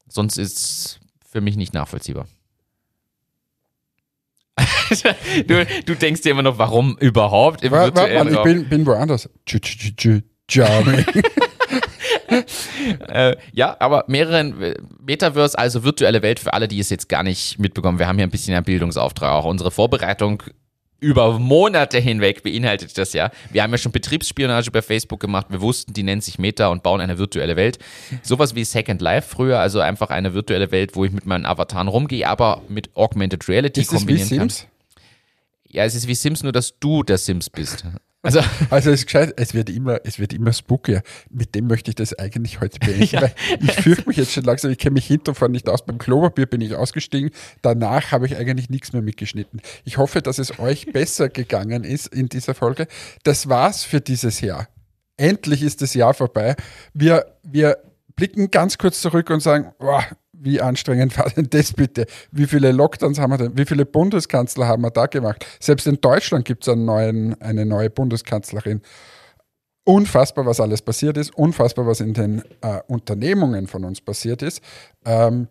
Sonst 0.09 0.39
ist 0.39 0.59
es 0.59 1.01
für 1.29 1.41
mich 1.41 1.57
nicht 1.57 1.73
nachvollziehbar. 1.73 2.27
du, 5.47 5.67
du, 5.87 5.95
denkst 5.95 6.23
dir 6.23 6.33
immer 6.33 6.43
noch, 6.43 6.59
warum 6.59 6.99
überhaupt 6.99 7.63
im 7.63 7.71
Warte, 7.71 7.97
virtuellen 7.97 8.33
mal, 8.33 8.35
Raum? 8.35 8.49
Ich 8.49 8.55
bin, 8.55 8.69
bin 8.69 8.87
woanders. 8.87 9.29
Charming. 10.49 11.05
äh, 13.09 13.37
ja, 13.53 13.77
aber 13.79 14.05
mehrere 14.07 14.75
Metaverse, 15.01 15.59
also 15.59 15.85
virtuelle 15.85 16.23
Welt 16.23 16.41
für 16.41 16.53
alle, 16.53 16.69
die 16.69 16.79
es 16.79 16.91
jetzt 16.91 17.09
gar 17.09 17.23
nicht 17.23 17.59
mitbekommen. 17.59 17.99
Wir 17.99 18.07
haben 18.07 18.17
hier 18.17 18.27
ein 18.27 18.31
bisschen 18.31 18.55
einen 18.55 18.65
Bildungsauftrag. 18.65 19.33
Auch 19.33 19.45
unsere 19.45 19.71
Vorbereitung 19.71 20.43
über 21.01 21.39
Monate 21.39 21.99
hinweg 21.99 22.43
beinhaltet 22.43 22.97
das 22.97 23.13
ja. 23.13 23.31
Wir 23.51 23.63
haben 23.63 23.73
ja 23.73 23.79
schon 23.79 23.93
Betriebsspionage 23.93 24.71
bei 24.71 24.83
Facebook 24.83 25.21
gemacht. 25.21 25.47
Wir 25.49 25.61
wussten, 25.61 25.93
die 25.93 26.03
nennt 26.03 26.23
sich 26.23 26.39
Meta 26.39 26.69
und 26.69 26.83
bauen 26.83 27.01
eine 27.01 27.19
virtuelle 27.19 27.57
Welt. 27.57 27.79
Sowas 28.23 28.55
wie 28.55 28.65
Second 28.65 29.01
Life 29.01 29.29
früher, 29.29 29.59
also 29.59 29.81
einfach 29.81 30.11
eine 30.11 30.35
virtuelle 30.35 30.71
Welt, 30.71 30.95
wo 30.95 31.05
ich 31.05 31.13
mit 31.13 31.27
meinen 31.27 31.47
Avataren 31.47 31.89
rumgehe, 31.89 32.29
aber 32.29 32.63
mit 32.69 32.95
Augmented 32.95 33.49
Reality 33.49 33.81
ist 33.81 33.89
kombinieren 33.89 34.31
wie 34.31 34.35
Sims? 34.35 34.59
kann. 34.59 34.71
Ja, 35.69 35.85
es 35.85 35.95
ist 35.95 36.07
wie 36.07 36.15
Sims, 36.15 36.43
nur 36.43 36.53
dass 36.53 36.79
du 36.79 37.03
der 37.03 37.19
Sims 37.19 37.49
bist. 37.49 37.85
Also, 38.23 38.41
also 38.71 38.91
es 38.91 39.01
ist 39.01 39.07
gescheit, 39.07 39.35
es 39.37 39.55
wird 39.55 39.71
immer, 39.71 40.01
es 40.05 40.19
wird 40.19 40.33
immer 40.33 40.53
spookier. 40.53 41.03
Mit 41.31 41.55
dem 41.55 41.67
möchte 41.67 41.91
ich 41.91 41.95
das 41.95 42.19
eigentlich 42.19 42.61
heute 42.61 42.79
beenden. 42.79 43.03
ja. 43.11 43.31
Ich 43.61 43.73
fürchte 43.73 44.09
mich 44.09 44.17
jetzt 44.17 44.33
schon 44.33 44.45
langsam, 44.45 44.71
ich 44.71 44.79
kenne 44.79 44.95
mich 44.95 45.07
hinter 45.07 45.31
und 45.31 45.37
vorne 45.37 45.53
nicht 45.53 45.69
aus. 45.69 45.85
Beim 45.85 45.99
Klopapier 45.99 46.47
bin 46.47 46.61
ich 46.61 46.75
ausgestiegen. 46.75 47.31
Danach 47.63 48.13
habe 48.13 48.27
ich 48.27 48.37
eigentlich 48.37 48.69
nichts 48.69 48.93
mehr 48.93 49.03
mitgeschnitten. 49.03 49.61
Ich 49.85 49.99
hoffe, 49.99 50.23
dass 50.23 50.39
es 50.39 50.59
euch 50.59 50.93
besser 50.93 51.29
gegangen 51.29 51.85
ist 51.85 52.09
in 52.09 52.29
dieser 52.29 52.55
Folge. 52.55 52.87
Das 53.23 53.49
war's 53.49 53.85
für 53.85 54.01
dieses 54.01 54.41
Jahr. 54.41 54.69
Endlich 55.17 55.63
ist 55.63 55.83
das 55.83 55.95
Jahr 55.95 56.15
vorbei. 56.15 56.57
Wir, 56.95 57.27
wir 57.43 57.79
blicken 58.17 58.51
ganz 58.51 58.79
kurz 58.79 59.01
zurück 59.01 59.31
und 59.31 59.41
sagen, 59.41 59.73
boah, 59.79 60.05
wie 60.41 60.61
anstrengend 60.61 61.17
war 61.19 61.31
denn 61.31 61.49
das 61.51 61.73
bitte? 61.73 62.07
Wie 62.33 62.47
viele 62.47 62.73
Lockdowns 62.73 63.19
haben 63.19 63.31
wir 63.31 63.39
denn? 63.39 63.57
Wie 63.57 63.67
viele 63.67 63.87
Bundeskanzler 63.87 64.67
haben 64.67 64.83
wir 64.83 64.91
da 64.91 65.07
gemacht? 65.07 65.47
Selbst 65.61 65.87
in 65.87 66.01
Deutschland 66.01 66.45
gibt 66.45 66.67
es 66.67 66.73
eine 66.73 67.67
neue 67.67 67.91
Bundeskanzlerin. 67.91 68.81
Unfassbar, 69.85 70.47
was 70.47 70.61
alles 70.61 70.83
passiert 70.83 71.17
ist. 71.17 71.35
Unfassbar, 71.35 71.87
was 71.87 72.01
in 72.01 72.15
den 72.15 72.43
äh, 72.61 72.81
Unternehmungen 72.87 73.67
von 73.67 73.85
uns 73.85 74.01
passiert 74.01 74.43
ist. 74.43 74.63
Ähm, 75.05 75.49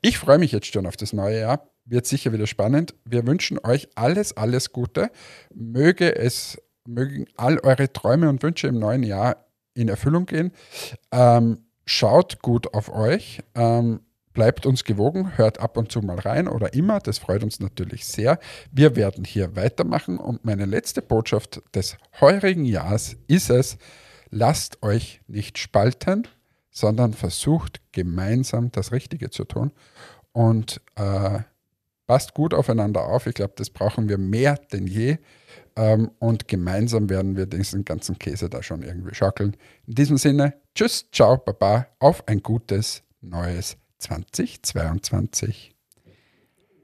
ich 0.00 0.18
freue 0.18 0.38
mich 0.38 0.52
jetzt 0.52 0.66
schon 0.66 0.86
auf 0.86 0.96
das 0.96 1.12
neue 1.12 1.40
Jahr. 1.40 1.68
Wird 1.84 2.06
sicher 2.06 2.32
wieder 2.32 2.46
spannend. 2.46 2.94
Wir 3.04 3.26
wünschen 3.26 3.58
euch 3.62 3.88
alles, 3.96 4.36
alles 4.36 4.72
Gute. 4.72 5.10
Möge 5.52 6.14
es, 6.14 6.60
mögen 6.86 7.26
all 7.36 7.58
eure 7.58 7.92
Träume 7.92 8.28
und 8.28 8.42
Wünsche 8.42 8.68
im 8.68 8.78
neuen 8.78 9.02
Jahr 9.02 9.44
in 9.74 9.88
Erfüllung 9.88 10.26
gehen. 10.26 10.52
Ähm, 11.10 11.58
schaut 11.84 12.40
gut 12.40 12.72
auf 12.74 12.92
euch. 12.92 13.40
Ähm, 13.54 14.00
Bleibt 14.32 14.64
uns 14.64 14.84
gewogen, 14.84 15.36
hört 15.36 15.60
ab 15.60 15.76
und 15.76 15.92
zu 15.92 16.00
mal 16.00 16.18
rein 16.18 16.48
oder 16.48 16.72
immer, 16.72 17.00
das 17.00 17.18
freut 17.18 17.42
uns 17.42 17.60
natürlich 17.60 18.06
sehr. 18.06 18.38
Wir 18.70 18.96
werden 18.96 19.24
hier 19.24 19.56
weitermachen 19.56 20.18
und 20.18 20.44
meine 20.44 20.64
letzte 20.64 21.02
Botschaft 21.02 21.62
des 21.74 21.96
heurigen 22.20 22.64
Jahres 22.64 23.16
ist 23.26 23.50
es, 23.50 23.76
lasst 24.30 24.82
euch 24.82 25.20
nicht 25.26 25.58
spalten, 25.58 26.26
sondern 26.70 27.12
versucht 27.12 27.80
gemeinsam 27.92 28.72
das 28.72 28.92
Richtige 28.92 29.30
zu 29.30 29.44
tun. 29.44 29.72
Und 30.32 30.80
äh, 30.96 31.40
passt 32.06 32.34
gut 32.34 32.54
aufeinander 32.54 33.04
auf. 33.04 33.26
Ich 33.26 33.34
glaube, 33.34 33.54
das 33.56 33.70
brauchen 33.70 34.08
wir 34.08 34.18
mehr 34.18 34.58
denn 34.72 34.86
je. 34.86 35.18
Ähm, 35.76 36.10
und 36.18 36.48
gemeinsam 36.48 37.08
werden 37.08 37.36
wir 37.36 37.46
diesen 37.46 37.84
ganzen 37.84 38.18
Käse 38.18 38.48
da 38.48 38.62
schon 38.62 38.82
irgendwie 38.82 39.14
schaukeln. 39.14 39.56
In 39.86 39.94
diesem 39.94 40.16
Sinne, 40.16 40.54
tschüss, 40.74 41.06
ciao, 41.12 41.36
baba, 41.36 41.86
auf 41.98 42.26
ein 42.28 42.42
gutes 42.42 43.02
neues 43.20 43.76
2022. 44.02 45.74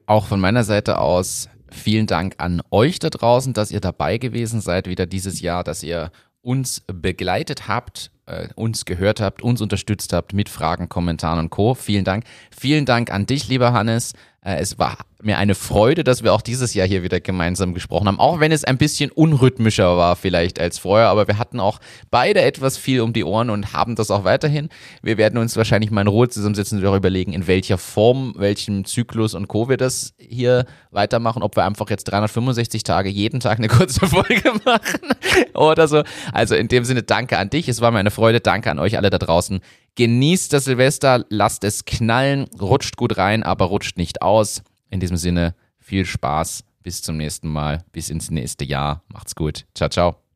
Auch 0.06 0.26
von 0.26 0.40
meiner 0.40 0.64
Seite 0.64 0.98
aus 0.98 1.48
vielen 1.70 2.06
Dank 2.06 2.36
an 2.38 2.62
euch 2.70 2.98
da 2.98 3.10
draußen, 3.10 3.52
dass 3.52 3.70
ihr 3.70 3.80
dabei 3.80 4.18
gewesen 4.18 4.60
seid 4.60 4.88
wieder 4.88 5.06
dieses 5.06 5.40
Jahr, 5.40 5.64
dass 5.64 5.82
ihr 5.82 6.10
uns 6.40 6.82
begleitet 6.86 7.68
habt, 7.68 8.10
äh, 8.26 8.48
uns 8.54 8.84
gehört 8.84 9.20
habt, 9.20 9.42
uns 9.42 9.60
unterstützt 9.60 10.12
habt 10.12 10.32
mit 10.32 10.48
Fragen, 10.48 10.88
Kommentaren 10.88 11.40
und 11.40 11.50
Co. 11.50 11.74
Vielen 11.74 12.04
Dank. 12.04 12.24
Vielen 12.56 12.86
Dank 12.86 13.12
an 13.12 13.26
dich, 13.26 13.48
lieber 13.48 13.72
Hannes. 13.72 14.14
Äh, 14.49 14.61
es 14.61 14.78
war 14.78 14.96
mir 15.20 15.36
eine 15.36 15.55
Freude, 15.55 16.05
dass 16.05 16.22
wir 16.22 16.32
auch 16.32 16.40
dieses 16.40 16.74
Jahr 16.74 16.86
hier 16.86 17.03
wieder 17.03 17.20
gemeinsam 17.20 17.74
gesprochen 17.74 18.07
haben, 18.07 18.20
auch 18.20 18.38
wenn 18.38 18.53
es 18.53 18.64
ein 18.64 18.78
bisschen 18.78 19.11
unrhythmischer 19.11 19.96
war 19.96 20.14
vielleicht 20.14 20.61
als 20.61 20.78
vorher, 20.78 21.09
aber 21.09 21.26
wir 21.26 21.38
hatten 21.38 21.59
auch 21.59 21.80
beide 22.11 22.40
etwas 22.40 22.78
viel 22.78 23.01
um 23.01 23.12
die 23.12 23.24
Ohren 23.24 23.51
und 23.51 23.72
haben 23.72 23.96
das 23.96 24.12
auch 24.12 24.22
weiterhin. 24.22 24.68
Wir 25.03 25.18
werden 25.18 25.38
uns 25.38 25.57
wahrscheinlich 25.57 25.90
mal 25.90 26.03
in 26.03 26.07
Ruhe 26.07 26.28
zusammensetzen 26.28 26.78
und 26.78 26.86
auch 26.86 26.94
überlegen, 26.94 27.32
in 27.32 27.49
welcher 27.49 27.78
Form, 27.78 28.34
welchem 28.36 28.84
Zyklus 28.84 29.34
und 29.34 29.49
Co. 29.49 29.68
wir 29.68 29.76
das 29.76 30.14
hier 30.18 30.66
weitermachen, 30.92 31.42
ob 31.42 31.57
wir 31.57 31.64
einfach 31.64 31.90
jetzt 31.90 32.05
365 32.05 32.84
Tage 32.84 33.09
jeden 33.09 33.40
Tag 33.40 33.59
eine 33.59 33.68
kurze 33.68 34.01
Folge 34.07 34.53
machen 34.64 35.01
oder 35.55 35.88
so. 35.88 36.05
Also 36.32 36.55
in 36.55 36.68
dem 36.68 36.84
Sinne, 36.84 37.03
danke 37.03 37.38
an 37.38 37.51
dich, 37.51 37.68
es 37.68 37.80
war 37.80 37.90
mir 37.90 37.99
eine 37.99 38.12
Freude, 38.12 38.40
danke 38.40 38.70
an 38.70 38.78
euch 38.78 38.96
alle 38.96 39.11
da 39.11 39.18
draußen. 39.18 39.61
Genießt 39.99 40.53
das 40.53 40.66
Silvester, 40.66 41.26
lasst 41.28 41.64
es 41.64 41.84
knallen, 41.84 42.44
rutscht 42.61 42.96
gut 42.96 43.18
rein, 43.18 43.42
aber 43.42 43.64
rutscht 43.64 43.96
nicht 43.96 44.22
aus. 44.22 44.62
In 44.90 45.01
diesem 45.01 45.16
Sinne, 45.16 45.57
viel 45.80 46.07
Spaß. 46.07 46.62
Bis 46.84 47.03
zum 47.03 47.16
nächsten 47.16 47.49
Mal. 47.49 47.84
Bis 47.90 48.09
ins 48.09 48.30
nächste 48.30 48.64
Jahr. 48.64 49.03
Macht's 49.12 49.34
gut. 49.34 49.66
Ciao, 49.74 49.88
ciao. 49.88 50.27